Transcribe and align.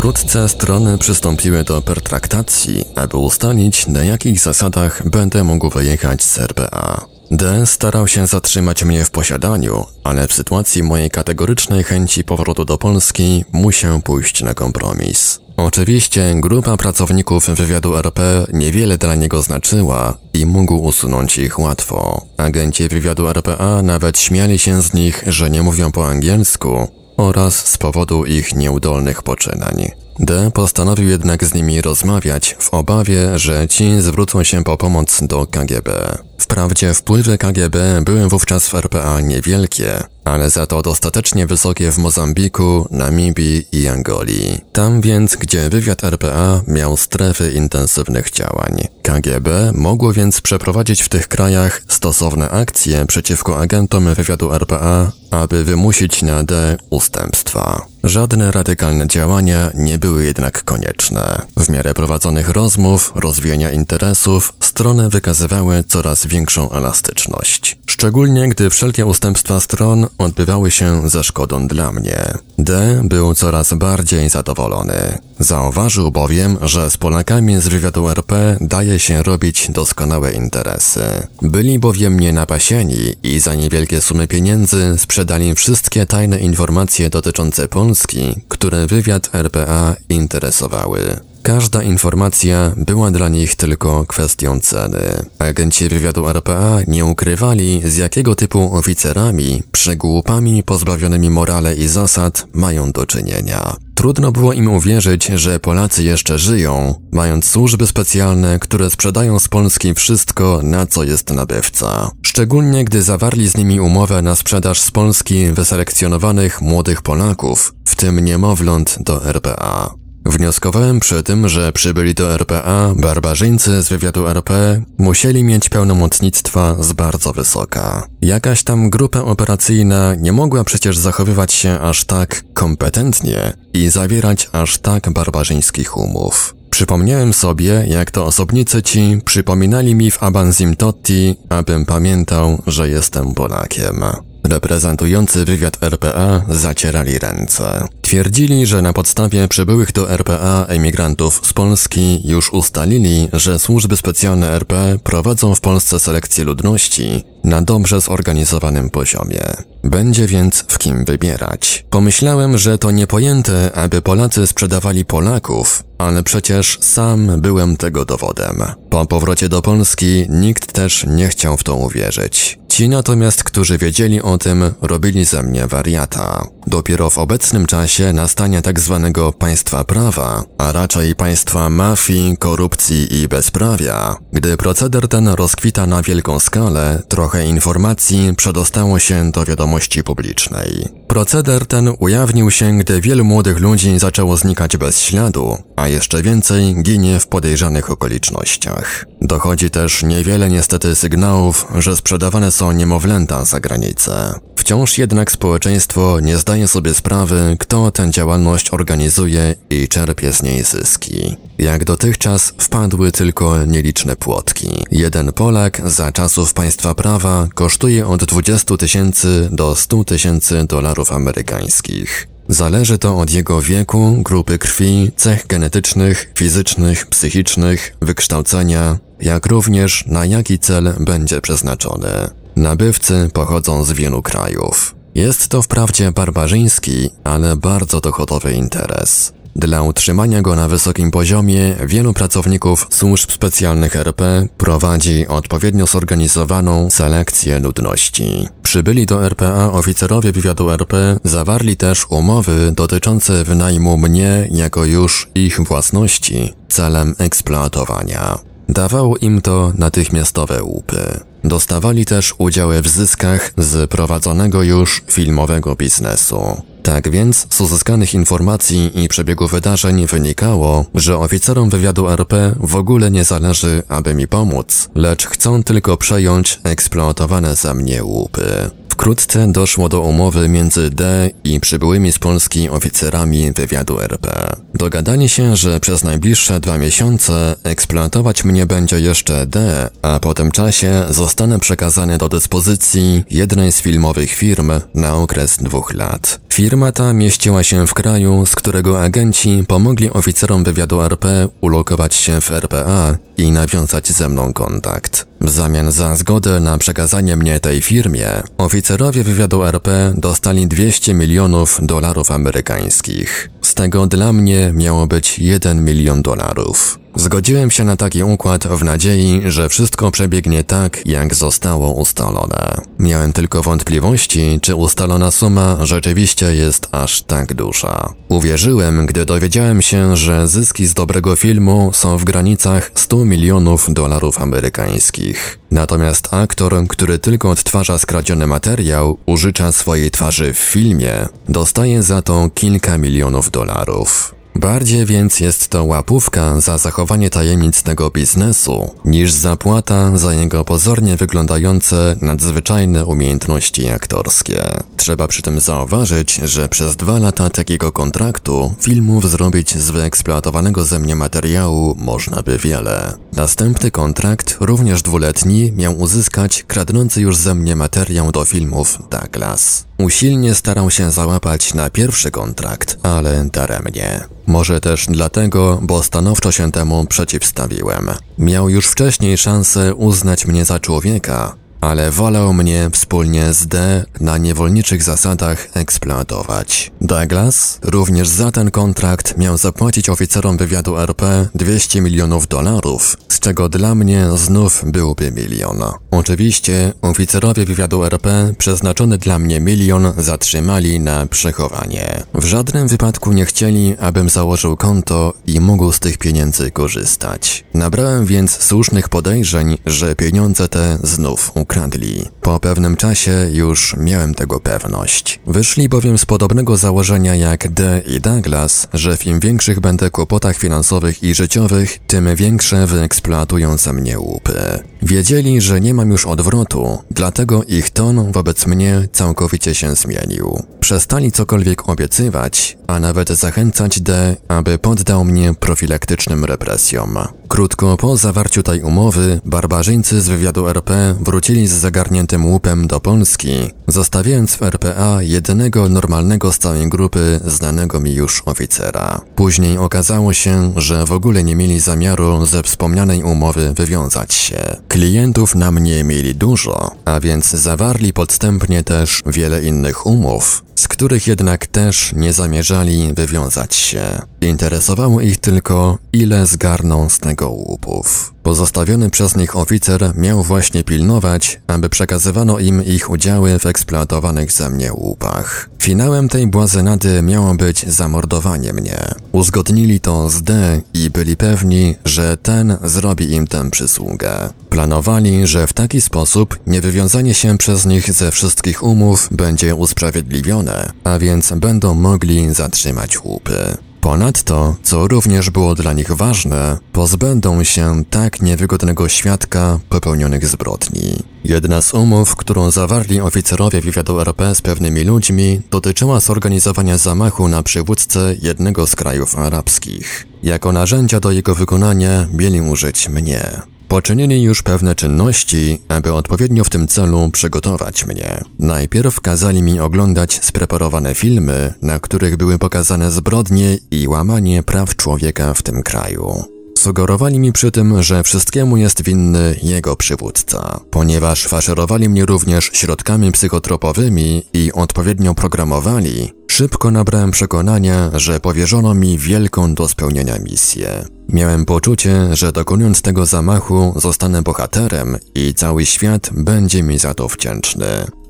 Wkrótce 0.00 0.48
strony 0.48 0.98
przystąpiły 0.98 1.64
do 1.64 1.82
pertraktacji, 1.82 2.84
aby 2.94 3.16
ustalić, 3.16 3.86
na 3.86 4.04
jakich 4.04 4.40
zasadach 4.40 5.08
będę 5.08 5.44
mógł 5.44 5.70
wyjechać 5.70 6.22
z 6.24 6.38
RPA. 6.38 7.06
D 7.30 7.66
starał 7.66 8.08
się 8.08 8.26
zatrzymać 8.26 8.84
mnie 8.84 9.04
w 9.04 9.10
posiadaniu, 9.10 9.86
ale 10.04 10.28
w 10.28 10.32
sytuacji 10.32 10.82
mojej 10.82 11.10
kategorycznej 11.10 11.84
chęci 11.84 12.24
powrotu 12.24 12.64
do 12.64 12.78
Polski 12.78 13.44
musiał 13.52 14.00
pójść 14.00 14.42
na 14.42 14.54
kompromis. 14.54 15.40
Oczywiście 15.56 16.34
grupa 16.36 16.76
pracowników 16.76 17.46
wywiadu 17.46 17.96
RP 17.96 18.46
niewiele 18.52 18.98
dla 18.98 19.14
niego 19.14 19.42
znaczyła 19.42 20.18
i 20.34 20.46
mógł 20.46 20.74
usunąć 20.74 21.38
ich 21.38 21.58
łatwo. 21.58 22.26
Agenci 22.36 22.88
wywiadu 22.88 23.28
RPA 23.28 23.82
nawet 23.82 24.18
śmiali 24.18 24.58
się 24.58 24.82
z 24.82 24.94
nich, 24.94 25.24
że 25.26 25.50
nie 25.50 25.62
mówią 25.62 25.92
po 25.92 26.08
angielsku, 26.08 26.88
oraz 27.20 27.66
z 27.66 27.78
powodu 27.78 28.24
ich 28.24 28.54
nieudolnych 28.54 29.22
poczynań. 29.22 29.90
D 30.22 30.50
postanowił 30.50 31.08
jednak 31.08 31.44
z 31.44 31.54
nimi 31.54 31.82
rozmawiać 31.82 32.56
w 32.58 32.74
obawie, 32.74 33.38
że 33.38 33.68
ci 33.68 34.00
zwrócą 34.00 34.44
się 34.44 34.64
po 34.64 34.76
pomoc 34.76 35.22
do 35.22 35.46
KGB. 35.46 36.18
Wprawdzie 36.38 36.94
wpływy 36.94 37.38
KGB 37.38 38.00
były 38.04 38.28
wówczas 38.28 38.68
w 38.68 38.74
RPA 38.74 39.20
niewielkie, 39.20 40.02
ale 40.30 40.50
za 40.50 40.66
to 40.66 40.82
dostatecznie 40.82 41.46
wysokie 41.46 41.92
w 41.92 41.98
Mozambiku, 41.98 42.88
Namibii 42.90 43.66
i 43.72 43.88
Angolii. 43.88 44.60
Tam 44.72 45.00
więc, 45.00 45.36
gdzie 45.36 45.70
wywiad 45.70 46.04
RPA 46.04 46.62
miał 46.68 46.96
strefy 46.96 47.52
intensywnych 47.52 48.30
działań. 48.30 48.88
KGB 49.02 49.72
mogło 49.74 50.12
więc 50.12 50.40
przeprowadzić 50.40 51.02
w 51.02 51.08
tych 51.08 51.28
krajach 51.28 51.82
stosowne 51.88 52.50
akcje 52.50 53.06
przeciwko 53.06 53.58
agentom 53.58 54.14
wywiadu 54.14 54.52
RPA, 54.52 55.12
aby 55.30 55.64
wymusić 55.64 56.22
na 56.22 56.44
D 56.44 56.76
ustępstwa. 56.90 57.86
Żadne 58.04 58.52
radykalne 58.52 59.06
działania 59.06 59.70
nie 59.74 59.98
były 59.98 60.24
jednak 60.24 60.64
konieczne. 60.64 61.42
W 61.56 61.68
miarę 61.68 61.94
prowadzonych 61.94 62.48
rozmów, 62.48 63.12
rozwijania 63.14 63.70
interesów, 63.70 64.52
strony 64.60 65.08
wykazywały 65.08 65.84
coraz 65.88 66.26
większą 66.26 66.70
elastyczność. 66.70 67.79
Szczególnie 68.00 68.48
gdy 68.48 68.70
wszelkie 68.70 69.06
ustępstwa 69.06 69.60
stron 69.60 70.06
odbywały 70.18 70.70
się 70.70 71.08
ze 71.08 71.24
szkodą 71.24 71.68
dla 71.68 71.92
mnie. 71.92 72.34
D 72.58 73.00
był 73.04 73.34
coraz 73.34 73.74
bardziej 73.74 74.28
zadowolony. 74.28 75.18
Zauważył 75.38 76.10
bowiem, 76.10 76.58
że 76.62 76.90
z 76.90 76.96
Polakami 76.96 77.60
z 77.60 77.68
wywiadu 77.68 78.08
RP 78.08 78.56
daje 78.60 78.98
się 78.98 79.22
robić 79.22 79.70
doskonałe 79.70 80.32
interesy. 80.32 81.02
Byli 81.42 81.78
bowiem 81.78 82.20
nienapasieni 82.20 83.14
i 83.22 83.40
za 83.40 83.54
niewielkie 83.54 84.00
sumy 84.00 84.28
pieniędzy 84.28 84.94
sprzedali 84.98 85.54
wszystkie 85.54 86.06
tajne 86.06 86.38
informacje 86.38 87.10
dotyczące 87.10 87.68
Polski, 87.68 88.34
które 88.48 88.86
wywiad 88.86 89.34
RPA 89.34 89.96
interesowały. 90.08 91.20
Każda 91.42 91.82
informacja 91.82 92.72
była 92.76 93.10
dla 93.10 93.28
nich 93.28 93.56
tylko 93.56 94.04
kwestią 94.06 94.60
ceny. 94.60 95.26
Agenci 95.38 95.88
wywiadu 95.88 96.28
RPA 96.28 96.78
nie 96.88 97.04
ukrywali, 97.04 97.82
z 97.84 97.96
jakiego 97.96 98.34
typu 98.34 98.76
oficerami, 98.76 99.62
przegłupami 99.72 100.62
pozbawionymi 100.62 101.30
morale 101.30 101.74
i 101.74 101.88
zasad 101.88 102.46
mają 102.54 102.92
do 102.92 103.06
czynienia. 103.06 103.76
Trudno 103.94 104.32
było 104.32 104.52
im 104.52 104.68
uwierzyć, 104.68 105.26
że 105.26 105.60
Polacy 105.60 106.02
jeszcze 106.02 106.38
żyją, 106.38 106.94
mając 107.12 107.44
służby 107.44 107.86
specjalne, 107.86 108.58
które 108.58 108.90
sprzedają 108.90 109.38
z 109.38 109.48
Polski 109.48 109.94
wszystko, 109.94 110.60
na 110.62 110.86
co 110.86 111.04
jest 111.04 111.30
nabywca. 111.30 112.10
Szczególnie 112.22 112.84
gdy 112.84 113.02
zawarli 113.02 113.48
z 113.48 113.56
nimi 113.56 113.80
umowę 113.80 114.22
na 114.22 114.36
sprzedaż 114.36 114.80
z 114.80 114.90
Polski 114.90 115.52
wyselekcjonowanych 115.52 116.62
młodych 116.62 117.02
Polaków, 117.02 117.74
w 117.84 117.96
tym 117.96 118.20
niemowląt 118.24 118.96
do 119.00 119.24
RPA. 119.24 119.99
Wnioskowałem 120.30 121.00
przy 121.00 121.22
tym, 121.22 121.48
że 121.48 121.72
przybyli 121.72 122.14
do 122.14 122.34
RPA 122.34 122.92
barbarzyńcy 122.96 123.82
z 123.82 123.88
wywiadu 123.88 124.26
RP 124.26 124.82
musieli 124.98 125.44
mieć 125.44 125.68
pełnomocnictwa 125.68 126.76
z 126.80 126.92
bardzo 126.92 127.32
wysoka. 127.32 128.06
Jakaś 128.22 128.62
tam 128.62 128.90
grupa 128.90 129.20
operacyjna 129.20 130.14
nie 130.14 130.32
mogła 130.32 130.64
przecież 130.64 130.98
zachowywać 130.98 131.52
się 131.52 131.80
aż 131.80 132.04
tak 132.04 132.44
kompetentnie 132.54 133.52
i 133.72 133.88
zawierać 133.88 134.48
aż 134.52 134.78
tak 134.78 135.12
barbarzyńskich 135.12 135.96
umów. 135.96 136.54
Przypomniałem 136.70 137.32
sobie, 137.32 137.84
jak 137.88 138.10
to 138.10 138.26
osobnicy 138.26 138.82
ci 138.82 139.18
przypominali 139.24 139.94
mi 139.94 140.10
w 140.10 140.22
Abanzim 140.22 140.76
Totti, 140.76 141.36
abym 141.48 141.86
pamiętał, 141.86 142.62
że 142.66 142.88
jestem 142.88 143.34
Polakiem. 143.34 144.04
Reprezentujący 144.44 145.44
wywiad 145.44 145.82
RPA 145.82 146.42
zacierali 146.48 147.18
ręce. 147.18 147.88
Twierdzili, 148.02 148.66
że 148.66 148.82
na 148.82 148.92
podstawie 148.92 149.48
przybyłych 149.48 149.92
do 149.92 150.10
RPA 150.10 150.66
emigrantów 150.68 151.40
z 151.44 151.52
Polski 151.52 152.28
już 152.28 152.52
ustalili, 152.52 153.28
że 153.32 153.58
służby 153.58 153.96
specjalne 153.96 154.52
RP 154.52 154.98
prowadzą 155.04 155.54
w 155.54 155.60
Polsce 155.60 156.00
selekcję 156.00 156.44
ludności 156.44 157.24
na 157.44 157.62
dobrze 157.62 158.00
zorganizowanym 158.00 158.90
poziomie. 158.90 159.42
Będzie 159.84 160.26
więc 160.26 160.64
w 160.68 160.78
kim 160.78 161.04
wybierać. 161.04 161.84
Pomyślałem, 161.90 162.58
że 162.58 162.78
to 162.78 162.90
niepojęte, 162.90 163.72
aby 163.72 164.02
Polacy 164.02 164.46
sprzedawali 164.46 165.04
Polaków, 165.04 165.84
ale 165.98 166.22
przecież 166.22 166.78
sam 166.80 167.40
byłem 167.40 167.76
tego 167.76 168.04
dowodem. 168.04 168.62
Po 168.90 169.06
powrocie 169.06 169.48
do 169.48 169.62
Polski 169.62 170.26
nikt 170.28 170.72
też 170.72 171.06
nie 171.06 171.28
chciał 171.28 171.56
w 171.56 171.64
to 171.64 171.74
uwierzyć. 171.74 172.59
Ci 172.80 172.88
natomiast, 172.88 173.44
którzy 173.44 173.78
wiedzieli 173.78 174.22
o 174.22 174.38
tym, 174.38 174.74
robili 174.82 175.24
ze 175.24 175.42
mnie 175.42 175.66
wariata. 175.66 176.46
Dopiero 176.66 177.10
w 177.10 177.18
obecnym 177.18 177.66
czasie 177.66 178.12
nastania 178.12 178.62
tak 178.62 178.80
zwanego 178.80 179.32
państwa 179.32 179.84
prawa, 179.84 180.44
a 180.58 180.72
raczej 180.72 181.14
państwa 181.14 181.70
mafii, 181.70 182.36
korupcji 182.36 183.20
i 183.20 183.28
bezprawia, 183.28 184.16
gdy 184.32 184.56
proceder 184.56 185.08
ten 185.08 185.28
rozkwita 185.28 185.86
na 185.86 186.02
wielką 186.02 186.40
skalę, 186.40 187.02
trochę 187.08 187.46
informacji 187.46 188.34
przedostało 188.36 188.98
się 188.98 189.30
do 189.30 189.44
wiadomości 189.44 190.04
publicznej. 190.04 190.88
Proceder 191.08 191.66
ten 191.66 191.92
ujawnił 191.98 192.50
się, 192.50 192.78
gdy 192.78 193.00
wielu 193.00 193.24
młodych 193.24 193.58
ludzi 193.58 193.98
zaczęło 193.98 194.36
znikać 194.36 194.76
bez 194.76 195.00
śladu, 195.00 195.56
a 195.76 195.88
jeszcze 195.88 196.22
więcej 196.22 196.82
ginie 196.82 197.20
w 197.20 197.26
podejrzanych 197.26 197.90
okolicznościach. 197.90 199.06
Dochodzi 199.22 199.70
też 199.70 200.02
niewiele 200.02 200.50
niestety 200.50 200.94
sygnałów, 200.94 201.66
że 201.78 201.96
sprzedawane 201.96 202.50
są 202.50 202.69
niemowlęta 202.72 203.44
za 203.44 203.60
granicę. 203.60 204.34
Wciąż 204.56 204.98
jednak 204.98 205.32
społeczeństwo 205.32 206.20
nie 206.20 206.36
zdaje 206.36 206.68
sobie 206.68 206.94
sprawy, 206.94 207.56
kto 207.58 207.90
tę 207.90 208.10
działalność 208.10 208.72
organizuje 208.72 209.54
i 209.70 209.88
czerpie 209.88 210.32
z 210.32 210.42
niej 210.42 210.64
zyski. 210.64 211.36
Jak 211.58 211.84
dotychczas 211.84 212.52
wpadły 212.58 213.12
tylko 213.12 213.64
nieliczne 213.64 214.16
płotki. 214.16 214.84
Jeden 214.90 215.32
Polak 215.32 215.90
za 215.90 216.12
czasów 216.12 216.54
państwa 216.54 216.94
prawa 216.94 217.48
kosztuje 217.54 218.06
od 218.06 218.24
20 218.24 218.76
tysięcy 218.76 219.48
do 219.52 219.76
100 219.76 220.04
tysięcy 220.04 220.64
dolarów 220.66 221.12
amerykańskich. 221.12 222.28
Zależy 222.48 222.98
to 222.98 223.18
od 223.18 223.30
jego 223.30 223.62
wieku, 223.62 224.16
grupy 224.22 224.58
krwi, 224.58 225.10
cech 225.16 225.46
genetycznych, 225.46 226.32
fizycznych, 226.34 227.06
psychicznych, 227.06 227.96
wykształcenia, 228.02 228.98
jak 229.20 229.46
również 229.46 230.04
na 230.06 230.26
jaki 230.26 230.58
cel 230.58 230.94
będzie 231.00 231.40
przeznaczony. 231.40 232.39
Nabywcy 232.56 233.30
pochodzą 233.32 233.84
z 233.84 233.92
wielu 233.92 234.22
krajów. 234.22 234.94
Jest 235.14 235.48
to 235.48 235.62
wprawdzie 235.62 236.12
barbarzyński, 236.12 237.10
ale 237.24 237.56
bardzo 237.56 238.00
dochodowy 238.00 238.52
interes. 238.52 239.32
Dla 239.56 239.82
utrzymania 239.82 240.42
go 240.42 240.56
na 240.56 240.68
wysokim 240.68 241.10
poziomie 241.10 241.76
wielu 241.86 242.12
pracowników 242.12 242.86
służb 242.90 243.30
specjalnych 243.30 243.96
RP 243.96 244.46
prowadzi 244.58 245.26
odpowiednio 245.26 245.86
zorganizowaną 245.86 246.90
selekcję 246.90 247.58
ludności. 247.58 248.48
Przybyli 248.62 249.06
do 249.06 249.26
RPA 249.26 249.72
oficerowie 249.72 250.32
wywiadu 250.32 250.70
RP 250.70 251.16
zawarli 251.24 251.76
też 251.76 252.06
umowy 252.10 252.72
dotyczące 252.72 253.44
wynajmu 253.44 253.96
mnie 253.96 254.48
jako 254.50 254.84
już 254.84 255.28
ich 255.34 255.60
własności 255.60 256.54
celem 256.68 257.14
eksploatowania. 257.18 258.38
Dawało 258.68 259.16
im 259.16 259.40
to 259.40 259.72
natychmiastowe 259.78 260.62
łupy. 260.62 261.20
Dostawali 261.44 262.04
też 262.04 262.34
udziały 262.38 262.82
w 262.82 262.88
zyskach 262.88 263.52
z 263.58 263.90
prowadzonego 263.90 264.62
już 264.62 265.02
filmowego 265.06 265.74
biznesu. 265.74 266.62
Tak 266.82 267.10
więc 267.10 267.46
z 267.50 267.60
uzyskanych 267.60 268.14
informacji 268.14 269.02
i 269.02 269.08
przebiegu 269.08 269.48
wydarzeń 269.48 270.06
wynikało, 270.06 270.84
że 270.94 271.18
oficerom 271.18 271.70
wywiadu 271.70 272.08
RP 272.08 272.54
w 272.60 272.76
ogóle 272.76 273.10
nie 273.10 273.24
zależy, 273.24 273.82
aby 273.88 274.14
mi 274.14 274.28
pomóc, 274.28 274.88
lecz 274.94 275.26
chcą 275.26 275.62
tylko 275.62 275.96
przejąć 275.96 276.60
eksploatowane 276.64 277.56
za 277.56 277.74
mnie 277.74 278.04
łupy. 278.04 278.70
Wkrótce 278.90 279.52
doszło 279.52 279.88
do 279.88 280.00
umowy 280.00 280.48
między 280.48 280.90
D 280.90 281.30
i 281.44 281.60
przybyłymi 281.60 282.12
z 282.12 282.18
Polski 282.18 282.68
oficerami 282.68 283.52
wywiadu 283.52 284.00
RP. 284.00 284.56
Dogadanie 284.74 285.28
się, 285.28 285.56
że 285.56 285.80
przez 285.80 286.04
najbliższe 286.04 286.60
dwa 286.60 286.78
miesiące 286.78 287.56
eksploatować 287.64 288.44
mnie 288.44 288.66
będzie 288.66 289.00
jeszcze 289.00 289.46
D, 289.46 289.88
a 290.02 290.20
po 290.20 290.34
tym 290.34 290.50
czasie 290.50 291.04
zostanę 291.10 291.58
przekazany 291.58 292.18
do 292.18 292.28
dyspozycji 292.28 293.24
jednej 293.30 293.72
z 293.72 293.80
filmowych 293.80 294.30
firm 294.30 294.72
na 294.94 295.16
okres 295.16 295.56
dwóch 295.56 295.94
lat. 295.94 296.40
Firma 296.52 296.92
ta 296.92 297.12
mieściła 297.12 297.62
się 297.62 297.86
w 297.86 297.94
kraju, 297.94 298.46
z 298.46 298.54
którego 298.54 299.02
agenci 299.02 299.64
pomogli 299.68 300.10
oficerom 300.10 300.64
wywiadu 300.64 301.02
RP 301.02 301.48
ulokować 301.60 302.14
się 302.14 302.40
w 302.40 302.50
RPA 302.50 303.16
i 303.36 303.50
nawiązać 303.50 304.12
ze 304.12 304.28
mną 304.28 304.52
kontakt. 304.52 305.29
W 305.40 305.50
zamian 305.50 305.92
za 305.92 306.16
zgodę 306.16 306.60
na 306.60 306.78
przekazanie 306.78 307.36
mnie 307.36 307.60
tej 307.60 307.80
firmie, 307.80 308.28
oficerowie 308.58 309.24
wywiadu 309.24 309.64
RP 309.64 310.14
dostali 310.16 310.66
200 310.66 311.14
milionów 311.14 311.78
dolarów 311.82 312.30
amerykańskich. 312.30 313.50
Z 313.62 313.74
tego 313.74 314.06
dla 314.06 314.32
mnie 314.32 314.72
miało 314.74 315.06
być 315.06 315.38
1 315.38 315.84
milion 315.84 316.22
dolarów. 316.22 316.99
Zgodziłem 317.14 317.70
się 317.70 317.84
na 317.84 317.96
taki 317.96 318.22
układ 318.22 318.66
w 318.66 318.84
nadziei, 318.84 319.42
że 319.46 319.68
wszystko 319.68 320.10
przebiegnie 320.10 320.64
tak, 320.64 321.06
jak 321.06 321.34
zostało 321.34 321.92
ustalone. 321.92 322.80
Miałem 322.98 323.32
tylko 323.32 323.62
wątpliwości, 323.62 324.58
czy 324.62 324.74
ustalona 324.74 325.30
suma 325.30 325.76
rzeczywiście 325.80 326.54
jest 326.54 326.88
aż 326.92 327.22
tak 327.22 327.54
duża. 327.54 328.14
Uwierzyłem, 328.28 329.06
gdy 329.06 329.24
dowiedziałem 329.24 329.82
się, 329.82 330.16
że 330.16 330.48
zyski 330.48 330.86
z 330.86 330.94
dobrego 330.94 331.36
filmu 331.36 331.90
są 331.94 332.16
w 332.16 332.24
granicach 332.24 332.90
100 332.94 333.24
milionów 333.24 333.92
dolarów 333.92 334.40
amerykańskich. 334.40 335.58
Natomiast 335.70 336.34
aktor, 336.34 336.86
który 336.88 337.18
tylko 337.18 337.50
odtwarza 337.50 337.98
skradziony 337.98 338.46
materiał, 338.46 339.18
użycza 339.26 339.72
swojej 339.72 340.10
twarzy 340.10 340.54
w 340.54 340.58
filmie, 340.58 341.28
dostaje 341.48 342.02
za 342.02 342.22
to 342.22 342.50
kilka 342.54 342.98
milionów 342.98 343.50
dolarów. 343.50 344.39
Bardziej 344.54 345.06
więc 345.06 345.40
jest 345.40 345.68
to 345.68 345.84
łapówka 345.84 346.60
za 346.60 346.78
zachowanie 346.78 347.30
tajemnic 347.30 347.82
tego 347.82 348.10
biznesu, 348.10 348.94
niż 349.04 349.32
zapłata 349.32 350.16
za 350.18 350.34
jego 350.34 350.64
pozornie 350.64 351.16
wyglądające 351.16 352.16
nadzwyczajne 352.20 353.06
umiejętności 353.06 353.88
aktorskie. 353.88 354.64
Trzeba 354.96 355.28
przy 355.28 355.42
tym 355.42 355.60
zauważyć, 355.60 356.34
że 356.34 356.68
przez 356.68 356.96
dwa 356.96 357.18
lata 357.18 357.50
takiego 357.50 357.92
kontraktu 357.92 358.74
filmów 358.80 359.30
zrobić 359.30 359.78
z 359.78 359.90
wyeksploatowanego 359.90 360.84
ze 360.84 360.98
mnie 360.98 361.16
materiału 361.16 361.96
można 361.98 362.42
by 362.42 362.58
wiele. 362.58 363.12
Następny 363.32 363.90
kontrakt, 363.90 364.56
również 364.60 365.02
dwuletni, 365.02 365.72
miał 365.72 365.98
uzyskać 365.98 366.64
kradnący 366.66 367.20
już 367.20 367.36
ze 367.36 367.54
mnie 367.54 367.76
materiał 367.76 368.32
do 368.32 368.44
filmów 368.44 368.98
Douglas. 369.10 369.89
Usilnie 370.04 370.54
starał 370.54 370.90
się 370.90 371.10
załapać 371.10 371.74
na 371.74 371.90
pierwszy 371.90 372.30
kontrakt, 372.30 372.98
ale 373.02 373.48
daremnie. 373.52 374.24
Może 374.46 374.80
też 374.80 375.06
dlatego, 375.06 375.78
bo 375.82 376.02
stanowczo 376.02 376.52
się 376.52 376.72
temu 376.72 377.04
przeciwstawiłem. 377.06 378.10
Miał 378.38 378.68
już 378.68 378.86
wcześniej 378.86 379.38
szansę 379.38 379.94
uznać 379.94 380.46
mnie 380.46 380.64
za 380.64 380.80
człowieka, 380.80 381.54
ale 381.80 382.10
wolał 382.10 382.52
mnie 382.52 382.90
wspólnie 382.92 383.52
z 383.52 383.66
D 383.66 384.04
na 384.20 384.38
niewolniczych 384.38 385.02
zasadach 385.02 385.68
eksploatować. 385.74 386.92
Douglas 387.00 387.78
również 387.82 388.28
za 388.28 388.52
ten 388.52 388.70
kontrakt 388.70 389.38
miał 389.38 389.58
zapłacić 389.58 390.08
oficerom 390.08 390.56
wywiadu 390.56 390.98
RP 390.98 391.48
200 391.54 392.00
milionów 392.00 392.48
dolarów, 392.48 393.16
z 393.28 393.40
czego 393.40 393.68
dla 393.68 393.94
mnie 393.94 394.26
znów 394.34 394.84
byłby 394.86 395.32
milion. 395.32 395.82
Oczywiście 396.10 396.92
oficerowie 397.02 397.64
wywiadu 397.64 398.04
RP 398.04 398.54
przeznaczony 398.58 399.18
dla 399.18 399.38
mnie 399.38 399.60
milion 399.60 400.12
zatrzymali 400.18 401.00
na 401.00 401.26
przechowanie. 401.26 402.22
W 402.34 402.44
żadnym 402.44 402.88
wypadku 402.88 403.32
nie 403.32 403.44
chcieli, 403.44 403.96
abym 404.00 404.30
założył 404.30 404.76
konto 404.76 405.34
i 405.46 405.60
mógł 405.60 405.92
z 405.92 406.00
tych 406.00 406.18
pieniędzy 406.18 406.70
korzystać. 406.70 407.64
Nabrałem 407.74 408.26
więc 408.26 408.62
słusznych 408.62 409.08
podejrzeń, 409.08 409.78
że 409.86 410.16
pieniądze 410.16 410.68
te 410.68 410.98
znów 411.02 411.52
ukradli. 411.70 412.24
Po 412.40 412.60
pewnym 412.60 412.96
czasie 412.96 413.32
już 413.52 413.96
miałem 413.96 414.34
tego 414.34 414.60
pewność. 414.60 415.40
Wyszli 415.46 415.88
bowiem 415.88 416.18
z 416.18 416.26
podobnego 416.26 416.76
założenia 416.76 417.36
jak 417.36 417.68
D 417.68 418.02
i 418.06 418.20
Douglas, 418.20 418.86
że 418.92 419.16
w 419.16 419.26
im 419.26 419.40
większych 419.40 419.80
będę 419.80 420.10
kłopotach 420.10 420.56
finansowych 420.56 421.22
i 421.22 421.34
życiowych, 421.34 421.98
tym 422.06 422.36
większe 422.36 422.86
wyeksploatują 422.86 423.76
ze 423.76 423.92
mnie 423.92 424.18
łupy. 424.18 424.80
Wiedzieli, 425.02 425.60
że 425.60 425.80
nie 425.80 425.94
mam 425.94 426.10
już 426.10 426.26
odwrotu, 426.26 426.98
dlatego 427.10 427.64
ich 427.64 427.90
ton 427.90 428.32
wobec 428.32 428.66
mnie 428.66 429.08
całkowicie 429.12 429.74
się 429.74 429.94
zmienił. 429.94 430.62
Przestali 430.80 431.32
cokolwiek 431.32 431.88
obiecywać, 431.88 432.78
a 432.86 433.00
nawet 433.00 433.28
zachęcać 433.28 434.00
D, 434.00 434.36
aby 434.48 434.78
poddał 434.78 435.24
mnie 435.24 435.54
profilaktycznym 435.54 436.44
represjom. 436.44 437.18
Krótko 437.48 437.96
po 437.96 438.16
zawarciu 438.16 438.62
tej 438.62 438.82
umowy, 438.82 439.40
barbarzyńcy 439.44 440.20
z 440.20 440.28
wywiadu 440.28 440.68
RP 440.68 441.14
wrócili 441.20 441.59
z 441.68 441.72
zagarniętym 441.72 442.46
łupem 442.46 442.86
do 442.86 443.00
Polski, 443.00 443.70
zostawiając 443.88 444.54
w 444.54 444.62
RPA 444.62 445.22
jedynego 445.22 445.88
normalnego 445.88 446.52
z 446.52 446.58
całej 446.58 446.88
grupy 446.88 447.40
znanego 447.46 448.00
mi 448.00 448.14
już 448.14 448.42
oficera. 448.46 449.20
Później 449.36 449.78
okazało 449.78 450.32
się, 450.32 450.72
że 450.76 451.04
w 451.04 451.12
ogóle 451.12 451.44
nie 451.44 451.56
mieli 451.56 451.80
zamiaru 451.80 452.46
ze 452.46 452.62
wspomnianej 452.62 453.22
umowy 453.22 453.74
wywiązać 453.74 454.34
się. 454.34 454.76
Klientów 454.88 455.54
na 455.54 455.72
mnie 455.72 456.04
mieli 456.04 456.34
dużo, 456.34 456.90
a 457.04 457.20
więc 457.20 457.50
zawarli 457.50 458.12
podstępnie 458.12 458.84
też 458.84 459.22
wiele 459.26 459.62
innych 459.62 460.06
umów, 460.06 460.64
z 460.80 460.88
których 460.88 461.26
jednak 461.26 461.66
też 461.66 462.12
nie 462.16 462.32
zamierzali 462.32 463.14
wywiązać 463.14 463.74
się. 463.74 464.22
Interesowało 464.40 465.20
ich 465.20 465.38
tylko, 465.38 465.98
ile 466.12 466.46
zgarną 466.46 467.08
z 467.08 467.18
tego 467.18 467.50
łupów. 467.50 468.34
Pozostawiony 468.42 469.10
przez 469.10 469.36
nich 469.36 469.56
oficer 469.56 470.12
miał 470.16 470.42
właśnie 470.42 470.84
pilnować, 470.84 471.60
aby 471.66 471.88
przekazywano 471.88 472.58
im 472.58 472.84
ich 472.84 473.10
udziały 473.10 473.58
w 473.58 473.66
eksploatowanych 473.66 474.52
ze 474.52 474.70
mnie 474.70 474.92
łupach. 474.92 475.70
Finałem 475.82 476.28
tej 476.28 476.46
błazenady 476.46 477.22
miało 477.22 477.54
być 477.54 477.88
zamordowanie 477.88 478.72
mnie. 478.72 478.98
Uzgodnili 479.32 480.00
to 480.00 480.30
z 480.30 480.42
D 480.42 480.80
i 480.94 481.10
byli 481.10 481.36
pewni, 481.36 481.96
że 482.04 482.36
ten 482.36 482.76
zrobi 482.84 483.32
im 483.32 483.46
tę 483.46 483.70
przysługę. 483.70 484.50
Planowali, 484.70 485.46
że 485.46 485.66
w 485.66 485.72
taki 485.72 486.00
sposób 486.00 486.58
niewywiązanie 486.66 487.34
się 487.34 487.58
przez 487.58 487.86
nich 487.86 488.12
ze 488.12 488.30
wszystkich 488.30 488.82
umów 488.82 489.28
będzie 489.30 489.74
usprawiedliwione, 489.74 490.69
a 491.04 491.18
więc 491.18 491.52
będą 491.52 491.94
mogli 491.94 492.54
zatrzymać 492.54 493.24
łupy. 493.24 493.76
Ponadto, 494.00 494.76
co 494.82 495.08
również 495.08 495.50
było 495.50 495.74
dla 495.74 495.92
nich 495.92 496.12
ważne, 496.12 496.78
pozbędą 496.92 497.64
się 497.64 498.04
tak 498.10 498.42
niewygodnego 498.42 499.08
świadka 499.08 499.78
popełnionych 499.88 500.46
zbrodni. 500.46 501.16
Jedna 501.44 501.82
z 501.82 501.94
umów, 501.94 502.36
którą 502.36 502.70
zawarli 502.70 503.20
oficerowie 503.20 503.80
wywiadu 503.80 504.20
RP 504.20 504.54
z 504.54 504.60
pewnymi 504.60 505.04
ludźmi, 505.04 505.60
dotyczyła 505.70 506.20
zorganizowania 506.20 506.98
zamachu 506.98 507.48
na 507.48 507.62
przywódcę 507.62 508.34
jednego 508.42 508.86
z 508.86 508.96
krajów 508.96 509.38
arabskich. 509.38 510.26
Jako 510.42 510.72
narzędzia 510.72 511.20
do 511.20 511.30
jego 511.30 511.54
wykonania 511.54 512.26
mieli 512.32 512.60
użyć 512.60 513.08
mnie. 513.08 513.62
Poczynili 513.90 514.42
już 514.42 514.62
pewne 514.62 514.94
czynności, 514.94 515.82
aby 515.88 516.12
odpowiednio 516.12 516.64
w 516.64 516.70
tym 516.70 516.88
celu 516.88 517.30
przygotować 517.30 518.06
mnie. 518.06 518.44
Najpierw 518.58 519.20
kazali 519.20 519.62
mi 519.62 519.80
oglądać 519.80 520.44
spreparowane 520.44 521.14
filmy, 521.14 521.74
na 521.82 522.00
których 522.00 522.36
były 522.36 522.58
pokazane 522.58 523.10
zbrodnie 523.10 523.78
i 523.90 524.08
łamanie 524.08 524.62
praw 524.62 524.96
człowieka 524.96 525.54
w 525.54 525.62
tym 525.62 525.82
kraju. 525.82 526.44
Sugerowali 526.80 527.38
mi 527.38 527.52
przy 527.52 527.70
tym, 527.70 528.02
że 528.02 528.22
wszystkiemu 528.22 528.76
jest 528.76 529.02
winny 529.02 529.56
jego 529.62 529.96
przywódca, 529.96 530.80
ponieważ 530.90 531.46
faszerowali 531.46 532.08
mnie 532.08 532.26
również 532.26 532.70
środkami 532.72 533.32
psychotropowymi 533.32 534.42
i 534.52 534.72
odpowiednio 534.72 535.34
programowali, 535.34 536.32
szybko 536.50 536.90
nabrałem 536.90 537.30
przekonania, 537.30 538.10
że 538.14 538.40
powierzono 538.40 538.94
mi 538.94 539.18
wielką 539.18 539.74
do 539.74 539.88
spełnienia 539.88 540.38
misję. 540.38 541.04
Miałem 541.28 541.64
poczucie, 541.64 542.36
że 542.36 542.52
dokonując 542.52 543.02
tego 543.02 543.26
zamachu 543.26 543.94
zostanę 543.96 544.42
bohaterem 544.42 545.18
i 545.34 545.54
cały 545.54 545.86
świat 545.86 546.30
będzie 546.32 546.82
mi 546.82 546.98
za 546.98 547.14
to 547.14 547.28
wdzięczny. 547.28 547.86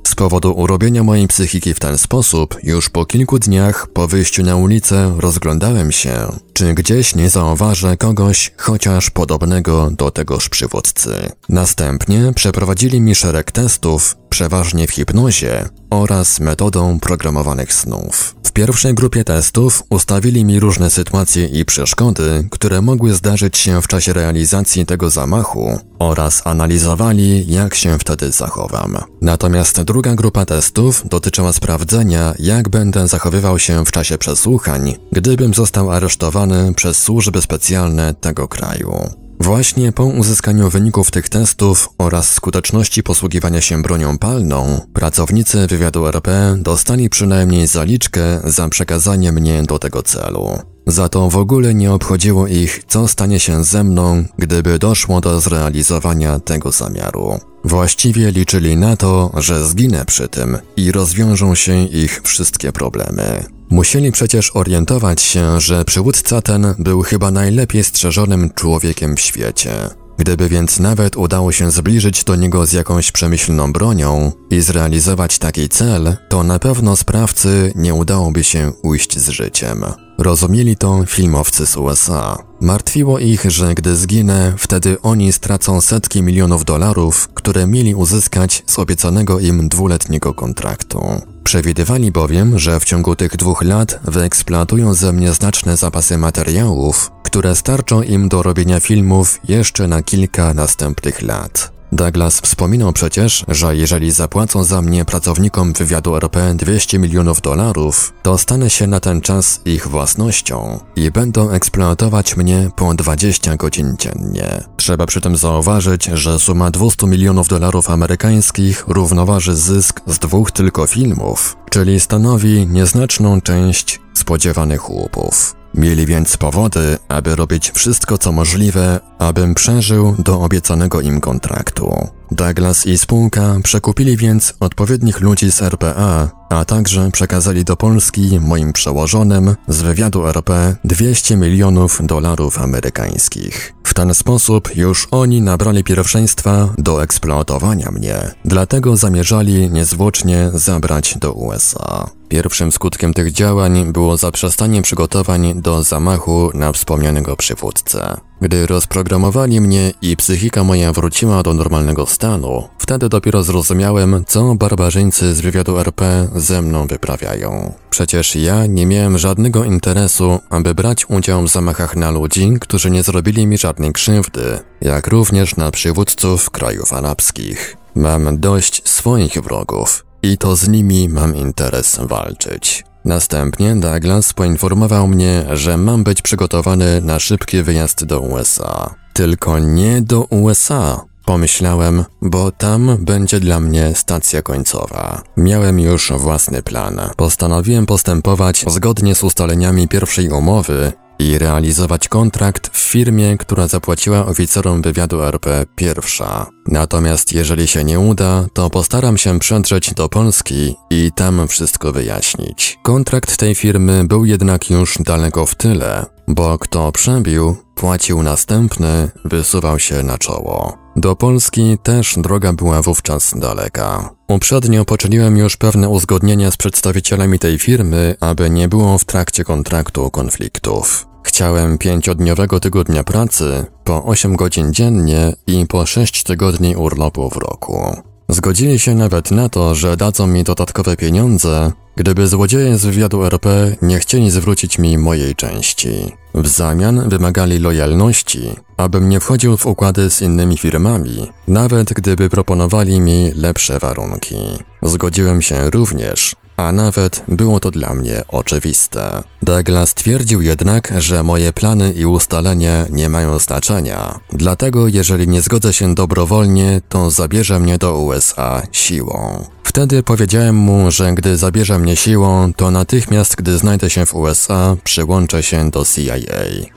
Z 0.09 0.14
powodu 0.14 0.52
urobienia 0.52 1.02
mojej 1.02 1.28
psychiki 1.28 1.75
w 1.75 1.80
ten 1.80 1.99
sposób, 1.99 2.57
już 2.62 2.88
po 2.88 3.07
kilku 3.07 3.38
dniach 3.38 3.87
po 3.92 4.09
wyjściu 4.09 4.42
na 4.42 4.57
ulicę 4.57 5.14
rozglądałem 5.19 5.92
się 5.92 6.33
czy 6.52 6.75
gdzieś 6.75 7.14
nie 7.14 7.30
zauważę 7.30 7.97
kogoś 7.97 8.52
chociaż 8.57 9.11
podobnego 9.11 9.90
do 9.90 10.11
tegoż 10.11 10.49
przywódcy. 10.49 11.33
Następnie 11.49 12.33
przeprowadzili 12.35 13.00
mi 13.00 13.14
szereg 13.14 13.52
testów, 13.52 14.16
przeważnie 14.28 14.87
w 14.87 14.90
hipnozie 14.90 15.69
oraz 15.90 16.40
metodą 16.40 17.00
programowanych 17.00 17.73
snów. 17.73 18.35
W 18.45 18.52
pierwszej 18.52 18.95
grupie 18.95 19.25
testów 19.25 19.83
ustawili 19.90 20.45
mi 20.45 20.61
różne 20.61 20.90
sytuacje 20.90 21.47
i 21.47 21.64
przeszkody, 21.64 22.49
które 22.50 22.83
mogły 22.83 23.14
zdarzyć 23.14 23.59
się 23.59 23.83
w 23.83 23.87
czasie 23.87 24.12
realizacji 24.12 24.87
tego 24.87 25.11
zamachu 25.11 25.78
oraz 25.99 26.47
analizowali, 26.47 27.52
jak 27.52 27.75
się 27.75 27.99
wtedy 27.99 28.33
zachowam. 28.33 28.99
Natomiast 29.23 29.83
druga 29.83 30.14
grupa 30.14 30.45
testów 30.45 31.02
dotyczyła 31.09 31.52
sprawdzenia, 31.52 32.35
jak 32.38 32.69
będę 32.69 33.09
zachowywał 33.09 33.59
się 33.59 33.85
w 33.85 33.90
czasie 33.90 34.19
przesłuchań, 34.19 34.95
gdybym 35.12 35.54
został 35.54 35.90
aresztowany 35.90 36.39
przez 36.76 36.99
służby 36.99 37.42
specjalne 37.42 38.14
tego 38.14 38.49
kraju. 38.49 39.11
Właśnie 39.40 39.92
po 39.92 40.04
uzyskaniu 40.04 40.70
wyników 40.70 41.11
tych 41.11 41.28
testów 41.28 41.88
oraz 41.99 42.30
skuteczności 42.35 43.02
posługiwania 43.02 43.61
się 43.61 43.82
bronią 43.82 44.18
palną, 44.18 44.80
pracownicy 44.92 45.66
wywiadu 45.66 46.06
RP 46.06 46.56
dostali 46.59 47.11
przynajmniej 47.11 47.66
zaliczkę 47.66 48.20
za 48.44 48.68
przekazanie 48.68 49.32
mnie 49.32 49.62
do 49.62 49.78
tego 49.78 50.02
celu. 50.02 50.59
Za 50.87 51.09
to 51.09 51.30
w 51.30 51.37
ogóle 51.37 51.75
nie 51.75 51.92
obchodziło 51.92 52.47
ich, 52.47 52.85
co 52.88 53.09
stanie 53.09 53.40
się 53.40 53.64
ze 53.64 53.85
mną, 53.85 54.25
gdyby 54.38 54.78
doszło 54.78 55.20
do 55.20 55.40
zrealizowania 55.40 56.40
tego 56.40 56.73
zamiaru. 56.73 57.40
Właściwie 57.64 58.30
liczyli 58.30 58.76
na 58.76 58.97
to, 58.97 59.30
że 59.37 59.66
zginę 59.66 60.04
przy 60.04 60.28
tym 60.28 60.59
i 60.76 60.92
rozwiążą 60.92 61.54
się 61.54 61.85
ich 61.85 62.20
wszystkie 62.25 62.73
problemy. 62.73 63.44
Musieli 63.71 64.12
przecież 64.12 64.57
orientować 64.57 65.23
się, 65.23 65.61
że 65.61 65.85
przywódca 65.85 66.43
ten 66.43 66.75
był 66.79 67.03
chyba 67.03 67.31
najlepiej 67.31 67.85
strzeżonym 67.85 68.50
człowiekiem 68.55 69.17
w 69.17 69.21
świecie. 69.21 69.73
Gdyby 70.19 70.49
więc 70.49 70.79
nawet 70.79 71.17
udało 71.17 71.53
się 71.53 71.71
zbliżyć 71.71 72.25
do 72.25 72.37
niego 72.37 72.67
z 72.67 72.73
jakąś 72.73 73.12
przemyślną 73.12 73.73
bronią 73.73 74.33
i 74.50 74.61
zrealizować 74.61 75.39
taki 75.39 75.69
cel, 75.69 76.17
to 76.29 76.43
na 76.43 76.59
pewno 76.59 76.97
sprawcy 76.97 77.73
nie 77.75 77.95
udałoby 77.95 78.45
się 78.45 78.73
ujść 78.83 79.19
z 79.19 79.29
życiem. 79.29 79.85
Rozumieli 80.21 80.77
to 80.77 81.05
filmowcy 81.07 81.67
z 81.67 81.77
USA. 81.77 82.39
Martwiło 82.61 83.19
ich, 83.19 83.50
że 83.50 83.75
gdy 83.75 83.97
zginę, 83.97 84.55
wtedy 84.59 85.00
oni 85.03 85.33
stracą 85.33 85.81
setki 85.81 86.23
milionów 86.23 86.65
dolarów, 86.65 87.29
które 87.35 87.67
mieli 87.67 87.95
uzyskać 87.95 88.62
z 88.67 88.79
obiecanego 88.79 89.39
im 89.39 89.69
dwuletniego 89.69 90.35
kontraktu. 90.35 91.00
Przewidywali 91.45 92.12
bowiem, 92.12 92.59
że 92.59 92.81
w 92.81 92.85
ciągu 92.85 93.17
tych 93.17 93.37
dwóch 93.37 93.62
lat 93.62 94.00
wyeksploatują 94.05 94.95
ze 94.95 95.12
mnie 95.12 95.33
znaczne 95.33 95.77
zapasy 95.77 96.19
materiałów, 96.19 97.11
które 97.23 97.57
starczą 97.57 98.03
im 98.03 98.29
do 98.29 98.43
robienia 98.43 98.81
filmów 98.81 99.39
jeszcze 99.45 99.89
na 99.89 100.03
kilka 100.03 100.55
następnych 100.55 101.23
lat. 101.23 101.80
Douglas 101.92 102.40
wspominał 102.40 102.92
przecież, 102.92 103.44
że 103.49 103.76
jeżeli 103.76 104.11
zapłacą 104.11 104.64
za 104.64 104.82
mnie 104.82 105.04
pracownikom 105.04 105.73
wywiadu 105.73 106.16
RP 106.16 106.54
200 106.54 106.99
milionów 106.99 107.40
dolarów, 107.40 108.12
to 108.23 108.38
stanę 108.38 108.70
się 108.70 108.87
na 108.87 109.00
ten 109.00 109.20
czas 109.20 109.61
ich 109.64 109.88
własnością 109.88 110.80
i 110.97 111.11
będą 111.11 111.50
eksploatować 111.50 112.37
mnie 112.37 112.70
po 112.76 112.94
20 112.94 113.56
godzin 113.56 113.97
dziennie. 113.99 114.64
Trzeba 114.76 115.06
przy 115.06 115.20
tym 115.20 115.37
zauważyć, 115.37 116.04
że 116.04 116.38
suma 116.38 116.70
200 116.70 117.06
milionów 117.06 117.49
dolarów 117.49 117.90
amerykańskich 117.90 118.85
równoważy 118.88 119.56
zysk 119.56 120.00
z 120.06 120.18
dwóch 120.18 120.50
tylko 120.50 120.87
filmów, 120.87 121.56
czyli 121.70 122.00
stanowi 122.00 122.66
nieznaczną 122.66 123.40
część 123.40 124.00
spodziewanych 124.14 124.90
łupów. 124.90 125.60
Mieli 125.75 126.07
więc 126.07 126.37
powody, 126.37 126.99
aby 127.09 127.37
robić 127.37 127.71
wszystko 127.71 128.19
co 128.19 128.33
możliwe, 128.33 129.00
abym 129.19 129.55
przeżył 129.55 130.15
do 130.19 130.41
obiecanego 130.41 131.00
im 131.00 131.21
kontraktu. 131.21 132.20
Douglas 132.33 132.87
i 132.87 132.99
spółka 132.99 133.57
przekupili 133.63 134.17
więc 134.17 134.55
odpowiednich 134.61 135.21
ludzi 135.21 135.53
z 135.53 135.63
RPA, 135.63 136.31
a 136.51 136.65
także 136.65 137.11
przekazali 137.11 137.65
do 137.65 137.77
Polski 137.77 138.41
moim 138.41 138.73
przełożonym 138.73 139.57
z 139.69 139.83
wywiadu 139.83 140.27
RP 140.27 140.77
200 140.85 141.37
milionów 141.37 141.99
dolarów 142.03 142.59
amerykańskich. 142.59 143.75
W 143.85 143.95
ten 143.95 144.15
sposób 144.15 144.77
już 144.77 145.09
oni 145.11 145.43
nabrali 145.43 145.85
pierwszeństwa 145.85 146.75
do 146.79 147.03
eksploatowania 147.03 147.91
mnie, 147.91 148.31
dlatego 148.45 148.97
zamierzali 148.97 149.71
niezwłocznie 149.71 150.51
zabrać 150.55 151.19
do 151.19 151.33
USA. 151.33 152.11
Pierwszym 152.29 152.73
skutkiem 152.73 153.15
tych 153.15 153.33
działań 153.33 153.93
było 153.93 154.17
zaprzestanie 154.17 154.83
przygotowań 154.83 155.63
do 155.63 155.83
zamachu 155.83 156.51
na 156.55 156.73
wspomnianego 156.73 157.37
przywódcę. 157.37 158.30
Gdy 158.40 158.66
rozprogramowali 158.66 159.61
mnie 159.61 159.92
i 160.02 160.16
psychika 160.16 160.64
moja 160.64 160.92
wróciła 160.92 161.42
do 161.42 161.54
normalnego 161.54 162.06
stanu, 162.06 162.68
wtedy 162.78 163.09
dopiero 163.09 163.42
zrozumiałem, 163.42 164.25
co 164.26 164.54
barbarzyńcy 164.54 165.35
z 165.35 165.40
wywiadu 165.40 165.78
RP 165.78 166.28
ze 166.37 166.62
mną 166.62 166.87
wyprawiają. 166.87 167.75
Przecież 167.90 168.37
ja 168.37 168.66
nie 168.66 168.87
miałem 168.87 169.18
żadnego 169.18 169.64
interesu, 169.64 170.38
aby 170.50 170.75
brać 170.75 171.11
udział 171.11 171.42
w 171.42 171.49
zamachach 171.49 171.97
na 171.97 172.11
ludzi, 172.11 172.52
którzy 172.61 172.90
nie 172.90 173.02
zrobili 173.02 173.47
mi 173.47 173.59
żadnej 173.59 173.92
krzywdy, 173.92 174.59
jak 174.80 175.06
również 175.06 175.56
na 175.56 175.70
przywódców 175.70 176.50
krajów 176.50 176.92
arabskich. 176.92 177.76
Mam 177.94 178.40
dość 178.40 178.88
swoich 178.88 179.32
wrogów 179.32 180.04
i 180.23 180.38
to 180.38 180.56
z 180.56 180.68
nimi 180.68 181.09
mam 181.09 181.37
interes 181.37 182.00
walczyć. 182.02 182.85
Następnie 183.04 183.76
Douglas 183.76 184.33
poinformował 184.33 185.09
mnie, 185.09 185.45
że 185.52 185.76
mam 185.76 186.04
być 186.04 186.23
przygotowany 186.23 187.00
na 187.00 187.19
szybki 187.19 187.62
wyjazd 187.62 188.04
do 188.04 188.21
USA. 188.21 188.95
Tylko 189.12 189.59
nie 189.59 190.00
do 190.02 190.21
USA, 190.23 191.00
pomyślałem, 191.25 192.04
bo 192.23 192.52
tam 192.52 192.97
będzie 193.00 193.40
dla 193.40 193.61
mnie 193.61 193.92
stacja 193.95 194.42
końcowa. 194.42 195.23
Miałem 195.37 195.80
już 195.80 196.12
własny 196.12 196.62
plan. 196.62 197.00
Postanowiłem 197.16 197.87
postępować 197.87 198.64
zgodnie 198.69 199.14
z 199.14 199.25
ustaleniami 199.25 199.88
pierwszej 199.88 200.28
umowy 200.28 200.92
i 201.21 201.39
realizować 201.39 202.09
kontrakt 202.09 202.77
w 202.77 202.81
firmie, 202.81 203.37
która 203.37 203.69
zapłaciła 203.69 204.27
oficerom 204.27 204.83
wywiadu 204.83 205.23
RP 205.23 205.67
pierwsza. 205.77 206.47
Natomiast 206.67 207.33
jeżeli 207.33 207.69
się 207.69 207.85
nie 207.85 208.00
uda, 208.00 208.47
to 208.53 208.71
postaram 208.71 209.19
się 209.19 209.39
przedrzeć 209.39 209.95
do 209.95 210.09
Polski 210.09 210.77
i 210.91 211.11
tam 211.15 211.49
wszystko 211.49 211.93
wyjaśnić. 211.93 212.79
Kontrakt 212.83 213.37
tej 213.37 213.55
firmy 213.55 214.05
był 214.05 214.25
jednak 214.25 214.71
już 214.71 214.99
daleko 215.00 215.47
w 215.47 215.55
tyle, 215.55 216.07
bo 216.29 216.59
kto 216.59 216.93
przebił, 216.93 217.57
płacił 217.75 218.23
następny, 218.23 219.11
wysuwał 219.25 219.79
się 219.79 220.03
na 220.03 220.19
czoło. 220.19 220.79
Do 220.97 221.17
Polski 221.17 221.79
też 221.83 222.15
droga 222.17 222.53
była 222.53 222.83
wówczas 222.83 223.35
daleka. 223.37 224.11
Uprzednio 224.29 224.85
poczyniłem 224.85 225.37
już 225.37 225.57
pewne 225.57 225.89
uzgodnienia 225.89 226.50
z 226.50 226.57
przedstawicielami 226.57 227.39
tej 227.39 227.59
firmy, 227.59 228.17
aby 228.21 228.50
nie 228.50 228.69
było 228.69 228.99
w 228.99 229.05
trakcie 229.05 229.45
kontraktu 229.45 230.11
konfliktów. 230.11 231.10
Chciałem 231.23 231.79
pięciodniowego 231.79 232.61
tygodnia 232.61 233.05
pracy, 233.05 233.67
po 233.85 234.05
8 234.05 234.37
godzin 234.37 234.73
dziennie 234.73 235.33
i 235.47 235.67
po 235.67 235.87
6 235.87 236.23
tygodni 236.23 236.77
urlopu 236.77 237.31
w 237.31 237.37
roku. 237.37 237.97
Zgodzili 238.29 238.79
się 238.79 238.95
nawet 238.95 239.31
na 239.31 239.49
to, 239.49 239.75
że 239.75 239.97
dadzą 239.97 240.27
mi 240.27 240.45
dodatkowe 240.45 240.97
pieniądze, 240.97 241.73
gdyby 241.97 242.27
złodzieje 242.27 242.79
z 242.79 242.85
wywiadu 242.85 243.25
RP 243.25 243.77
nie 243.83 243.99
chcieli 243.99 244.31
zwrócić 244.31 244.79
mi 244.79 244.99
mojej 244.99 245.35
części. 245.35 246.12
W 246.35 246.49
zamian 246.49 247.09
wymagali 247.09 247.59
lojalności, 247.59 248.50
abym 248.77 249.09
nie 249.09 249.21
wchodził 249.21 249.57
w 249.57 249.67
układy 249.67 250.11
z 250.11 250.23
innymi 250.23 250.59
firmami, 250.59 251.31
nawet 251.49 251.93
gdyby 251.93 252.29
proponowali 252.29 253.00
mi 253.00 253.33
lepsze 253.35 253.79
warunki. 253.79 254.37
Zgodziłem 254.83 255.43
się 255.43 255.71
również, 255.71 256.37
a 256.61 256.73
nawet 256.73 257.23
było 257.29 257.61
to 257.61 257.71
dla 257.71 257.95
mnie 257.95 258.23
oczywiste. 258.29 259.23
Douglas 259.43 259.95
twierdził 259.95 260.43
jednak, 260.43 260.93
że 260.99 261.23
moje 261.23 261.52
plany 261.52 261.93
i 261.93 262.07
ustalenia 262.07 262.87
nie 262.90 263.09
mają 263.09 263.38
znaczenia, 263.38 264.21
dlatego 264.33 264.88
jeżeli 264.88 265.29
nie 265.29 265.43
zgodzę 265.43 265.73
się 265.73 265.95
dobrowolnie, 265.95 266.81
to 266.88 267.11
zabierze 267.11 267.61
mnie 267.61 267.79
do 267.79 267.99
USA 267.99 268.62
siłą. 268.73 269.45
Wtedy 269.64 270.02
powiedziałem 270.02 270.57
mu, 270.57 270.90
że 270.90 271.14
gdy 271.14 271.37
zabierze 271.37 271.79
mnie 271.79 271.97
siłą, 271.97 272.52
to 272.57 272.71
natychmiast, 272.71 273.37
gdy 273.37 273.59
znajdę 273.59 273.90
się 273.90 274.07
w 274.07 274.14
USA, 274.14 274.76
przyłączę 274.85 275.43
się 275.43 275.71
do 275.71 275.85
CIA. 275.85 276.14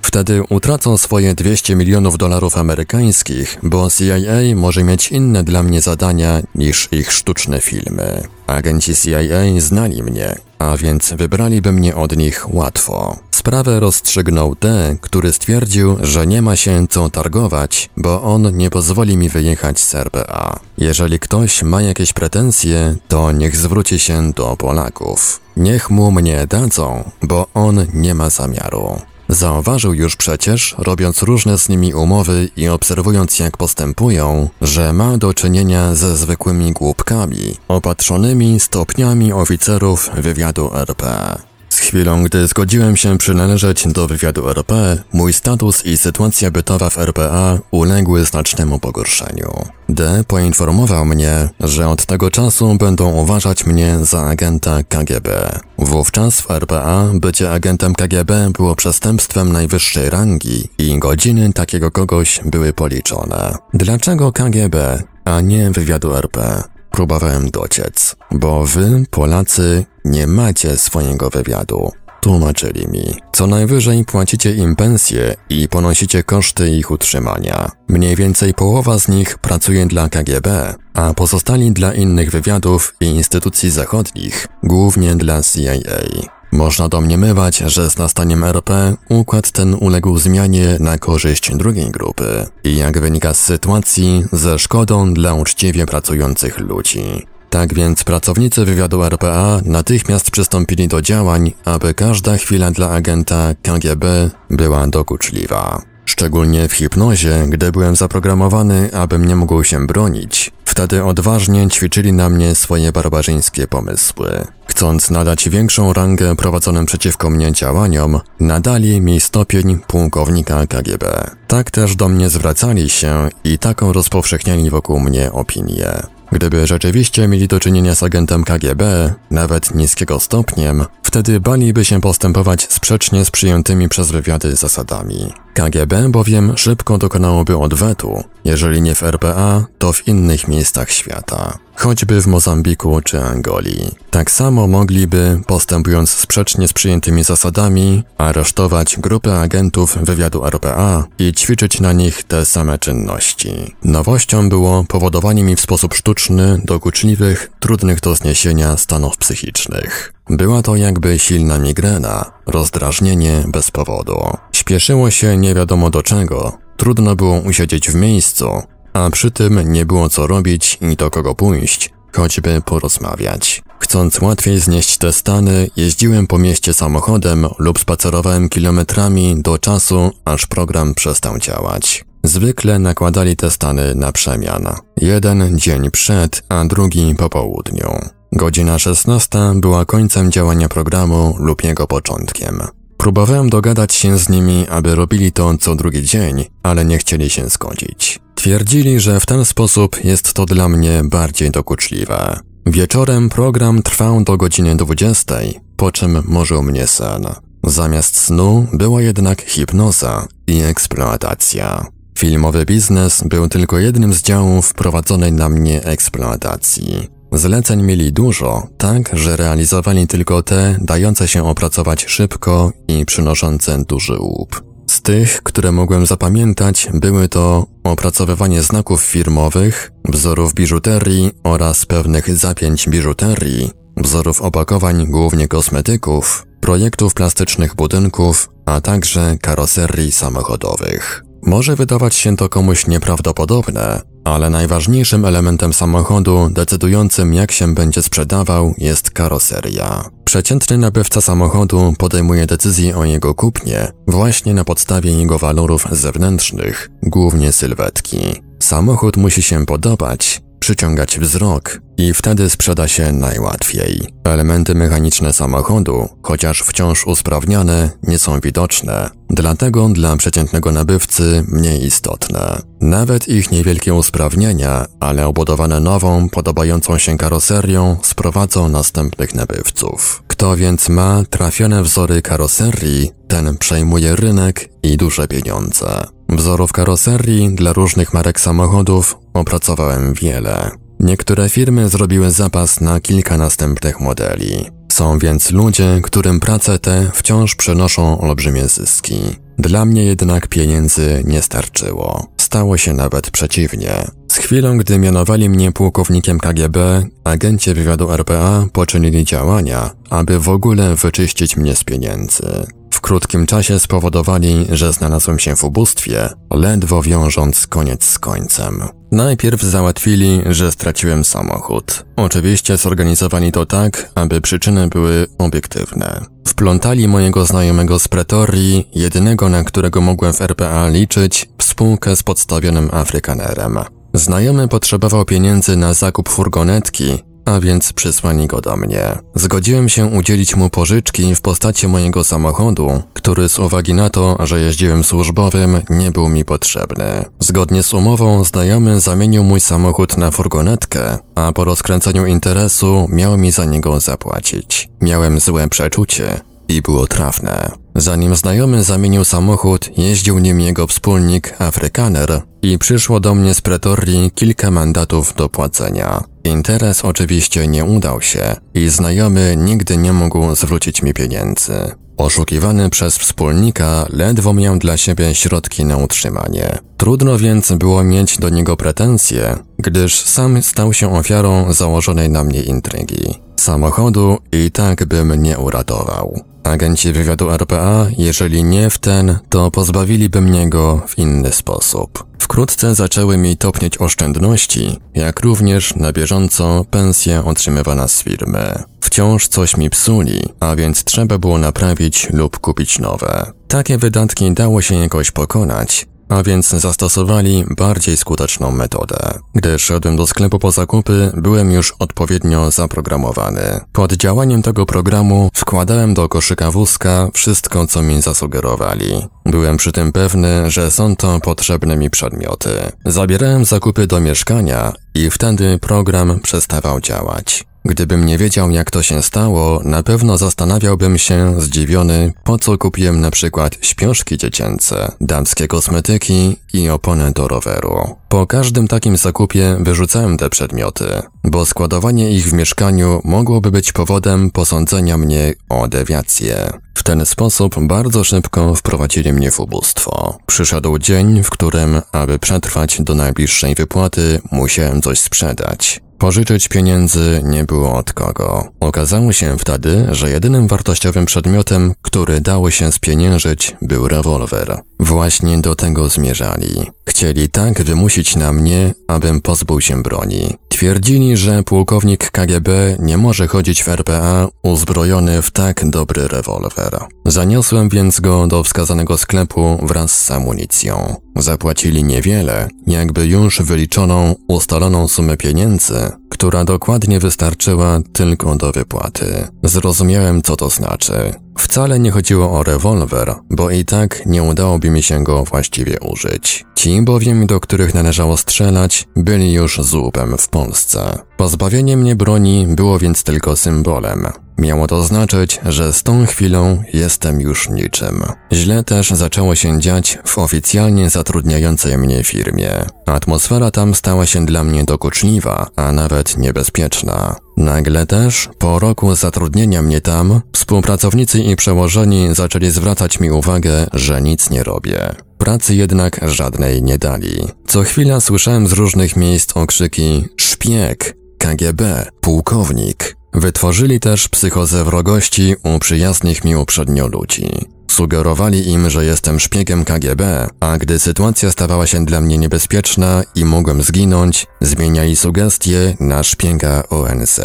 Wtedy 0.02 0.44
utracą 0.50 0.98
swoje 0.98 1.36
200 1.36 1.76
milionów 1.76 2.18
dolarów 2.18 2.58
amerykańskich, 2.58 3.58
bo 3.64 3.90
CIA 3.90 4.56
może 4.56 4.84
mieć 4.84 5.12
inne 5.12 5.44
dla 5.44 5.64
mnie 5.64 5.82
zadania 5.82 6.42
niż 6.56 6.90
ich 6.92 7.12
sztuczne 7.12 7.62
filmy. 7.62 8.24
Agenci 8.48 8.96
CIA 8.96 9.60
znali 9.60 10.04
mnie, 10.04 10.36
a 10.60 10.78
więc 10.78 11.14
wybraliby 11.14 11.72
mnie 11.72 11.96
od 11.96 12.18
nich 12.18 12.54
łatwo. 12.54 13.18
Sprawę 13.32 13.80
rozstrzygnął 13.80 14.56
D, 14.56 14.96
który 15.02 15.34
stwierdził, 15.34 15.98
że 16.02 16.28
nie 16.28 16.42
ma 16.42 16.56
się 16.56 16.88
co 16.90 17.10
targować, 17.10 17.90
bo 17.98 18.22
on 18.22 18.58
nie 18.58 18.70
pozwoli 18.70 19.18
mi 19.18 19.30
wyjechać 19.30 19.80
z 19.80 19.96
RPA. 19.96 20.60
Jeżeli 20.78 21.20
ktoś 21.20 21.64
ma 21.64 21.82
jakieś 21.82 22.14
pretensje, 22.14 22.96
to 23.08 23.32
niech 23.32 23.58
zwróci 23.58 24.00
się 24.00 24.32
do 24.32 24.58
Polaków. 24.58 25.42
Niech 25.58 25.90
mu 25.90 26.12
mnie 26.12 26.48
dadzą, 26.48 27.12
bo 27.22 27.48
on 27.54 27.86
nie 27.94 28.14
ma 28.14 28.30
zamiaru. 28.30 29.02
Zauważył 29.30 29.94
już 29.94 30.16
przecież, 30.16 30.76
robiąc 30.78 31.22
różne 31.22 31.58
z 31.58 31.70
nimi 31.70 31.94
umowy 31.94 32.50
i 32.58 32.68
obserwując 32.68 33.40
jak 33.40 33.58
postępują, 33.58 34.50
że 34.62 34.94
ma 34.94 35.18
do 35.18 35.34
czynienia 35.34 35.96
ze 35.96 36.18
zwykłymi 36.18 36.72
głupkami, 36.72 37.58
opatrzonymi 37.68 38.60
stopniami 38.60 39.34
oficerów 39.34 40.10
wywiadu 40.14 40.76
RP. 40.76 41.53
Chwilą, 41.88 42.24
gdy 42.24 42.48
zgodziłem 42.48 42.98
się 42.98 43.18
przynależeć 43.18 43.88
do 43.88 44.08
wywiadu 44.08 44.50
RP, 44.50 45.04
mój 45.14 45.34
status 45.34 45.86
i 45.86 45.98
sytuacja 45.98 46.52
bytowa 46.52 46.90
w 46.90 46.98
RPA 46.98 47.60
uległy 47.72 48.26
znacznemu 48.26 48.80
pogorszeniu. 48.80 49.66
D 49.90 50.24
poinformował 50.28 51.06
mnie, 51.06 51.50
że 51.60 51.90
od 51.90 52.06
tego 52.06 52.32
czasu 52.32 52.76
będą 52.76 53.12
uważać 53.12 53.66
mnie 53.66 53.98
za 54.02 54.22
agenta 54.22 54.84
KGB. 54.84 55.60
Wówczas 55.78 56.42
w 56.42 56.52
RPA 56.52 57.10
bycie 57.14 57.52
agentem 57.52 57.96
KGB 57.96 58.50
było 58.54 58.76
przestępstwem 58.76 59.52
najwyższej 59.52 60.10
rangi 60.10 60.70
i 60.78 61.00
godziny 61.00 61.54
takiego 61.54 61.92
kogoś 61.92 62.42
były 62.46 62.74
policzone. 62.74 63.56
Dlaczego 63.74 64.32
KGB, 64.32 65.04
a 65.26 65.42
nie 65.42 65.72
wywiadu 65.72 66.16
RP? 66.16 66.64
Próbowałem 66.94 67.52
dociec, 67.52 68.16
bo 68.32 68.64
wy, 68.64 69.04
Polacy, 69.10 69.86
nie 70.06 70.28
macie 70.28 70.78
swojego 70.78 71.30
wywiadu. 71.30 71.92
Tłumaczyli 72.22 72.88
mi. 72.88 73.16
Co 73.32 73.48
najwyżej 73.48 74.06
płacicie 74.06 74.56
im 74.56 74.76
pensje 74.76 75.36
i 75.50 75.68
ponosicie 75.68 76.24
koszty 76.24 76.70
ich 76.70 76.92
utrzymania. 76.92 77.72
Mniej 77.88 78.16
więcej 78.16 78.54
połowa 78.54 79.00
z 79.00 79.08
nich 79.08 79.38
pracuje 79.38 79.86
dla 79.86 80.10
KGB, 80.10 80.76
a 80.94 81.14
pozostali 81.14 81.72
dla 81.72 81.94
innych 81.94 82.32
wywiadów 82.32 82.96
i 83.02 83.06
instytucji 83.06 83.70
zachodnich, 83.70 84.48
głównie 84.64 85.16
dla 85.16 85.42
CIA. 85.44 86.43
Można 86.54 86.90
domniemywać, 86.90 87.58
że 87.58 87.90
z 87.90 87.98
nastaniem 87.98 88.44
RP 88.44 88.96
układ 89.10 89.52
ten 89.52 89.74
uległ 89.74 90.18
zmianie 90.18 90.78
na 90.80 90.98
korzyść 90.98 91.52
drugiej 91.56 91.92
grupy 91.92 92.46
i 92.64 92.76
jak 92.76 93.00
wynika 93.00 93.34
z 93.34 93.40
sytuacji, 93.40 94.26
ze 94.32 94.60
szkodą 94.60 95.14
dla 95.14 95.34
uczciwie 95.34 95.86
pracujących 95.86 96.60
ludzi. 96.60 97.28
Tak 97.50 97.74
więc 97.74 98.04
pracownicy 98.04 98.66
wywiadu 98.66 99.04
RPA 99.04 99.62
natychmiast 99.66 100.32
przystąpili 100.32 100.88
do 100.88 101.02
działań, 101.02 101.52
aby 101.66 101.94
każda 101.94 102.38
chwila 102.38 102.72
dla 102.72 102.90
agenta 102.90 103.54
KGB 103.64 104.30
była 104.50 104.88
dokuczliwa. 104.88 105.93
Szczególnie 106.06 106.68
w 106.70 106.74
hipnozie, 106.74 107.46
gdy 107.50 107.72
byłem 107.72 107.96
zaprogramowany, 107.96 108.90
abym 108.94 109.26
nie 109.26 109.36
mógł 109.36 109.64
się 109.64 109.88
bronić, 109.88 110.52
wtedy 110.66 111.04
odważnie 111.04 111.68
ćwiczyli 111.70 112.14
na 112.14 112.30
mnie 112.30 112.56
swoje 112.56 112.92
barbarzyńskie 112.92 113.68
pomysły. 113.68 114.48
Chcąc 114.68 115.10
nadać 115.10 115.50
większą 115.50 115.94
rangę 115.94 116.36
prowadzonym 116.36 116.86
przeciwko 116.86 117.30
mnie 117.30 117.52
działaniom, 117.52 118.20
nadali 118.40 119.02
mi 119.02 119.22
stopień 119.22 119.80
pułkownika 119.88 120.68
KGB. 120.68 121.32
Tak 121.48 121.72
też 121.72 121.96
do 121.96 122.10
mnie 122.10 122.30
zwracali 122.30 122.90
się 122.90 123.30
i 123.44 123.60
taką 123.60 123.94
rozpowszechniali 123.94 124.70
wokół 124.70 125.00
mnie 125.00 125.32
opinię. 125.32 125.88
Gdyby 126.32 126.68
rzeczywiście 126.68 127.28
mieli 127.28 127.48
do 127.48 127.60
czynienia 127.60 127.96
z 127.96 128.04
agentem 128.04 128.44
KGB, 128.44 129.14
nawet 129.32 129.76
niskiego 129.76 130.20
stopniem, 130.20 130.86
wtedy 131.04 131.40
baliby 131.40 131.86
się 131.86 132.02
postępować 132.02 132.74
sprzecznie 132.74 133.26
z 133.26 133.32
przyjętymi 133.32 133.90
przez 133.90 134.12
wywiady 134.12 134.56
zasadami. 134.56 135.34
KGB 135.54 136.10
bowiem 136.10 136.58
szybko 136.58 136.98
dokonałoby 136.98 137.58
odwetu, 137.58 138.24
jeżeli 138.46 138.82
nie 138.82 138.96
w 138.96 139.04
RPA, 139.04 139.66
to 139.78 139.94
w 139.94 140.08
innych 140.08 140.48
miejscach 140.48 140.92
świata 140.92 141.60
choćby 141.76 142.22
w 142.22 142.28
Mozambiku 142.28 143.02
czy 143.02 143.24
Angolii. 143.24 143.92
Tak 144.12 144.32
samo 144.32 144.68
mogliby, 144.68 145.42
postępując 145.48 146.10
sprzecznie 146.10 146.68
z 146.68 146.74
przyjętymi 146.74 147.24
zasadami, 147.24 148.04
aresztować 148.18 148.98
grupę 149.00 149.40
agentów 149.40 149.98
wywiadu 149.98 150.46
RPA 150.46 151.08
i 151.20 151.34
ćwiczyć 151.34 151.82
na 151.82 151.94
nich 151.94 152.24
te 152.24 152.46
same 152.46 152.80
czynności. 152.80 153.76
Nowością 153.84 154.50
było 154.50 154.84
powodowanie 154.84 155.44
mi 155.44 155.56
w 155.56 155.62
sposób 155.62 155.94
sztuczny 155.94 156.62
dokuczliwych, 156.66 157.52
trudnych 157.60 158.00
do 158.00 158.16
zniesienia 158.16 158.78
stanów 158.78 159.18
psychicznych. 159.18 160.14
Była 160.30 160.62
to 160.62 160.76
jakby 160.76 161.20
silna 161.20 161.60
migrena, 161.60 162.32
rozdrażnienie 162.46 163.44
bez 163.48 163.72
powodu. 163.72 164.38
Śpieszyło 164.64 165.12
się 165.12 165.38
nie 165.38 165.56
wiadomo 165.56 165.90
do 165.90 166.04
czego, 166.04 166.58
trudno 166.78 167.16
było 167.16 167.40
usiedzieć 167.40 167.90
w 167.90 167.96
miejscu, 167.96 168.50
a 168.94 169.10
przy 169.10 169.32
tym 169.32 169.72
nie 169.74 169.86
było 169.86 170.10
co 170.10 170.28
robić 170.28 170.78
i 170.82 170.96
do 170.96 171.10
kogo 171.10 171.36
pójść, 171.36 171.90
choćby 172.16 172.62
porozmawiać. 172.66 173.62
Chcąc 173.80 174.22
łatwiej 174.22 174.60
znieść 174.60 174.98
te 174.98 175.14
stany, 175.14 175.70
jeździłem 175.76 176.28
po 176.28 176.38
mieście 176.38 176.74
samochodem 176.74 177.48
lub 177.60 177.80
spacerowałem 177.80 178.50
kilometrami 178.50 179.42
do 179.42 179.58
czasu, 179.58 180.12
aż 180.26 180.46
program 180.46 180.94
przestał 180.94 181.38
działać. 181.38 182.06
Zwykle 182.24 182.80
nakładali 182.80 183.36
te 183.36 183.52
stany 183.52 183.96
na 183.96 184.12
przemian. 184.12 184.68
Jeden 184.98 185.60
dzień 185.60 185.92
przed, 185.92 186.44
a 186.50 186.66
drugi 186.66 187.16
po 187.16 187.30
południu. 187.30 188.00
Godzina 188.32 188.80
16 188.80 189.40
była 189.56 189.86
końcem 189.86 190.32
działania 190.32 190.70
programu 190.70 191.36
lub 191.40 191.64
jego 191.64 191.88
początkiem. 191.88 192.64
Próbowałem 192.98 193.50
dogadać 193.50 193.94
się 193.94 194.18
z 194.18 194.30
nimi, 194.30 194.68
aby 194.70 194.96
robili 194.96 195.32
to 195.32 195.58
co 195.58 195.76
drugi 195.76 196.04
dzień, 196.04 196.46
ale 196.64 196.86
nie 196.86 196.98
chcieli 196.98 197.30
się 197.30 197.50
zgodzić. 197.50 198.20
Twierdzili, 198.36 199.00
że 199.00 199.20
w 199.20 199.26
ten 199.26 199.46
sposób 199.46 200.04
jest 200.04 200.34
to 200.34 200.46
dla 200.46 200.70
mnie 200.70 201.02
bardziej 201.04 201.52
dokuczliwe. 201.52 202.40
Wieczorem 202.66 203.30
program 203.30 203.82
trwał 203.82 204.24
do 204.24 204.38
godziny 204.38 204.76
20, 204.76 205.36
po 205.78 205.92
czym 205.92 206.24
morzył 206.26 206.64
mnie 206.64 206.88
sen. 206.88 207.26
Zamiast 207.64 208.18
snu 208.18 208.68
była 208.74 209.02
jednak 209.02 209.42
hipnoza 209.42 210.28
i 210.48 210.62
eksploatacja. 210.62 211.86
Filmowy 212.18 212.66
biznes 212.66 213.24
był 213.26 213.48
tylko 213.48 213.80
jednym 213.80 214.14
z 214.14 214.22
działów 214.22 214.74
prowadzonej 214.74 215.32
na 215.32 215.50
mnie 215.50 215.84
eksploatacji. 215.84 217.08
Zleceń 217.34 217.84
mieli 217.84 218.14
dużo, 218.14 218.68
tak, 218.78 219.10
że 219.14 219.38
realizowali 219.38 220.08
tylko 220.08 220.44
te 220.44 220.78
dające 220.82 221.28
się 221.28 221.48
opracować 221.48 222.06
szybko 222.06 222.72
i 222.88 223.06
przynoszące 223.06 223.84
duży 223.86 224.18
łup. 224.20 224.64
Z 224.88 225.02
tych, 225.02 225.44
które 225.44 225.72
mogłem 225.72 226.06
zapamiętać, 226.06 226.88
były 226.94 227.30
to 227.30 227.66
opracowywanie 227.84 228.62
znaków 228.62 229.02
firmowych, 229.02 229.92
wzorów 230.06 230.54
biżuterii 230.54 231.32
oraz 231.44 231.86
pewnych 231.86 232.38
zapięć 232.38 232.90
biżuterii, 232.90 233.72
wzorów 233.98 234.42
opakowań 234.42 235.08
głównie 235.08 235.48
kosmetyków, 235.48 236.46
projektów 236.62 237.14
plastycznych 237.14 237.76
budynków, 237.76 238.50
a 238.66 238.82
także 238.82 239.38
karoserii 239.42 240.12
samochodowych. 240.12 241.24
Może 241.46 241.76
wydawać 241.76 242.16
się 242.16 242.38
to 242.38 242.50
komuś 242.50 242.88
nieprawdopodobne, 242.88 244.02
ale 244.24 244.50
najważniejszym 244.50 245.26
elementem 245.26 245.74
samochodu, 245.74 246.50
decydującym 246.52 247.34
jak 247.34 247.52
się 247.52 247.74
będzie 247.74 248.02
sprzedawał, 248.02 248.74
jest 248.78 249.12
karoseria. 249.12 250.10
Przeciętny 250.26 250.78
nabywca 250.78 251.22
samochodu 251.22 251.94
podejmuje 251.98 252.46
decyzję 252.46 252.98
o 252.98 253.06
jego 253.06 253.36
kupnie 253.36 253.92
właśnie 254.08 254.54
na 254.54 254.64
podstawie 254.64 255.12
jego 255.12 255.40
walorów 255.40 255.88
zewnętrznych, 255.92 256.90
głównie 257.04 257.52
sylwetki. 257.52 258.42
Samochód 258.60 259.18
musi 259.18 259.42
się 259.42 259.66
podobać, 259.66 260.42
przyciągać 260.64 261.20
wzrok 261.20 261.80
i 261.98 262.14
wtedy 262.14 262.50
sprzeda 262.50 262.88
się 262.88 263.12
najłatwiej. 263.12 264.08
Elementy 264.24 264.76
mechaniczne 264.76 265.34
samochodu, 265.34 266.10
chociaż 266.22 266.62
wciąż 266.62 267.08
usprawniane, 267.08 267.90
nie 268.04 268.20
są 268.20 268.40
widoczne, 268.40 269.10
dlatego 269.30 269.90
dla 269.90 270.18
przeciętnego 270.18 270.72
nabywcy 270.72 271.46
mniej 271.48 271.86
istotne. 271.86 272.62
Nawet 272.82 273.28
ich 273.28 273.52
niewielkie 273.52 273.94
usprawnienia, 273.94 274.86
ale 275.00 275.28
obudowane 275.28 275.80
nową, 275.80 276.30
podobającą 276.30 276.98
się 276.98 277.18
karoserią, 277.18 277.98
sprowadzą 278.04 278.70
następnych 278.70 279.36
nabywców. 279.36 280.24
Kto 280.28 280.56
więc 280.56 280.90
ma 280.90 281.24
trafione 281.30 281.84
wzory 281.84 282.22
karoserii, 282.22 283.12
ten 283.28 283.58
przejmuje 283.58 284.16
rynek 284.16 284.70
i 284.84 284.98
duże 284.98 285.28
pieniądze. 285.28 286.08
Wzorów 286.36 286.72
karoserii 286.72 287.56
dla 287.56 287.74
różnych 287.74 288.14
marek 288.14 288.40
samochodów 288.40 289.18
opracowałem 289.34 290.14
wiele. 290.14 290.72
Niektóre 291.00 291.50
firmy 291.50 291.90
zrobiły 291.90 292.32
zapas 292.32 292.82
na 292.82 293.00
kilka 293.00 293.38
następnych 293.38 294.00
modeli. 294.00 294.66
Są 294.92 295.20
więc 295.20 295.52
ludzie, 295.52 296.00
którym 296.04 296.40
prace 296.40 296.80
te 296.80 297.12
wciąż 297.14 297.56
przynoszą 297.56 298.22
olbrzymie 298.22 298.68
zyski. 298.68 299.20
Dla 299.58 299.86
mnie 299.86 300.04
jednak 300.04 300.48
pieniędzy 300.48 301.24
nie 301.26 301.42
starczyło. 301.42 302.28
Stało 302.38 302.78
się 302.78 302.94
nawet 302.94 303.32
przeciwnie. 303.32 304.08
Z 304.32 304.38
chwilą, 304.38 304.78
gdy 304.78 305.00
mianowali 305.00 305.50
mnie 305.50 305.72
pułkownikiem 305.72 306.40
KGB, 306.40 307.06
agenci 307.24 307.74
wywiadu 307.74 308.12
RPA 308.12 308.66
poczynili 308.74 309.26
działania, 309.26 309.90
aby 310.10 310.40
w 310.40 310.50
ogóle 310.50 310.96
wyczyścić 310.96 311.58
mnie 311.58 311.76
z 311.76 311.84
pieniędzy 311.84 312.66
krótkim 313.04 313.46
czasie 313.46 313.80
spowodowali, 313.80 314.68
że 314.72 314.94
znalazłem 314.94 315.40
się 315.40 315.56
w 315.56 315.64
ubóstwie, 315.64 316.30
ledwo 316.54 317.02
wiążąc 317.02 317.68
koniec 317.68 318.04
z 318.06 318.20
końcem. 318.20 318.84
Najpierw 319.12 319.62
załatwili, 319.62 320.42
że 320.50 320.72
straciłem 320.72 321.26
samochód. 321.26 322.06
Oczywiście 322.16 322.78
zorganizowali 322.78 323.52
to 323.52 323.66
tak, 323.66 324.12
aby 324.16 324.42
przyczyny 324.42 324.88
były 324.88 325.28
obiektywne. 325.38 326.26
Wplątali 326.48 327.08
mojego 327.08 327.46
znajomego 327.46 328.00
z 328.00 328.08
Pretorii, 328.08 328.90
jedynego 328.96 329.50
na 329.50 329.64
którego 329.64 330.02
mogłem 330.02 330.34
w 330.34 330.42
RPA 330.42 330.88
liczyć, 330.88 331.50
w 331.58 331.64
spółkę 331.64 332.16
z 332.16 332.24
podstawionym 332.24 332.90
Afrykanerem. 332.94 333.80
Znajomy 334.14 334.68
potrzebował 334.68 335.26
pieniędzy 335.26 335.78
na 335.78 335.94
zakup 335.94 336.30
furgonetki, 336.30 337.24
a 337.46 337.60
więc 337.60 337.94
przysłani 337.94 338.48
go 338.48 338.62
do 338.62 338.78
mnie. 338.78 339.18
Zgodziłem 339.36 339.90
się 339.90 340.06
udzielić 340.06 340.56
mu 340.56 340.70
pożyczki 340.70 341.36
w 341.36 341.42
postaci 341.42 341.88
mojego 341.88 342.24
samochodu, 342.24 343.04
który 343.14 343.50
z 343.50 343.60
uwagi 343.60 343.94
na 343.94 344.10
to, 344.10 344.38
że 344.40 344.60
jeździłem 344.60 345.04
służbowym, 345.04 345.82
nie 345.90 346.12
był 346.12 346.30
mi 346.30 346.46
potrzebny. 346.46 347.26
Zgodnie 347.40 347.84
z 347.84 347.94
umową 347.94 348.44
znajomy 348.44 349.00
zamienił 349.00 349.44
mój 349.44 349.60
samochód 349.60 350.18
na 350.18 350.32
furgonetkę, 350.32 351.18
a 351.36 351.52
po 351.52 351.64
rozkręceniu 351.64 352.26
interesu 352.26 353.08
miał 353.10 353.38
mi 353.38 353.52
za 353.52 353.66
niego 353.66 354.00
zapłacić. 354.00 354.90
Miałem 355.02 355.40
złe 355.40 355.70
przeczucie, 355.70 356.42
i 356.68 356.82
było 356.82 357.08
trafne. 357.08 357.72
Zanim 357.96 358.36
znajomy 358.36 358.84
zamienił 358.84 359.24
samochód, 359.24 359.90
jeździł 359.98 360.40
nim 360.40 360.62
jego 360.62 360.88
wspólnik 360.88 361.62
Afrykaner 361.62 362.42
i 362.62 362.78
przyszło 362.78 363.20
do 363.20 363.36
mnie 363.36 363.54
z 363.54 363.62
pretorii 363.62 364.32
kilka 364.32 364.72
mandatów 364.72 365.34
do 365.36 365.50
płacenia. 365.50 366.24
Interes 366.44 367.06
oczywiście 367.06 367.68
nie 367.68 367.86
udał 367.86 368.22
się 368.22 368.56
i 368.74 368.90
znajomy 368.90 369.56
nigdy 369.58 369.98
nie 369.98 370.14
mógł 370.14 370.56
zwrócić 370.56 371.02
mi 371.02 371.14
pieniędzy. 371.14 371.74
Oszukiwany 372.18 372.90
przez 372.90 373.18
wspólnika 373.18 374.06
ledwo 374.10 374.54
miał 374.54 374.78
dla 374.78 374.98
siebie 374.98 375.36
środki 375.36 375.86
na 375.86 375.98
utrzymanie. 375.98 376.78
Trudno 376.98 377.38
więc 377.38 377.72
było 377.72 378.04
mieć 378.04 378.38
do 378.38 378.50
niego 378.50 378.78
pretensje, 378.78 379.58
gdyż 379.80 380.16
sam 380.16 380.64
stał 380.64 380.94
się 380.94 381.16
ofiarą 381.16 381.74
założonej 381.74 382.30
na 382.30 382.44
mnie 382.44 382.62
intrygi. 382.62 383.40
Samochodu 383.60 384.38
i 384.52 384.72
tak 384.72 385.06
bym 385.06 385.44
nie 385.44 385.58
uratował. 385.58 386.53
Agenci 386.64 387.14
wywiadu 387.14 387.50
RPA, 387.50 388.08
jeżeli 388.18 388.64
nie 388.64 388.90
w 388.90 388.98
ten, 388.98 389.40
to 389.50 389.72
pozbawiliby 389.72 390.42
mnie 390.42 390.70
go 390.70 391.02
w 391.08 391.18
inny 391.18 391.52
sposób. 391.52 392.26
Wkrótce 392.40 392.96
zaczęły 392.96 393.38
mi 393.38 393.58
topnieć 393.58 393.98
oszczędności, 393.98 395.00
jak 395.14 395.40
również 395.40 395.96
na 395.96 396.12
bieżąco 396.12 396.86
pensja 396.92 397.46
otrzymywana 397.46 398.08
z 398.08 398.24
firmy. 398.24 398.84
Wciąż 399.02 399.48
coś 399.48 399.78
mi 399.78 399.90
psuli, 399.90 400.42
a 400.60 400.76
więc 400.76 401.04
trzeba 401.04 401.38
było 401.38 401.58
naprawić 401.58 402.28
lub 402.30 402.60
kupić 402.60 403.00
nowe. 403.00 403.52
Takie 403.68 403.98
wydatki 403.98 404.52
dało 404.52 404.82
się 404.82 404.96
jakoś 404.96 405.32
pokonać, 405.32 406.06
a 406.34 406.44
więc 406.44 406.70
zastosowali 406.70 407.66
bardziej 407.78 408.18
skuteczną 408.18 408.72
metodę. 408.72 409.40
Gdy 409.56 409.80
szedłem 409.80 410.16
do 410.18 410.28
sklepu 410.28 410.60
po 410.60 410.72
zakupy, 410.72 411.32
byłem 411.36 411.72
już 411.72 411.94
odpowiednio 412.00 412.72
zaprogramowany. 412.72 413.80
Pod 413.92 414.14
działaniem 414.14 414.62
tego 414.62 414.86
programu 414.86 415.50
wkładałem 415.56 416.14
do 416.14 416.30
koszyka 416.30 416.72
wózka 416.72 417.28
wszystko, 417.34 417.88
co 417.88 418.02
mi 418.02 418.22
zasugerowali. 418.22 419.28
Byłem 419.46 419.78
przy 419.78 419.92
tym 419.92 420.12
pewny, 420.12 420.72
że 420.72 420.92
są 420.92 421.16
to 421.16 421.40
potrzebne 421.40 421.96
mi 421.96 422.10
przedmioty. 422.10 422.70
Zabierałem 423.06 423.66
zakupy 423.66 424.08
do 424.08 424.20
mieszkania 424.20 424.94
i 425.16 425.30
wtedy 425.30 425.80
program 425.80 426.40
przestawał 426.40 427.02
działać. 427.02 427.73
Gdybym 427.86 428.26
nie 428.26 428.38
wiedział, 428.38 428.72
jak 428.72 428.92
to 428.92 429.04
się 429.04 429.24
stało, 429.24 429.82
na 429.86 430.04
pewno 430.04 430.38
zastanawiałbym 430.38 431.18
się, 431.18 431.62
zdziwiony, 431.62 432.34
po 432.44 432.58
co 432.58 432.78
kupiłem 432.78 433.22
na 433.22 433.32
przykład 433.32 433.78
śpiążki 433.82 434.38
dziecięce, 434.38 435.12
damskie 435.22 435.68
kosmetyki 435.68 436.56
i 436.74 436.90
oponę 436.90 437.32
do 437.32 437.48
roweru. 437.48 438.16
Po 438.30 438.48
każdym 438.48 438.88
takim 438.88 439.18
zakupie 439.18 439.78
wyrzucałem 439.80 440.38
te 440.38 440.50
przedmioty, 440.50 441.06
bo 441.44 441.66
składowanie 441.66 442.32
ich 442.32 442.50
w 442.50 442.54
mieszkaniu 442.54 443.22
mogłoby 443.24 443.72
być 443.72 443.92
powodem 443.92 444.52
posądzenia 444.52 445.18
mnie 445.18 445.54
o 445.70 445.88
dewiację. 445.88 446.74
W 446.96 447.04
ten 447.04 447.26
sposób 447.26 447.76
bardzo 447.80 448.24
szybko 448.24 448.76
wprowadzili 448.76 449.34
mnie 449.34 449.52
w 449.52 449.60
ubóstwo. 449.60 450.38
Przyszedł 450.46 451.00
dzień, 451.00 451.44
w 451.44 451.50
którym, 451.50 452.02
aby 452.12 452.40
przetrwać 452.40 453.02
do 453.02 453.16
najbliższej 453.16 453.76
wypłaty, 453.76 454.42
musiałem 454.52 455.02
coś 455.02 455.20
sprzedać. 455.20 456.03
Pożyczyć 456.18 456.68
pieniędzy 456.68 457.42
nie 457.44 457.64
było 457.64 457.94
od 457.94 458.14
kogo. 458.14 458.68
Okazało 458.80 459.34
się 459.34 459.58
wtedy, 459.58 460.08
że 460.12 460.30
jedynym 460.30 460.68
wartościowym 460.68 461.26
przedmiotem, 461.26 461.94
który 462.02 462.42
dało 462.42 462.72
się 462.72 462.92
spieniężyć, 462.92 463.76
był 463.82 464.08
rewolwer. 464.08 464.82
Właśnie 465.00 465.58
do 465.62 465.76
tego 465.76 466.10
zmierzali. 466.10 466.92
Chcieli 467.10 467.50
tak 467.50 467.84
wymusić 467.84 468.36
na 468.36 468.54
mnie, 468.54 468.94
abym 469.08 469.42
pozbył 469.42 469.82
się 469.82 470.04
broni. 470.04 470.54
Twierdzili, 470.70 471.38
że 471.38 471.64
pułkownik 471.64 472.32
KGB 472.32 472.98
nie 473.00 473.18
może 473.18 473.48
chodzić 473.48 473.84
w 473.84 473.88
RPA 473.88 474.48
uzbrojony 474.64 475.42
w 475.42 475.52
tak 475.52 475.90
dobry 475.90 476.28
rewolwer. 476.28 477.00
Zaniosłem 477.26 477.90
więc 477.90 478.20
go 478.20 478.48
do 478.48 478.64
wskazanego 478.64 479.18
sklepu 479.18 479.78
wraz 479.82 480.26
z 480.26 480.32
amunicją. 480.32 481.16
Zapłacili 481.36 482.04
niewiele, 482.04 482.68
jakby 482.88 483.28
już 483.28 483.62
wyliczoną, 483.62 484.36
ustaloną 484.48 485.08
sumę 485.08 485.38
pieniędzy, 485.38 486.03
która 486.30 486.64
dokładnie 486.64 487.20
wystarczyła 487.20 488.00
tylko 488.14 488.56
do 488.56 488.72
wypłaty. 488.72 489.48
Zrozumiałem, 489.64 490.42
co 490.42 490.56
to 490.56 490.70
znaczy. 490.70 491.34
Wcale 491.58 492.00
nie 492.00 492.12
chodziło 492.12 492.52
o 492.52 492.64
rewolwer, 492.64 493.36
bo 493.50 493.70
i 493.70 493.86
tak 493.86 494.26
nie 494.26 494.44
udałoby 494.44 494.90
mi 494.90 495.04
się 495.04 495.24
go 495.24 495.44
właściwie 495.44 496.00
użyć. 496.00 496.66
Ci 496.76 497.02
bowiem, 497.02 497.48
do 497.48 497.60
których 497.60 497.94
należało 497.94 498.38
strzelać, 498.38 499.08
byli 499.16 499.54
już 499.54 499.82
złupem 499.82 500.38
w 500.38 500.50
Polsce. 500.50 501.20
Pozbawienie 501.38 501.98
mnie 501.98 502.16
broni 502.16 502.68
było 502.70 503.00
więc 503.00 503.24
tylko 503.24 503.56
symbolem. 503.56 504.28
Miało 504.58 504.88
to 504.88 505.04
znaczyć, 505.04 505.60
że 505.66 505.94
z 505.94 506.04
tą 506.04 506.26
chwilą 506.26 506.84
jestem 506.94 507.42
już 507.42 507.70
niczym. 507.70 508.24
Źle 508.52 508.84
też 508.84 509.10
zaczęło 509.10 509.56
się 509.56 509.80
dziać 509.80 510.18
w 510.26 510.38
oficjalnie 510.38 511.10
zatrudniającej 511.10 511.98
mnie 511.98 512.24
firmie. 512.24 512.72
Atmosfera 513.06 513.72
tam 513.72 513.96
stała 513.96 514.26
się 514.26 514.46
dla 514.46 514.64
mnie 514.64 514.84
dokuczliwa, 514.84 515.68
a 515.76 515.92
nawet 515.92 516.38
niebezpieczna. 516.38 517.36
Nagle 517.58 518.06
też, 518.06 518.50
po 518.58 518.80
roku 518.80 519.16
zatrudnienia 519.16 519.82
mnie 519.82 520.02
tam, 520.02 520.42
współpracownicy 520.54 521.40
i 521.40 521.56
przełożeni 521.56 522.28
zaczęli 522.36 522.72
zwracać 522.72 523.20
mi 523.20 523.32
uwagę, 523.32 523.88
że 523.94 524.22
nic 524.22 524.50
nie 524.50 524.64
robię. 524.64 525.16
Pracy 525.38 525.76
jednak 525.76 526.20
żadnej 526.30 526.84
nie 526.84 526.98
dali. 526.98 527.48
Co 527.68 527.84
chwila 527.84 528.20
słyszałem 528.20 528.68
z 528.68 528.72
różnych 528.72 529.16
miejsc 529.16 529.58
okrzyki 529.58 530.26
szpieg, 530.38 531.16
KGB, 531.38 532.06
pułkownik. 532.22 533.16
Wytworzyli 533.34 534.00
też 534.00 534.28
psychozę 534.28 534.84
wrogości 534.84 535.56
u 535.64 535.80
przyjaznych 535.80 536.46
mi 536.46 536.56
uprzednio 536.56 537.08
ludzi. 537.08 537.50
Sugerowali 537.92 538.70
im, 538.70 538.90
że 538.90 539.06
jestem 539.06 539.40
szpiegiem 539.40 539.86
KGB, 539.86 540.48
a 540.60 540.78
gdy 540.78 541.00
sytuacja 541.00 541.52
stawała 541.52 541.88
się 541.88 542.06
dla 542.06 542.22
mnie 542.22 542.38
niebezpieczna 542.38 543.24
i 543.36 543.46
mogłem 543.46 543.82
zginąć, 543.82 544.48
zmieniali 544.62 545.16
sugestie 545.16 545.98
na 546.00 546.24
szpiega 546.24 546.84
ONZ. 546.90 547.40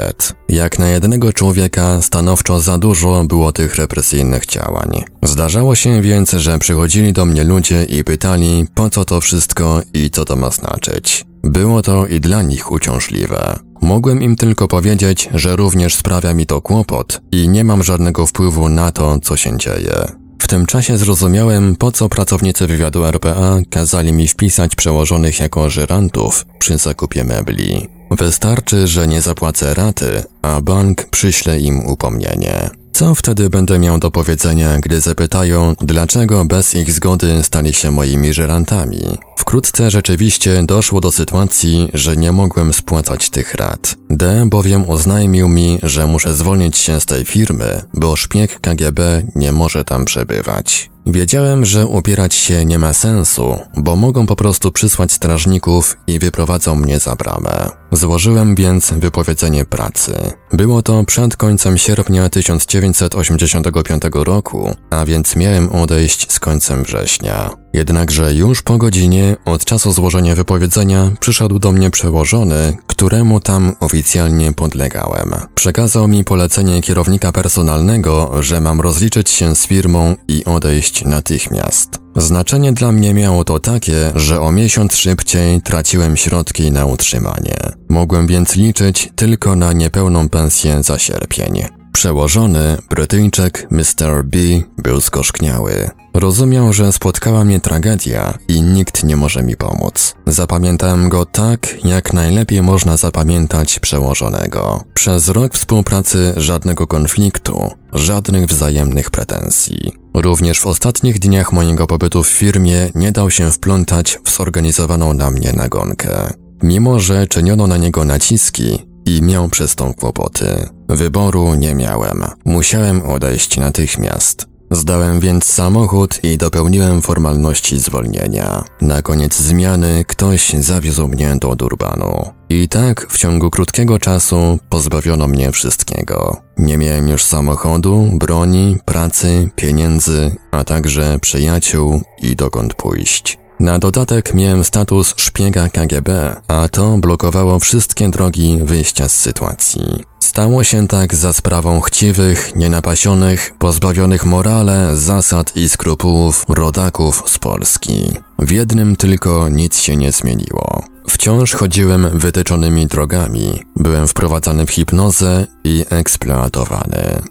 Jak 0.49 0.79
na 0.79 0.89
jednego 0.89 1.33
człowieka 1.33 2.03
stanowczo 2.03 2.61
za 2.61 2.79
dużo 2.79 3.25
było 3.25 3.53
tych 3.53 3.77
represyjnych 3.77 4.47
działań. 4.47 5.05
Zdarzało 5.23 5.75
się 5.75 6.03
więc, 6.03 6.31
że 6.31 6.59
przychodzili 6.59 7.13
do 7.13 7.25
mnie 7.25 7.45
ludzie 7.45 7.85
i 7.85 8.05
pytali, 8.05 8.67
po 8.75 8.91
co 8.91 9.05
to 9.05 9.21
wszystko 9.21 9.83
i 9.95 10.11
co 10.11 10.25
to 10.25 10.37
ma 10.37 10.51
znaczyć. 10.51 11.25
Było 11.43 11.83
to 11.83 12.07
i 12.07 12.21
dla 12.21 12.43
nich 12.43 12.73
uciążliwe. 12.73 13.59
Mogłem 13.81 14.23
im 14.23 14.37
tylko 14.37 14.69
powiedzieć, 14.69 15.29
że 15.35 15.57
również 15.57 15.95
sprawia 15.95 16.35
mi 16.35 16.47
to 16.47 16.61
kłopot 16.61 17.21
i 17.33 17.49
nie 17.49 17.65
mam 17.65 17.83
żadnego 17.83 18.27
wpływu 18.27 18.69
na 18.69 18.93
to, 18.93 19.19
co 19.19 19.37
się 19.37 19.59
dzieje. 19.59 20.28
W 20.39 20.47
tym 20.49 20.67
czasie 20.67 20.97
zrozumiałem, 20.97 21.77
po 21.77 21.93
co 21.93 22.09
pracownicy 22.09 22.67
wywiadu 22.67 23.05
RPA 23.05 23.59
kazali 23.71 24.13
mi 24.13 24.29
wpisać 24.29 24.77
przełożonych 24.77 25.41
jako 25.41 25.71
żyrantów 25.71 26.47
przy 26.59 26.79
zakupie 26.79 27.25
mebli. 27.25 27.89
Wystarczy, 28.11 28.87
że 28.87 29.09
nie 29.09 29.21
zapłacę 29.21 29.75
raty, 29.75 30.23
a 30.43 30.61
bank 30.61 31.05
przyśle 31.05 31.61
im 31.61 31.87
upomnienie. 31.87 32.71
Co 32.99 33.15
wtedy 33.15 33.51
będę 33.51 33.79
miał 33.79 33.99
do 33.99 34.11
powiedzenia, 34.11 34.79
gdy 34.79 35.01
zapytają, 35.01 35.75
dlaczego 35.81 36.45
bez 36.45 36.75
ich 36.75 36.93
zgody 36.93 37.43
stali 37.43 37.75
się 37.75 37.91
moimi 37.91 38.33
żerantami? 38.33 39.19
Wkrótce 39.37 39.91
rzeczywiście 39.91 40.63
doszło 40.63 41.01
do 41.01 41.13
sytuacji, 41.13 41.89
że 41.95 42.17
nie 42.17 42.33
mogłem 42.33 42.73
spłacać 42.73 43.31
tych 43.31 43.55
rat. 43.55 43.97
D 44.11 44.47
bowiem 44.47 44.91
oznajmił 44.91 45.49
mi, 45.49 45.79
że 45.83 46.07
muszę 46.07 46.35
zwolnić 46.35 46.79
się 46.79 47.01
z 47.01 47.07
tej 47.07 47.25
firmy, 47.25 47.83
bo 47.95 48.17
szpieg 48.17 48.61
KGB 48.61 49.23
nie 49.35 49.53
może 49.53 49.85
tam 49.85 50.05
przebywać. 50.05 50.91
Wiedziałem, 51.09 51.65
że 51.65 51.87
upierać 51.87 52.35
się 52.35 52.65
nie 52.65 52.79
ma 52.79 52.95
sensu, 52.95 53.59
bo 53.77 53.97
mogą 53.97 54.27
po 54.27 54.37
prostu 54.37 54.73
przysłać 54.73 55.13
strażników 55.13 55.97
i 56.07 56.19
wyprowadzą 56.19 56.75
mnie 56.75 56.99
za 56.99 57.17
bramę. 57.17 57.71
Złożyłem 57.93 58.55
więc 58.55 58.91
wypowiedzenie 58.91 59.65
pracy. 59.65 60.33
Było 60.53 60.83
to 60.83 61.05
przed 61.05 61.37
końcem 61.37 61.79
sierpnia 61.79 62.29
1985 62.29 64.03
roku, 64.13 64.75
a 64.91 65.05
więc 65.05 65.37
miałem 65.37 65.69
odejść 65.73 66.33
z 66.33 66.41
końcem 66.41 66.85
września. 66.85 67.51
Jednakże 67.73 68.35
już 68.35 68.63
po 68.63 68.79
godzinie 68.79 69.37
od 69.45 69.65
czasu 69.65 69.93
złożenia 69.93 70.35
wypowiedzenia 70.35 71.11
przyszedł 71.21 71.59
do 71.59 71.73
mnie 71.73 71.91
przełożony, 71.91 72.77
któremu 72.87 73.41
tam 73.41 73.77
oficjalnie 73.81 74.53
podlegałem. 74.53 75.35
Przekazał 75.55 76.09
mi 76.09 76.25
polecenie 76.25 76.83
kierownika 76.83 77.33
personalnego, 77.33 78.43
że 78.43 78.61
mam 78.61 78.81
rozliczyć 78.81 79.31
się 79.31 79.57
z 79.57 79.67
firmą 79.67 80.17
i 80.29 80.45
odejść 80.45 80.98
natychmiast. 81.05 81.91
Znaczenie 82.17 82.73
dla 82.73 82.93
mnie 82.93 83.15
miało 83.15 83.45
to 83.45 83.59
takie, 83.59 84.13
że 84.15 84.41
o 84.41 84.53
miesiąc 84.53 84.97
szybciej 84.97 85.63
traciłem 85.63 86.17
środki 86.17 86.73
na 86.73 86.87
utrzymanie. 86.87 87.57
Mogłem 87.89 88.27
więc 88.27 88.57
liczyć 88.57 89.13
tylko 89.17 89.57
na 89.57 89.73
niepełną 89.73 90.29
pensję 90.29 90.83
za 90.83 90.99
sierpień. 90.99 91.63
Przełożony, 91.93 92.77
Brytyjczyk 92.91 93.67
Mr. 93.71 94.25
B 94.25 94.39
był 94.79 95.01
skoszkniały. 95.01 95.91
Rozumiał, 96.15 96.73
że 96.73 96.93
spotkała 96.93 97.45
mnie 97.45 97.61
tragedia 97.61 98.39
i 98.49 98.63
nikt 98.63 99.05
nie 99.05 99.17
może 99.17 99.43
mi 99.43 99.57
pomóc. 99.57 100.15
Zapamiętałem 100.27 101.09
go 101.09 101.27
tak, 101.27 101.85
jak 101.85 102.13
najlepiej 102.13 102.63
można 102.63 102.97
zapamiętać 102.97 103.79
przełożonego. 103.79 104.85
Przez 104.95 105.29
rok 105.29 105.55
współpracy 105.55 106.33
żadnego 106.37 106.87
konfliktu, 106.87 107.71
żadnych 107.93 108.47
wzajemnych 108.47 109.11
pretensji. 109.11 109.93
Również 110.23 110.61
w 110.61 110.67
ostatnich 110.67 111.19
dniach 111.19 111.53
mojego 111.53 111.87
pobytu 111.87 112.23
w 112.23 112.29
firmie 112.29 112.91
nie 112.95 113.13
dał 113.13 113.31
się 113.31 113.51
wplątać 113.51 114.19
w 114.25 114.31
zorganizowaną 114.31 115.15
na 115.15 115.31
mnie 115.31 115.53
nagonkę. 115.53 116.33
Mimo, 116.63 117.01
że 117.01 117.27
czyniono 117.27 117.67
na 117.67 117.77
niego 117.77 118.05
naciski 118.05 118.79
i 119.07 119.23
miał 119.23 119.49
przez 119.49 119.77
tą 119.77 119.95
kłopoty. 119.95 120.69
Wyboru 120.89 121.55
nie 121.55 121.75
miałem. 121.75 122.25
Musiałem 122.45 123.03
odejść 123.03 123.57
natychmiast. 123.57 124.47
Zdałem 124.71 125.21
więc 125.21 125.45
samochód 125.45 126.25
i 126.25 126.39
dopełniłem 126.39 127.03
formalności 127.03 127.79
zwolnienia. 127.79 128.65
Na 128.81 129.03
koniec 129.03 129.37
zmiany 129.37 130.05
ktoś 130.05 130.53
zawiózł 130.53 131.09
mnie 131.09 131.37
do 131.41 131.57
Durbanu. 131.57 132.31
I 132.49 132.69
tak 132.69 133.07
w 133.11 133.19
ciągu 133.19 133.51
krótkiego 133.51 133.99
czasu 133.99 134.59
pozbawiono 134.69 135.29
mnie 135.29 135.53
wszystkiego. 135.53 136.37
Nie 136.59 136.79
miałem 136.79 137.09
już 137.09 137.25
samochodu, 137.25 138.11
broni, 138.15 138.77
pracy, 138.85 139.51
pieniędzy, 139.57 140.37
a 140.51 140.65
także 140.65 141.19
przyjaciół 141.19 142.03
i 142.23 142.37
dokąd 142.37 142.75
pójść. 142.75 143.39
Na 143.61 143.79
dodatek 143.79 144.35
miałem 144.35 144.65
status 144.65 145.15
szpiega 145.17 145.69
KGB, 145.69 146.37
a 146.49 146.69
to 146.69 146.99
blokowało 146.99 147.59
wszystkie 147.59 148.09
drogi 148.09 148.59
wyjścia 148.63 149.09
z 149.09 149.17
sytuacji. 149.17 150.05
Stało 150.21 150.65
się 150.65 150.89
tak 150.89 151.15
za 151.15 151.33
sprawą 151.33 151.81
chciwych, 151.81 152.57
nienapasionych, 152.57 153.55
pozbawionych 153.59 154.27
morale, 154.27 154.97
zasad 154.97 155.57
i 155.57 155.69
skrupułów 155.69 156.45
rodaków 156.49 157.23
z 157.27 157.39
Polski. 157.39 158.13
W 158.39 158.51
jednym 158.51 158.97
tylko 158.97 159.49
nic 159.49 159.81
się 159.81 159.97
nie 159.97 160.13
zmieniło. 160.13 160.83
Wciąż 161.09 161.55
chodziłem 161.55 162.19
wytyczonymi 162.19 162.87
drogami, 162.87 163.63
byłem 163.77 164.09
wprowadzany 164.09 164.67
w 164.67 164.71
hipnozę 164.71 165.47
i 165.65 165.85
eksploatowany. 165.91 167.23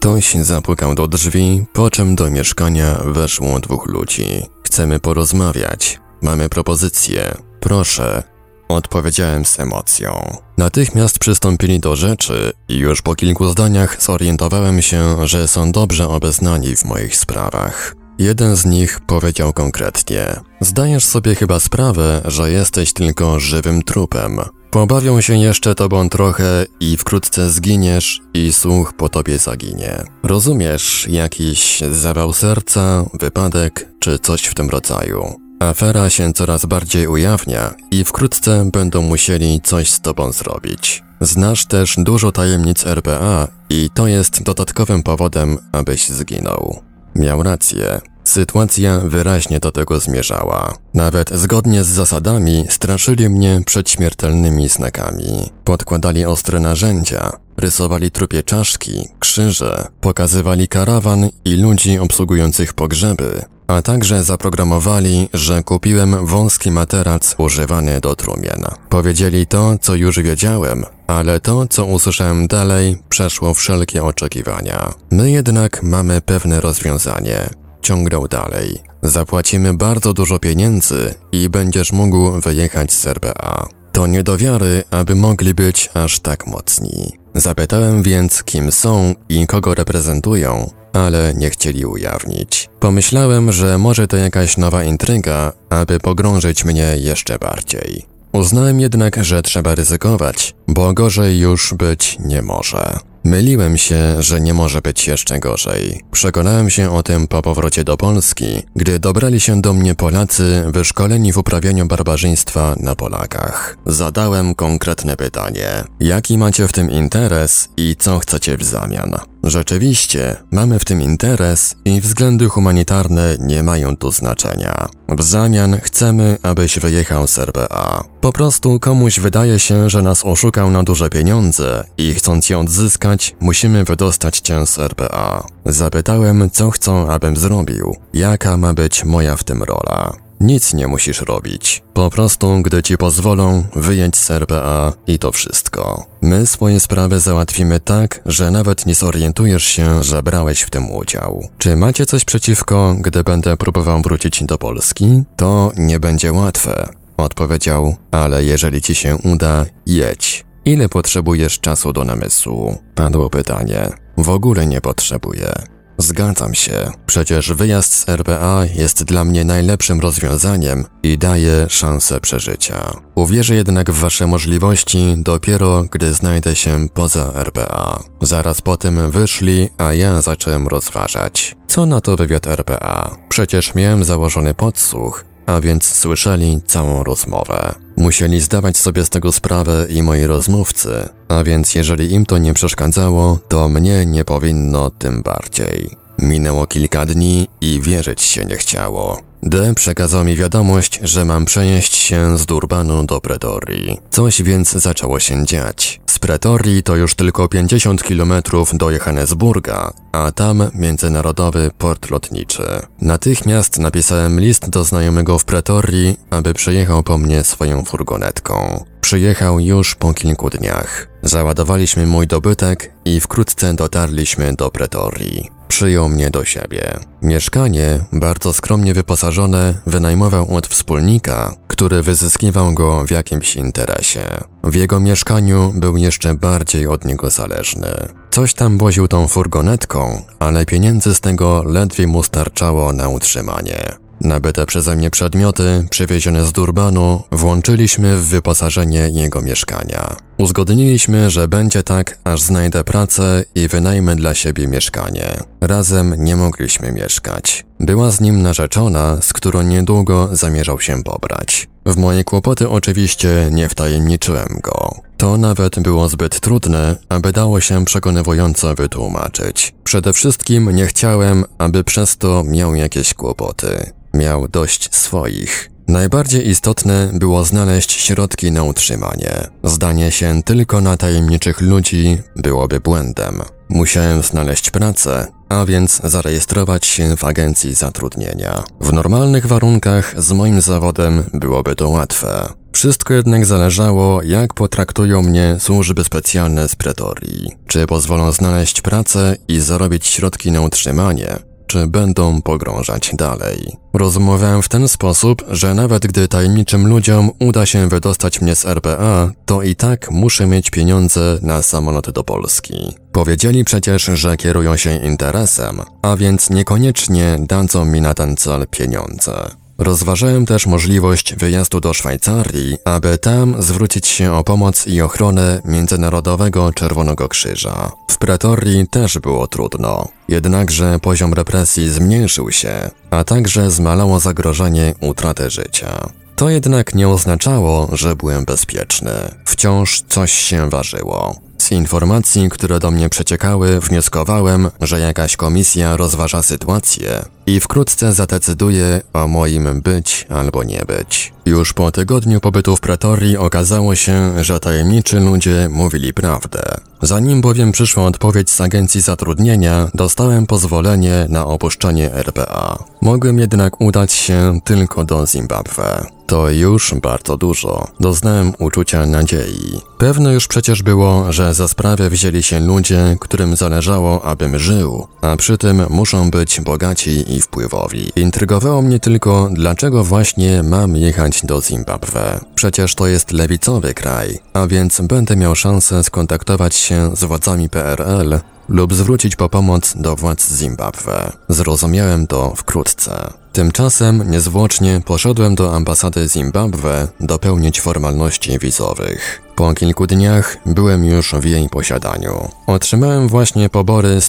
Ktoś 0.00 0.34
zapukał 0.34 0.94
do 0.94 1.08
drzwi, 1.08 1.66
po 1.72 1.90
czym 1.90 2.14
do 2.14 2.30
mieszkania 2.30 2.94
weszło 3.04 3.60
dwóch 3.60 3.86
ludzi. 3.86 4.42
Chcemy 4.62 5.00
porozmawiać. 5.00 6.00
Mamy 6.22 6.48
propozycję. 6.48 7.34
Proszę. 7.60 8.22
Odpowiedziałem 8.68 9.44
z 9.44 9.60
emocją. 9.60 10.36
Natychmiast 10.58 11.18
przystąpili 11.18 11.80
do 11.80 11.96
rzeczy 11.96 12.52
i 12.68 12.76
już 12.76 13.02
po 13.02 13.14
kilku 13.14 13.48
zdaniach 13.48 14.02
zorientowałem 14.02 14.82
się, 14.82 15.26
że 15.26 15.48
są 15.48 15.72
dobrze 15.72 16.08
obeznani 16.08 16.76
w 16.76 16.84
moich 16.84 17.16
sprawach. 17.16 17.94
Jeden 18.18 18.56
z 18.56 18.66
nich 18.66 19.00
powiedział 19.00 19.52
konkretnie: 19.52 20.40
Zdajesz 20.60 21.04
sobie 21.04 21.34
chyba 21.34 21.60
sprawę, 21.60 22.22
że 22.24 22.50
jesteś 22.50 22.92
tylko 22.92 23.40
żywym 23.40 23.82
trupem. 23.82 24.40
Pobawią 24.70 25.20
się 25.20 25.36
jeszcze 25.36 25.74
tobą 25.74 26.08
trochę 26.08 26.66
i 26.80 26.96
wkrótce 26.96 27.50
zginiesz 27.50 28.20
i 28.34 28.52
słuch 28.52 28.92
po 28.92 29.08
tobie 29.08 29.38
zaginie. 29.38 30.02
Rozumiesz 30.22 31.06
jakiś 31.10 31.80
zawał 31.92 32.32
serca, 32.32 33.04
wypadek 33.20 33.88
czy 34.00 34.18
coś 34.18 34.44
w 34.44 34.54
tym 34.54 34.70
rodzaju. 34.70 35.40
Afera 35.60 36.10
się 36.10 36.32
coraz 36.32 36.66
bardziej 36.66 37.06
ujawnia 37.06 37.74
i 37.90 38.04
wkrótce 38.04 38.70
będą 38.72 39.02
musieli 39.02 39.60
coś 39.60 39.90
z 39.90 40.00
tobą 40.00 40.32
zrobić. 40.32 41.02
Znasz 41.20 41.66
też 41.66 41.96
dużo 41.98 42.32
tajemnic 42.32 42.86
RPA 42.86 43.48
i 43.70 43.90
to 43.94 44.06
jest 44.06 44.42
dodatkowym 44.42 45.02
powodem, 45.02 45.58
abyś 45.72 46.08
zginął. 46.08 46.87
Miał 47.18 47.42
rację. 47.42 48.00
Sytuacja 48.24 49.00
wyraźnie 49.00 49.60
do 49.60 49.72
tego 49.72 50.00
zmierzała. 50.00 50.74
Nawet 50.94 51.30
zgodnie 51.30 51.84
z 51.84 51.86
zasadami 51.88 52.64
straszyli 52.68 53.28
mnie 53.28 53.60
przed 53.66 53.90
śmiertelnymi 53.90 54.68
znakami. 54.68 55.50
Podkładali 55.64 56.24
ostre 56.24 56.60
narzędzia, 56.60 57.32
rysowali 57.56 58.10
trupie 58.10 58.42
czaszki, 58.42 59.08
krzyże, 59.18 59.86
pokazywali 60.00 60.68
karawan 60.68 61.28
i 61.44 61.56
ludzi 61.56 61.98
obsługujących 61.98 62.74
pogrzeby, 62.74 63.44
a 63.66 63.82
także 63.82 64.24
zaprogramowali, 64.24 65.28
że 65.34 65.62
kupiłem 65.62 66.26
wąski 66.26 66.70
materac 66.70 67.34
używany 67.38 68.00
do 68.00 68.16
trumien. 68.16 68.64
Powiedzieli 68.88 69.46
to, 69.46 69.78
co 69.80 69.94
już 69.94 70.20
wiedziałem, 70.20 70.84
ale 71.08 71.40
to, 71.40 71.66
co 71.66 71.84
usłyszałem 71.84 72.46
dalej, 72.46 72.96
przeszło 73.08 73.54
wszelkie 73.54 74.04
oczekiwania. 74.04 74.94
My 75.10 75.30
jednak 75.30 75.82
mamy 75.82 76.20
pewne 76.20 76.60
rozwiązanie. 76.60 77.50
Ciągnął 77.82 78.28
dalej. 78.28 78.78
Zapłacimy 79.02 79.74
bardzo 79.74 80.12
dużo 80.12 80.38
pieniędzy 80.38 81.14
i 81.32 81.48
będziesz 81.48 81.92
mógł 81.92 82.40
wyjechać 82.40 82.92
z 82.92 83.06
RBA. 83.06 83.68
To 83.92 84.06
nie 84.06 84.22
do 84.22 84.38
wiary, 84.38 84.84
aby 84.90 85.14
mogli 85.14 85.54
być 85.54 85.90
aż 85.94 86.20
tak 86.20 86.46
mocni. 86.46 87.12
Zapytałem 87.34 88.02
więc, 88.02 88.42
kim 88.42 88.72
są 88.72 89.14
i 89.28 89.46
kogo 89.46 89.74
reprezentują, 89.74 90.70
ale 90.92 91.34
nie 91.34 91.50
chcieli 91.50 91.86
ujawnić. 91.86 92.68
Pomyślałem, 92.80 93.52
że 93.52 93.78
może 93.78 94.06
to 94.08 94.16
jakaś 94.16 94.56
nowa 94.56 94.84
intryga, 94.84 95.52
aby 95.70 96.00
pogrążyć 96.00 96.64
mnie 96.64 96.94
jeszcze 96.96 97.38
bardziej. 97.38 98.17
Uznałem 98.32 98.80
jednak, 98.80 99.24
że 99.24 99.42
trzeba 99.42 99.74
ryzykować, 99.74 100.54
bo 100.68 100.92
gorzej 100.92 101.38
już 101.38 101.74
być 101.74 102.16
nie 102.24 102.42
może. 102.42 102.98
Myliłem 103.24 103.78
się, 103.78 104.22
że 104.22 104.40
nie 104.40 104.54
może 104.54 104.80
być 104.80 105.06
jeszcze 105.06 105.38
gorzej. 105.38 106.02
Przekonałem 106.10 106.70
się 106.70 106.90
o 106.90 107.02
tym 107.02 107.26
po 107.26 107.42
powrocie 107.42 107.84
do 107.84 107.96
Polski, 107.96 108.62
gdy 108.76 108.98
dobrali 108.98 109.40
się 109.40 109.60
do 109.60 109.72
mnie 109.72 109.94
Polacy 109.94 110.64
wyszkoleni 110.68 111.32
w 111.32 111.38
uprawianiu 111.38 111.86
barbarzyństwa 111.86 112.74
na 112.80 112.94
Polakach. 112.94 113.76
Zadałem 113.86 114.54
konkretne 114.54 115.16
pytanie: 115.16 115.84
jaki 116.00 116.38
macie 116.38 116.68
w 116.68 116.72
tym 116.72 116.90
interes 116.90 117.68
i 117.76 117.96
co 117.98 118.18
chcecie 118.18 118.56
w 118.56 118.64
zamian? 118.64 119.16
Rzeczywiście, 119.44 120.36
mamy 120.50 120.78
w 120.78 120.84
tym 120.84 121.02
interes 121.02 121.76
i 121.84 122.00
względy 122.00 122.48
humanitarne 122.48 123.36
nie 123.40 123.62
mają 123.62 123.96
tu 123.96 124.12
znaczenia. 124.12 124.88
W 125.08 125.22
zamian 125.22 125.80
chcemy, 125.80 126.38
abyś 126.42 126.78
wyjechał 126.78 127.26
z 127.28 127.38
RBA. 127.38 128.04
Po 128.20 128.32
prostu 128.32 128.80
komuś 128.80 129.20
wydaje 129.20 129.58
się, 129.58 129.90
że 129.90 130.02
nas 130.02 130.24
oszukał 130.24 130.70
na 130.70 130.82
duże 130.82 131.10
pieniądze 131.10 131.84
i 131.98 132.14
chcąc 132.14 132.50
je 132.50 132.58
odzyskać, 132.58 133.36
musimy 133.40 133.84
wydostać 133.84 134.38
cię 134.38 134.66
z 134.66 134.78
RBA. 134.78 135.46
Zapytałem, 135.66 136.50
co 136.50 136.70
chcą, 136.70 137.10
abym 137.10 137.36
zrobił, 137.36 137.96
jaka 138.14 138.56
ma 138.56 138.74
być 138.74 139.04
moja 139.04 139.36
w 139.36 139.44
tym 139.44 139.62
rola. 139.62 140.27
Nic 140.40 140.74
nie 140.74 140.88
musisz 140.88 141.20
robić. 141.20 141.82
Po 141.94 142.10
prostu, 142.10 142.62
gdy 142.62 142.82
ci 142.82 142.98
pozwolą, 142.98 143.64
wyjedź 143.76 144.16
z 144.16 144.30
RPA 144.30 144.92
i 145.06 145.18
to 145.18 145.32
wszystko. 145.32 146.06
My 146.22 146.46
swoje 146.46 146.80
sprawy 146.80 147.20
załatwimy 147.20 147.80
tak, 147.80 148.20
że 148.26 148.50
nawet 148.50 148.86
nie 148.86 148.94
zorientujesz 148.94 149.64
się, 149.64 150.02
że 150.02 150.22
brałeś 150.22 150.60
w 150.60 150.70
tym 150.70 150.90
udział. 150.90 151.48
Czy 151.58 151.76
macie 151.76 152.06
coś 152.06 152.24
przeciwko, 152.24 152.96
gdy 153.00 153.24
będę 153.24 153.56
próbował 153.56 154.02
wrócić 154.02 154.44
do 154.44 154.58
Polski? 154.58 155.22
To 155.36 155.72
nie 155.76 156.00
będzie 156.00 156.32
łatwe. 156.32 156.88
Odpowiedział, 157.16 157.96
ale 158.10 158.44
jeżeli 158.44 158.82
ci 158.82 158.94
się 158.94 159.16
uda, 159.16 159.66
jedź. 159.86 160.44
Ile 160.64 160.88
potrzebujesz 160.88 161.60
czasu 161.60 161.92
do 161.92 162.04
namysłu? 162.04 162.78
Padło 162.94 163.30
pytanie. 163.30 163.88
W 164.16 164.28
ogóle 164.28 164.66
nie 164.66 164.80
potrzebuję. 164.80 165.52
Zgadzam 165.98 166.54
się. 166.54 166.90
Przecież 167.06 167.52
wyjazd 167.52 167.94
z 167.94 168.08
RPA 168.08 168.64
jest 168.74 169.04
dla 169.04 169.24
mnie 169.24 169.44
najlepszym 169.44 170.00
rozwiązaniem 170.00 170.84
i 171.02 171.18
daje 171.18 171.66
szansę 171.68 172.20
przeżycia. 172.20 172.92
Uwierzę 173.14 173.54
jednak 173.54 173.90
w 173.90 174.00
wasze 174.00 174.26
możliwości 174.26 175.14
dopiero, 175.16 175.84
gdy 175.90 176.14
znajdę 176.14 176.56
się 176.56 176.88
poza 176.94 177.32
RPA. 177.34 178.02
Zaraz 178.20 178.60
po 178.60 178.76
tym 178.76 179.10
wyszli, 179.10 179.68
a 179.78 179.92
ja 179.92 180.22
zacząłem 180.22 180.68
rozważać. 180.68 181.56
Co 181.68 181.86
na 181.86 182.00
to 182.00 182.16
wywiad 182.16 182.46
RPA? 182.46 183.16
Przecież 183.28 183.74
miałem 183.74 184.04
założony 184.04 184.54
podsłuch, 184.54 185.24
a 185.48 185.60
więc 185.60 185.84
słyszeli 185.84 186.60
całą 186.66 187.04
rozmowę. 187.04 187.74
Musieli 187.96 188.40
zdawać 188.40 188.76
sobie 188.76 189.04
z 189.04 189.10
tego 189.10 189.32
sprawę 189.32 189.86
i 189.90 190.02
moi 190.02 190.26
rozmówcy, 190.26 191.08
a 191.28 191.44
więc 191.44 191.74
jeżeli 191.74 192.12
im 192.12 192.26
to 192.26 192.38
nie 192.38 192.54
przeszkadzało, 192.54 193.38
to 193.48 193.68
mnie 193.68 194.06
nie 194.06 194.24
powinno 194.24 194.90
tym 194.90 195.22
bardziej. 195.22 195.90
Minęło 196.18 196.66
kilka 196.66 197.06
dni 197.06 197.48
i 197.60 197.80
wierzyć 197.80 198.22
się 198.22 198.44
nie 198.44 198.56
chciało. 198.56 199.27
D 199.42 199.74
przekazał 199.74 200.24
mi 200.24 200.36
wiadomość, 200.36 201.00
że 201.02 201.24
mam 201.24 201.44
przenieść 201.44 201.94
się 201.94 202.38
z 202.38 202.46
Durbanu 202.46 203.06
do 203.06 203.20
Pretorii. 203.20 204.00
Coś 204.10 204.42
więc 204.42 204.72
zaczęło 204.72 205.20
się 205.20 205.46
dziać. 205.46 206.00
Z 206.06 206.18
Pretorii 206.18 206.82
to 206.82 206.96
już 206.96 207.14
tylko 207.14 207.48
50 207.48 208.02
km 208.02 208.32
do 208.72 208.90
Johannesburga, 208.90 209.92
a 210.12 210.32
tam 210.32 210.70
międzynarodowy 210.74 211.70
port 211.78 212.10
lotniczy. 212.10 212.62
Natychmiast 213.00 213.78
napisałem 213.78 214.40
list 214.40 214.70
do 214.70 214.84
znajomego 214.84 215.38
w 215.38 215.44
Pretorii, 215.44 216.16
aby 216.30 216.54
przyjechał 216.54 217.02
po 217.02 217.18
mnie 217.18 217.44
swoją 217.44 217.84
furgonetką. 217.84 218.84
Przyjechał 219.00 219.60
już 219.60 219.94
po 219.94 220.14
kilku 220.14 220.50
dniach. 220.50 221.08
Załadowaliśmy 221.22 222.06
mój 222.06 222.26
dobytek 222.26 222.92
i 223.04 223.20
wkrótce 223.20 223.74
dotarliśmy 223.74 224.54
do 224.54 224.70
Pretorii. 224.70 225.57
Przyjął 225.68 226.08
mnie 226.08 226.30
do 226.30 226.44
siebie. 226.44 226.92
Mieszkanie, 227.22 228.00
bardzo 228.12 228.52
skromnie 228.52 228.94
wyposażone, 228.94 229.74
wynajmował 229.86 230.54
od 230.54 230.66
wspólnika, 230.66 231.56
który 231.68 232.02
wyzyskiwał 232.02 232.74
go 232.74 233.04
w 233.04 233.10
jakimś 233.10 233.56
interesie. 233.56 234.24
W 234.64 234.74
jego 234.74 235.00
mieszkaniu 235.00 235.72
był 235.76 235.96
jeszcze 235.96 236.34
bardziej 236.34 236.86
od 236.86 237.04
niego 237.04 237.30
zależny. 237.30 237.88
Coś 238.30 238.54
tam 238.54 238.78
woził 238.78 239.08
tą 239.08 239.28
furgonetką, 239.28 240.22
ale 240.38 240.66
pieniędzy 240.66 241.14
z 241.14 241.20
tego 241.20 241.62
ledwie 241.66 242.06
mu 242.06 242.22
starczało 242.22 242.92
na 242.92 243.08
utrzymanie. 243.08 244.07
Nabyte 244.20 244.66
przeze 244.66 244.96
mnie 244.96 245.10
przedmioty, 245.10 245.86
przywiezione 245.90 246.44
z 246.44 246.52
Durbanu, 246.52 247.22
włączyliśmy 247.32 248.16
w 248.16 248.24
wyposażenie 248.24 249.10
jego 249.12 249.42
mieszkania. 249.42 250.16
Uzgodniliśmy, 250.38 251.30
że 251.30 251.48
będzie 251.48 251.82
tak, 251.82 252.18
aż 252.24 252.40
znajdę 252.40 252.84
pracę 252.84 253.44
i 253.54 253.68
wynajmę 253.68 254.16
dla 254.16 254.34
siebie 254.34 254.68
mieszkanie. 254.68 255.36
Razem 255.60 256.14
nie 256.24 256.36
mogliśmy 256.36 256.92
mieszkać. 256.92 257.64
Była 257.80 258.10
z 258.10 258.20
nim 258.20 258.42
narzeczona, 258.42 259.18
z 259.22 259.32
którą 259.32 259.62
niedługo 259.62 260.28
zamierzał 260.32 260.80
się 260.80 261.02
pobrać. 261.02 261.68
W 261.88 261.96
moje 261.96 262.24
kłopoty 262.24 262.68
oczywiście 262.68 263.48
nie 263.50 263.68
wtajemniczyłem 263.68 264.48
go. 264.62 264.94
To 265.16 265.36
nawet 265.36 265.80
było 265.80 266.08
zbyt 266.08 266.40
trudne, 266.40 266.96
aby 267.08 267.32
dało 267.32 267.60
się 267.60 267.84
przekonywująco 267.84 268.74
wytłumaczyć. 268.74 269.74
Przede 269.84 270.12
wszystkim 270.12 270.70
nie 270.70 270.86
chciałem, 270.86 271.44
aby 271.58 271.84
przez 271.84 272.16
to 272.16 272.44
miał 272.44 272.74
jakieś 272.74 273.14
kłopoty. 273.14 273.92
Miał 274.14 274.48
dość 274.48 274.94
swoich. 274.94 275.70
Najbardziej 275.88 276.48
istotne 276.48 277.10
było 277.12 277.44
znaleźć 277.44 277.92
środki 277.92 278.52
na 278.52 278.62
utrzymanie. 278.62 279.48
Zdanie 279.64 280.10
się 280.10 280.42
tylko 280.42 280.80
na 280.80 280.96
tajemniczych 280.96 281.60
ludzi 281.60 282.18
byłoby 282.36 282.80
błędem. 282.80 283.42
Musiałem 283.68 284.22
znaleźć 284.22 284.70
pracę, 284.70 285.26
a 285.48 285.64
więc 285.64 286.00
zarejestrować 286.04 286.86
się 286.86 287.16
w 287.16 287.24
agencji 287.24 287.74
zatrudnienia. 287.74 288.64
W 288.80 288.92
normalnych 288.92 289.46
warunkach 289.46 290.22
z 290.22 290.32
moim 290.32 290.60
zawodem 290.60 291.22
byłoby 291.34 291.74
to 291.74 291.88
łatwe. 291.88 292.48
Wszystko 292.72 293.14
jednak 293.14 293.46
zależało, 293.46 294.22
jak 294.22 294.54
potraktują 294.54 295.22
mnie 295.22 295.56
służby 295.58 296.04
specjalne 296.04 296.68
z 296.68 296.76
Pretorii. 296.76 297.50
Czy 297.66 297.86
pozwolą 297.86 298.32
znaleźć 298.32 298.80
pracę 298.80 299.36
i 299.48 299.60
zarobić 299.60 300.06
środki 300.06 300.52
na 300.52 300.60
utrzymanie, 300.60 301.36
czy 301.68 301.86
będą 301.86 302.42
pogrążać 302.42 303.10
dalej. 303.14 303.76
Rozmawiałem 303.92 304.62
w 304.62 304.68
ten 304.68 304.88
sposób, 304.88 305.44
że 305.50 305.74
nawet 305.74 306.06
gdy 306.06 306.28
tajemniczym 306.28 306.86
ludziom 306.86 307.30
uda 307.38 307.66
się 307.66 307.88
wydostać 307.88 308.40
mnie 308.40 308.54
z 308.54 308.66
RPA, 308.66 309.30
to 309.46 309.62
i 309.62 309.76
tak 309.76 310.10
muszę 310.10 310.46
mieć 310.46 310.70
pieniądze 310.70 311.38
na 311.42 311.62
samolot 311.62 312.10
do 312.10 312.24
Polski. 312.24 312.94
Powiedzieli 313.12 313.64
przecież, 313.64 314.04
że 314.04 314.36
kierują 314.36 314.76
się 314.76 314.96
interesem, 314.96 315.80
a 316.02 316.16
więc 316.16 316.50
niekoniecznie 316.50 317.36
dadzą 317.40 317.84
mi 317.84 318.00
na 318.00 318.14
ten 318.14 318.36
cel 318.36 318.66
pieniądze. 318.70 319.67
Rozważałem 319.78 320.46
też 320.46 320.66
możliwość 320.66 321.34
wyjazdu 321.34 321.80
do 321.80 321.94
Szwajcarii, 321.94 322.76
aby 322.84 323.18
tam 323.18 323.62
zwrócić 323.62 324.06
się 324.06 324.32
o 324.32 324.44
pomoc 324.44 324.86
i 324.86 325.00
ochronę 325.00 325.62
Międzynarodowego 325.64 326.72
Czerwonego 326.72 327.28
Krzyża. 327.28 327.92
W 328.10 328.18
Pretorii 328.18 328.88
też 328.88 329.18
było 329.18 329.46
trudno, 329.46 330.08
jednakże 330.28 330.98
poziom 330.98 331.34
represji 331.34 331.90
zmniejszył 331.90 332.52
się, 332.52 332.90
a 333.10 333.24
także 333.24 333.70
zmalało 333.70 334.20
zagrożenie 334.20 334.94
utraty 335.00 335.50
życia. 335.50 336.08
To 336.36 336.48
jednak 336.50 336.94
nie 336.94 337.08
oznaczało, 337.08 337.88
że 337.92 338.16
byłem 338.16 338.44
bezpieczny. 338.44 339.12
Wciąż 339.44 340.02
coś 340.08 340.32
się 340.32 340.70
ważyło. 340.70 341.36
Z 341.58 341.72
informacji, 341.72 342.48
które 342.48 342.78
do 342.78 342.90
mnie 342.90 343.08
przeciekały, 343.08 343.80
wnioskowałem, 343.80 344.70
że 344.80 345.00
jakaś 345.00 345.36
komisja 345.36 345.96
rozważa 345.96 346.42
sytuację 346.42 347.22
i 347.48 347.60
wkrótce 347.60 348.12
zadecyduje 348.12 349.00
o 349.12 349.28
moim 349.28 349.80
być 349.80 350.26
albo 350.30 350.64
nie 350.64 350.82
być. 350.86 351.32
Już 351.46 351.72
po 351.72 351.90
tygodniu 351.90 352.40
pobytu 352.40 352.76
w 352.76 352.80
Pretorii 352.80 353.36
okazało 353.36 353.94
się, 353.94 354.44
że 354.44 354.60
tajemniczy 354.60 355.20
ludzie 355.20 355.68
mówili 355.70 356.12
prawdę. 356.12 356.62
Zanim 357.02 357.40
bowiem 357.40 357.72
przyszła 357.72 358.04
odpowiedź 358.04 358.50
z 358.50 358.60
agencji 358.60 359.00
zatrudnienia, 359.00 359.90
dostałem 359.94 360.46
pozwolenie 360.46 361.26
na 361.28 361.46
opuszczenie 361.46 362.14
RPA. 362.14 362.84
Mogłem 363.02 363.38
jednak 363.38 363.80
udać 363.80 364.12
się 364.12 364.60
tylko 364.64 365.04
do 365.04 365.26
Zimbabwe. 365.26 366.06
To 366.26 366.50
już 366.50 366.94
bardzo 367.02 367.36
dużo. 367.36 367.88
Doznałem 368.00 368.52
uczucia 368.58 369.06
nadziei. 369.06 369.80
Pewne 369.98 370.32
już 370.32 370.46
przecież 370.46 370.82
było, 370.82 371.32
że 371.32 371.54
za 371.54 371.68
sprawę 371.68 372.10
wzięli 372.10 372.42
się 372.42 372.60
ludzie, 372.60 373.16
którym 373.20 373.56
zależało, 373.56 374.24
abym 374.24 374.58
żył, 374.58 375.06
a 375.20 375.36
przy 375.36 375.58
tym 375.58 375.86
muszą 375.90 376.30
być 376.30 376.60
bogaci 376.60 377.34
i 377.36 377.37
wpływowi. 377.40 378.12
Intrygowało 378.16 378.82
mnie 378.82 379.00
tylko, 379.00 379.48
dlaczego 379.52 380.04
właśnie 380.04 380.62
mam 380.62 380.96
jechać 380.96 381.40
do 381.44 381.62
Zimbabwe. 381.62 382.40
Przecież 382.54 382.94
to 382.94 383.06
jest 383.06 383.32
lewicowy 383.32 383.94
kraj, 383.94 384.38
a 384.52 384.66
więc 384.66 385.00
będę 385.00 385.36
miał 385.36 385.54
szansę 385.54 386.04
skontaktować 386.04 386.74
się 386.74 387.16
z 387.16 387.24
władzami 387.24 387.68
PRL 387.68 388.40
lub 388.68 388.94
zwrócić 388.94 389.36
po 389.36 389.48
pomoc 389.48 389.94
do 389.96 390.16
władz 390.16 390.52
Zimbabwe. 390.52 391.32
Zrozumiałem 391.48 392.26
to 392.26 392.52
wkrótce. 392.56 393.32
Tymczasem 393.52 394.30
niezwłocznie 394.30 395.00
poszedłem 395.06 395.54
do 395.54 395.76
ambasady 395.76 396.28
Zimbabwe 396.28 397.08
dopełnić 397.20 397.80
formalności 397.80 398.58
wizowych. 398.58 399.42
Po 399.56 399.74
kilku 399.74 400.06
dniach 400.06 400.56
byłem 400.66 401.04
już 401.04 401.34
w 401.34 401.44
jej 401.44 401.68
posiadaniu. 401.68 402.48
Otrzymałem 402.66 403.28
właśnie 403.28 403.68
pobory 403.68 404.20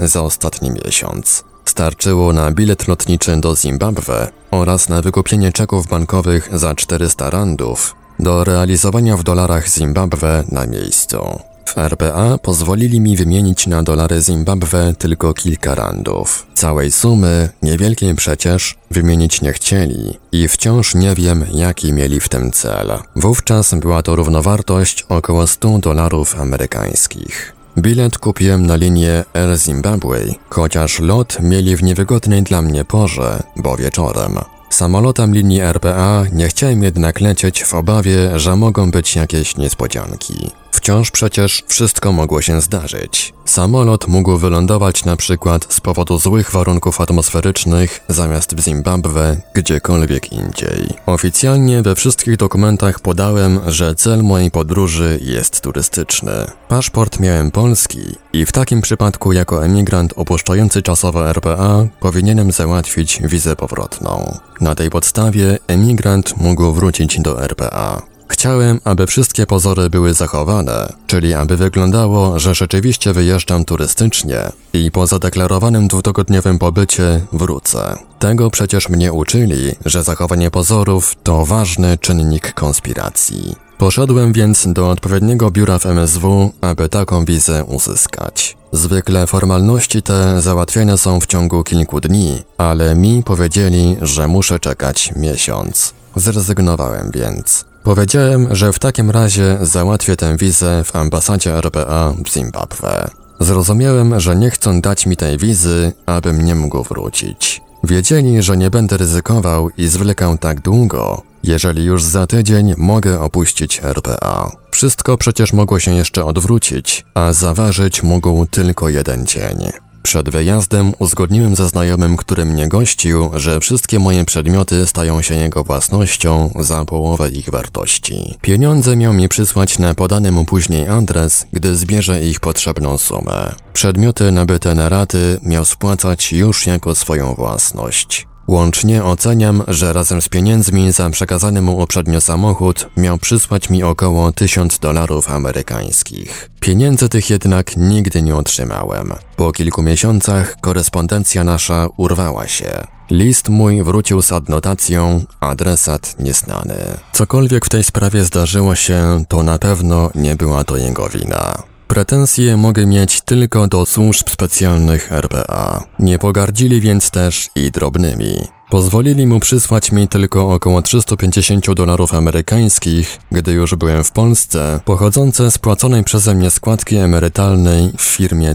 za 0.00 0.22
ostatni 0.22 0.70
miesiąc. 0.70 1.44
Starczyło 1.66 2.32
na 2.32 2.50
bilet 2.50 2.88
lotniczy 2.88 3.36
do 3.36 3.56
Zimbabwe 3.56 4.28
oraz 4.50 4.88
na 4.88 5.02
wykupienie 5.02 5.52
czeków 5.52 5.86
bankowych 5.86 6.48
za 6.52 6.74
400 6.74 7.30
randów 7.30 7.94
do 8.18 8.44
realizowania 8.44 9.16
w 9.16 9.22
dolarach 9.22 9.68
Zimbabwe 9.68 10.44
na 10.48 10.66
miejscu. 10.66 11.40
W 11.66 11.78
RPA 11.78 12.38
pozwolili 12.38 13.00
mi 13.00 13.16
wymienić 13.16 13.66
na 13.66 13.82
dolary 13.82 14.22
Zimbabwe 14.22 14.94
tylko 14.98 15.34
kilka 15.34 15.74
randów. 15.74 16.46
Całej 16.54 16.92
sumy, 16.92 17.48
niewielkiej 17.62 18.14
przecież, 18.14 18.74
wymienić 18.90 19.42
nie 19.42 19.52
chcieli 19.52 20.18
i 20.32 20.48
wciąż 20.48 20.94
nie 20.94 21.14
wiem, 21.14 21.44
jaki 21.52 21.92
mieli 21.92 22.20
w 22.20 22.28
tym 22.28 22.52
cel. 22.52 22.98
Wówczas 23.16 23.74
była 23.74 24.02
to 24.02 24.16
równowartość 24.16 25.06
około 25.08 25.46
100 25.46 25.78
dolarów 25.78 26.40
amerykańskich. 26.40 27.55
Bilet 27.78 28.18
kupiłem 28.18 28.66
na 28.66 28.76
linię 28.76 29.24
Air 29.34 29.58
Zimbabwe, 29.58 30.18
chociaż 30.50 31.00
lot 31.00 31.40
mieli 31.40 31.76
w 31.76 31.82
niewygodnej 31.82 32.42
dla 32.42 32.62
mnie 32.62 32.84
porze, 32.84 33.42
bo 33.56 33.76
wieczorem. 33.76 34.38
Samolotem 34.70 35.34
linii 35.34 35.60
RPA 35.60 36.24
nie 36.32 36.48
chciałem 36.48 36.82
jednak 36.82 37.20
lecieć 37.20 37.64
w 37.64 37.74
obawie, 37.74 38.38
że 38.38 38.56
mogą 38.56 38.90
być 38.90 39.16
jakieś 39.16 39.56
niespodzianki. 39.56 40.50
Wciąż 40.76 41.10
przecież 41.10 41.64
wszystko 41.66 42.12
mogło 42.12 42.42
się 42.42 42.60
zdarzyć. 42.60 43.34
Samolot 43.44 44.08
mógł 44.08 44.36
wylądować 44.36 45.04
na 45.04 45.16
przykład 45.16 45.66
z 45.74 45.80
powodu 45.80 46.18
złych 46.18 46.50
warunków 46.50 47.00
atmosferycznych 47.00 48.00
zamiast 48.08 48.54
w 48.54 48.60
Zimbabwe 48.60 49.36
gdziekolwiek 49.54 50.32
indziej. 50.32 50.94
Oficjalnie 51.06 51.82
we 51.82 51.94
wszystkich 51.94 52.36
dokumentach 52.36 53.00
podałem, 53.00 53.60
że 53.66 53.94
cel 53.94 54.22
mojej 54.22 54.50
podróży 54.50 55.18
jest 55.22 55.60
turystyczny. 55.60 56.32
Paszport 56.68 57.20
miałem 57.20 57.50
polski 57.50 58.00
i 58.32 58.46
w 58.46 58.52
takim 58.52 58.80
przypadku 58.80 59.32
jako 59.32 59.64
emigrant 59.64 60.12
opuszczający 60.16 60.82
czasowo 60.82 61.30
RPA 61.30 61.86
powinienem 62.00 62.52
załatwić 62.52 63.20
wizę 63.24 63.56
powrotną. 63.56 64.38
Na 64.60 64.74
tej 64.74 64.90
podstawie 64.90 65.58
emigrant 65.66 66.36
mógł 66.36 66.72
wrócić 66.72 67.20
do 67.20 67.44
RPA. 67.44 68.02
Chciałem, 68.28 68.80
aby 68.84 69.06
wszystkie 69.06 69.46
pozory 69.46 69.90
były 69.90 70.14
zachowane, 70.14 70.92
czyli 71.06 71.34
aby 71.34 71.56
wyglądało, 71.56 72.38
że 72.38 72.54
rzeczywiście 72.54 73.12
wyjeżdżam 73.12 73.64
turystycznie 73.64 74.38
i 74.72 74.90
po 74.90 75.06
zadeklarowanym 75.06 75.88
dwutygodniowym 75.88 76.58
pobycie 76.58 77.20
wrócę. 77.32 77.96
Tego 78.18 78.50
przecież 78.50 78.88
mnie 78.88 79.12
uczyli, 79.12 79.72
że 79.84 80.02
zachowanie 80.02 80.50
pozorów 80.50 81.14
to 81.22 81.46
ważny 81.46 81.98
czynnik 81.98 82.52
konspiracji. 82.52 83.56
Poszedłem 83.78 84.32
więc 84.32 84.68
do 84.72 84.90
odpowiedniego 84.90 85.50
biura 85.50 85.78
w 85.78 85.86
MSW, 85.86 86.52
aby 86.60 86.88
taką 86.88 87.24
wizę 87.24 87.64
uzyskać. 87.64 88.55
Zwykle 88.76 89.26
formalności 89.26 90.02
te 90.02 90.42
załatwiane 90.42 90.98
są 90.98 91.20
w 91.20 91.26
ciągu 91.26 91.64
kilku 91.64 92.00
dni, 92.00 92.42
ale 92.58 92.94
mi 92.94 93.22
powiedzieli, 93.22 93.96
że 94.02 94.28
muszę 94.28 94.60
czekać 94.60 95.12
miesiąc. 95.16 95.94
Zrezygnowałem 96.16 97.10
więc. 97.14 97.64
Powiedziałem, 97.82 98.54
że 98.54 98.72
w 98.72 98.78
takim 98.78 99.10
razie 99.10 99.58
załatwię 99.60 100.16
tę 100.16 100.36
wizę 100.36 100.84
w 100.84 100.96
ambasadzie 100.96 101.54
RPA 101.54 102.14
w 102.24 102.28
Zimbabwe. 102.32 103.10
Zrozumiałem, 103.40 104.20
że 104.20 104.36
nie 104.36 104.50
chcą 104.50 104.80
dać 104.80 105.06
mi 105.06 105.16
tej 105.16 105.38
wizy, 105.38 105.92
abym 106.06 106.44
nie 106.44 106.54
mógł 106.54 106.82
wrócić. 106.82 107.60
Wiedzieli, 107.84 108.42
że 108.42 108.56
nie 108.56 108.70
będę 108.70 108.96
ryzykował 108.96 109.70
i 109.78 109.88
zwlekał 109.88 110.38
tak 110.38 110.60
długo, 110.60 111.22
jeżeli 111.46 111.84
już 111.84 112.02
za 112.02 112.26
tydzień 112.26 112.74
mogę 112.76 113.20
opuścić 113.20 113.80
RPA. 113.82 114.52
Wszystko 114.70 115.18
przecież 115.18 115.52
mogło 115.52 115.80
się 115.80 115.94
jeszcze 115.94 116.24
odwrócić, 116.24 117.04
a 117.14 117.32
zaważyć 117.32 118.02
mógł 118.02 118.46
tylko 118.46 118.88
jeden 118.88 119.26
dzień. 119.26 119.70
Przed 120.06 120.30
wyjazdem 120.30 120.92
uzgodniłem 120.98 121.56
ze 121.56 121.68
znajomym, 121.68 122.16
który 122.16 122.44
mnie 122.44 122.68
gościł, 122.68 123.30
że 123.34 123.60
wszystkie 123.60 123.98
moje 123.98 124.24
przedmioty 124.24 124.86
stają 124.86 125.22
się 125.22 125.34
jego 125.34 125.64
własnością 125.64 126.50
za 126.60 126.84
połowę 126.84 127.28
ich 127.28 127.50
wartości. 127.50 128.38
Pieniądze 128.40 128.96
miał 128.96 129.12
mi 129.12 129.28
przysłać 129.28 129.78
na 129.78 129.94
podany 129.94 130.32
mu 130.32 130.44
później 130.44 130.88
adres, 130.88 131.46
gdy 131.52 131.76
zbierze 131.76 132.24
ich 132.24 132.40
potrzebną 132.40 132.98
sumę. 132.98 133.54
Przedmioty 133.72 134.32
nabyte 134.32 134.74
na 134.74 134.88
raty 134.88 135.40
miał 135.42 135.64
spłacać 135.64 136.32
już 136.32 136.66
jako 136.66 136.94
swoją 136.94 137.34
własność. 137.34 138.26
Łącznie 138.48 139.04
oceniam, 139.04 139.62
że 139.68 139.92
razem 139.92 140.22
z 140.22 140.28
pieniędzmi 140.28 140.92
za 140.92 141.10
przekazany 141.10 141.62
mu 141.62 141.78
uprzednio 141.82 142.20
samochód 142.20 142.88
miał 142.96 143.18
przysłać 143.18 143.70
mi 143.70 143.82
około 143.82 144.32
1000 144.32 144.78
dolarów 144.78 145.30
amerykańskich. 145.30 146.50
Pieniędzy 146.60 147.08
tych 147.08 147.30
jednak 147.30 147.76
nigdy 147.76 148.22
nie 148.22 148.36
otrzymałem. 148.36 149.12
Po 149.36 149.52
kilku 149.52 149.82
miesiącach 149.82 150.56
korespondencja 150.60 151.44
nasza 151.44 151.88
urwała 151.96 152.48
się. 152.48 152.86
List 153.10 153.48
mój 153.48 153.82
wrócił 153.82 154.22
z 154.22 154.32
adnotacją 154.32 155.24
adresat 155.40 156.16
nieznany. 156.20 156.76
Cokolwiek 157.12 157.66
w 157.66 157.68
tej 157.68 157.84
sprawie 157.84 158.24
zdarzyło 158.24 158.74
się, 158.74 159.24
to 159.28 159.42
na 159.42 159.58
pewno 159.58 160.10
nie 160.14 160.36
była 160.36 160.64
to 160.64 160.76
jego 160.76 161.08
wina. 161.08 161.62
Pretensje 161.88 162.56
mogę 162.56 162.86
mieć 162.86 163.20
tylko 163.20 163.68
do 163.68 163.86
służb 163.86 164.30
specjalnych 164.30 165.12
RPA. 165.12 165.84
Nie 165.98 166.18
pogardzili 166.18 166.80
więc 166.80 167.10
też 167.10 167.48
i 167.54 167.70
drobnymi. 167.70 168.36
Pozwolili 168.70 169.26
mu 169.26 169.40
przysłać 169.40 169.92
mi 169.92 170.08
tylko 170.08 170.54
około 170.54 170.82
350 170.82 171.74
dolarów 171.74 172.14
amerykańskich, 172.14 173.18
gdy 173.32 173.52
już 173.52 173.74
byłem 173.74 174.04
w 174.04 174.10
Polsce, 174.10 174.80
pochodzące 174.84 175.50
z 175.50 175.58
płaconej 175.58 176.04
przeze 176.04 176.34
mnie 176.34 176.50
składki 176.50 176.96
emerytalnej 176.96 177.92
w 177.98 178.02
firmie 178.02 178.54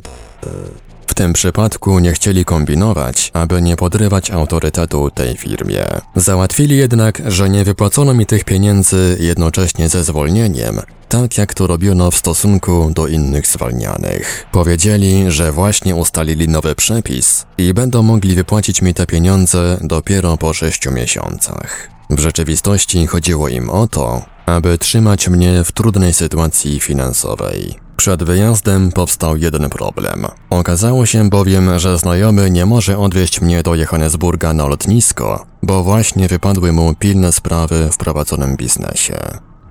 w 1.11 1.13
tym 1.13 1.33
przypadku 1.33 1.99
nie 1.99 2.13
chcieli 2.13 2.45
kombinować, 2.45 3.31
aby 3.33 3.61
nie 3.61 3.75
podrywać 3.75 4.31
autorytetu 4.31 5.09
tej 5.09 5.37
firmie. 5.37 5.85
Załatwili 6.15 6.77
jednak, 6.77 7.21
że 7.25 7.49
nie 7.49 7.63
wypłacono 7.63 8.13
mi 8.13 8.25
tych 8.25 8.43
pieniędzy 8.43 9.17
jednocześnie 9.19 9.89
ze 9.89 10.03
zwolnieniem, 10.03 10.81
tak 11.09 11.37
jak 11.37 11.53
to 11.53 11.67
robiono 11.67 12.11
w 12.11 12.15
stosunku 12.15 12.91
do 12.95 13.07
innych 13.07 13.47
zwalnianych. 13.47 14.47
Powiedzieli, 14.51 15.31
że 15.31 15.51
właśnie 15.51 15.95
ustalili 15.95 16.47
nowy 16.47 16.75
przepis 16.75 17.45
i 17.57 17.73
będą 17.73 18.03
mogli 18.03 18.35
wypłacić 18.35 18.81
mi 18.81 18.93
te 18.93 19.05
pieniądze 19.05 19.77
dopiero 19.81 20.37
po 20.37 20.53
sześciu 20.53 20.91
miesiącach. 20.91 21.89
W 22.09 22.19
rzeczywistości 22.19 23.07
chodziło 23.07 23.49
im 23.49 23.69
o 23.69 23.87
to, 23.87 24.25
aby 24.51 24.77
trzymać 24.77 25.29
mnie 25.29 25.63
w 25.63 25.71
trudnej 25.71 26.13
sytuacji 26.13 26.79
finansowej. 26.79 27.75
Przed 27.97 28.23
wyjazdem 28.23 28.91
powstał 28.91 29.37
jeden 29.37 29.69
problem. 29.69 30.27
Okazało 30.49 31.05
się 31.05 31.29
bowiem, 31.29 31.79
że 31.79 31.97
znajomy 31.97 32.51
nie 32.51 32.65
może 32.65 32.97
odwieźć 32.97 33.41
mnie 33.41 33.63
do 33.63 33.75
Johannesburga 33.75 34.53
na 34.53 34.67
lotnisko, 34.67 35.45
bo 35.63 35.83
właśnie 35.83 36.27
wypadły 36.27 36.71
mu 36.71 36.95
pilne 36.95 37.31
sprawy 37.31 37.89
w 37.91 37.97
prowadzonym 37.97 38.57
biznesie. 38.57 39.17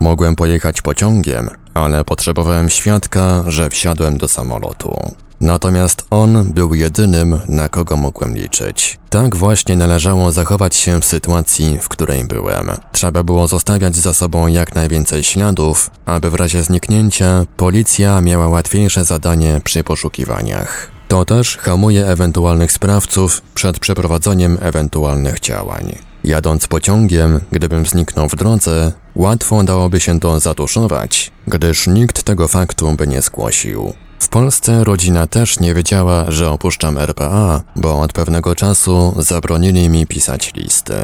Mogłem 0.00 0.36
pojechać 0.36 0.82
pociągiem, 0.82 1.50
ale 1.74 2.04
potrzebowałem 2.04 2.70
świadka, 2.70 3.44
że 3.46 3.70
wsiadłem 3.70 4.18
do 4.18 4.28
samolotu. 4.28 5.14
Natomiast 5.40 6.06
on 6.10 6.52
był 6.52 6.74
jedynym, 6.74 7.40
na 7.48 7.68
kogo 7.68 7.96
mogłem 7.96 8.36
liczyć. 8.36 8.98
Tak 9.10 9.36
właśnie 9.36 9.76
należało 9.76 10.32
zachować 10.32 10.76
się 10.76 11.00
w 11.00 11.04
sytuacji, 11.04 11.78
w 11.82 11.88
której 11.88 12.24
byłem. 12.24 12.70
Trzeba 12.92 13.22
było 13.22 13.48
zostawiać 13.48 13.96
za 13.96 14.14
sobą 14.14 14.46
jak 14.46 14.74
najwięcej 14.74 15.24
śladów, 15.24 15.90
aby 16.06 16.30
w 16.30 16.34
razie 16.34 16.62
zniknięcia 16.62 17.46
policja 17.56 18.20
miała 18.20 18.48
łatwiejsze 18.48 19.04
zadanie 19.04 19.60
przy 19.64 19.84
poszukiwaniach. 19.84 20.90
To 21.08 21.24
też 21.24 21.56
hamuje 21.56 22.06
ewentualnych 22.06 22.72
sprawców 22.72 23.42
przed 23.54 23.78
przeprowadzeniem 23.78 24.58
ewentualnych 24.60 25.40
działań. 25.40 25.98
Jadąc 26.24 26.66
pociągiem, 26.66 27.40
gdybym 27.52 27.86
zniknął 27.86 28.28
w 28.28 28.36
drodze, 28.36 28.92
łatwo 29.14 29.64
dałoby 29.64 30.00
się 30.00 30.20
to 30.20 30.40
zatuszować, 30.40 31.32
gdyż 31.46 31.86
nikt 31.86 32.22
tego 32.22 32.48
faktu 32.48 32.92
by 32.92 33.06
nie 33.06 33.22
zgłosił. 33.22 33.92
W 34.20 34.28
Polsce 34.28 34.84
rodzina 34.84 35.26
też 35.26 35.60
nie 35.60 35.74
wiedziała, 35.74 36.30
że 36.30 36.50
opuszczam 36.50 36.98
RPA, 36.98 37.62
bo 37.76 38.00
od 38.00 38.12
pewnego 38.12 38.54
czasu 38.54 39.14
zabronili 39.18 39.88
mi 39.88 40.06
pisać 40.06 40.54
listy. 40.54 40.94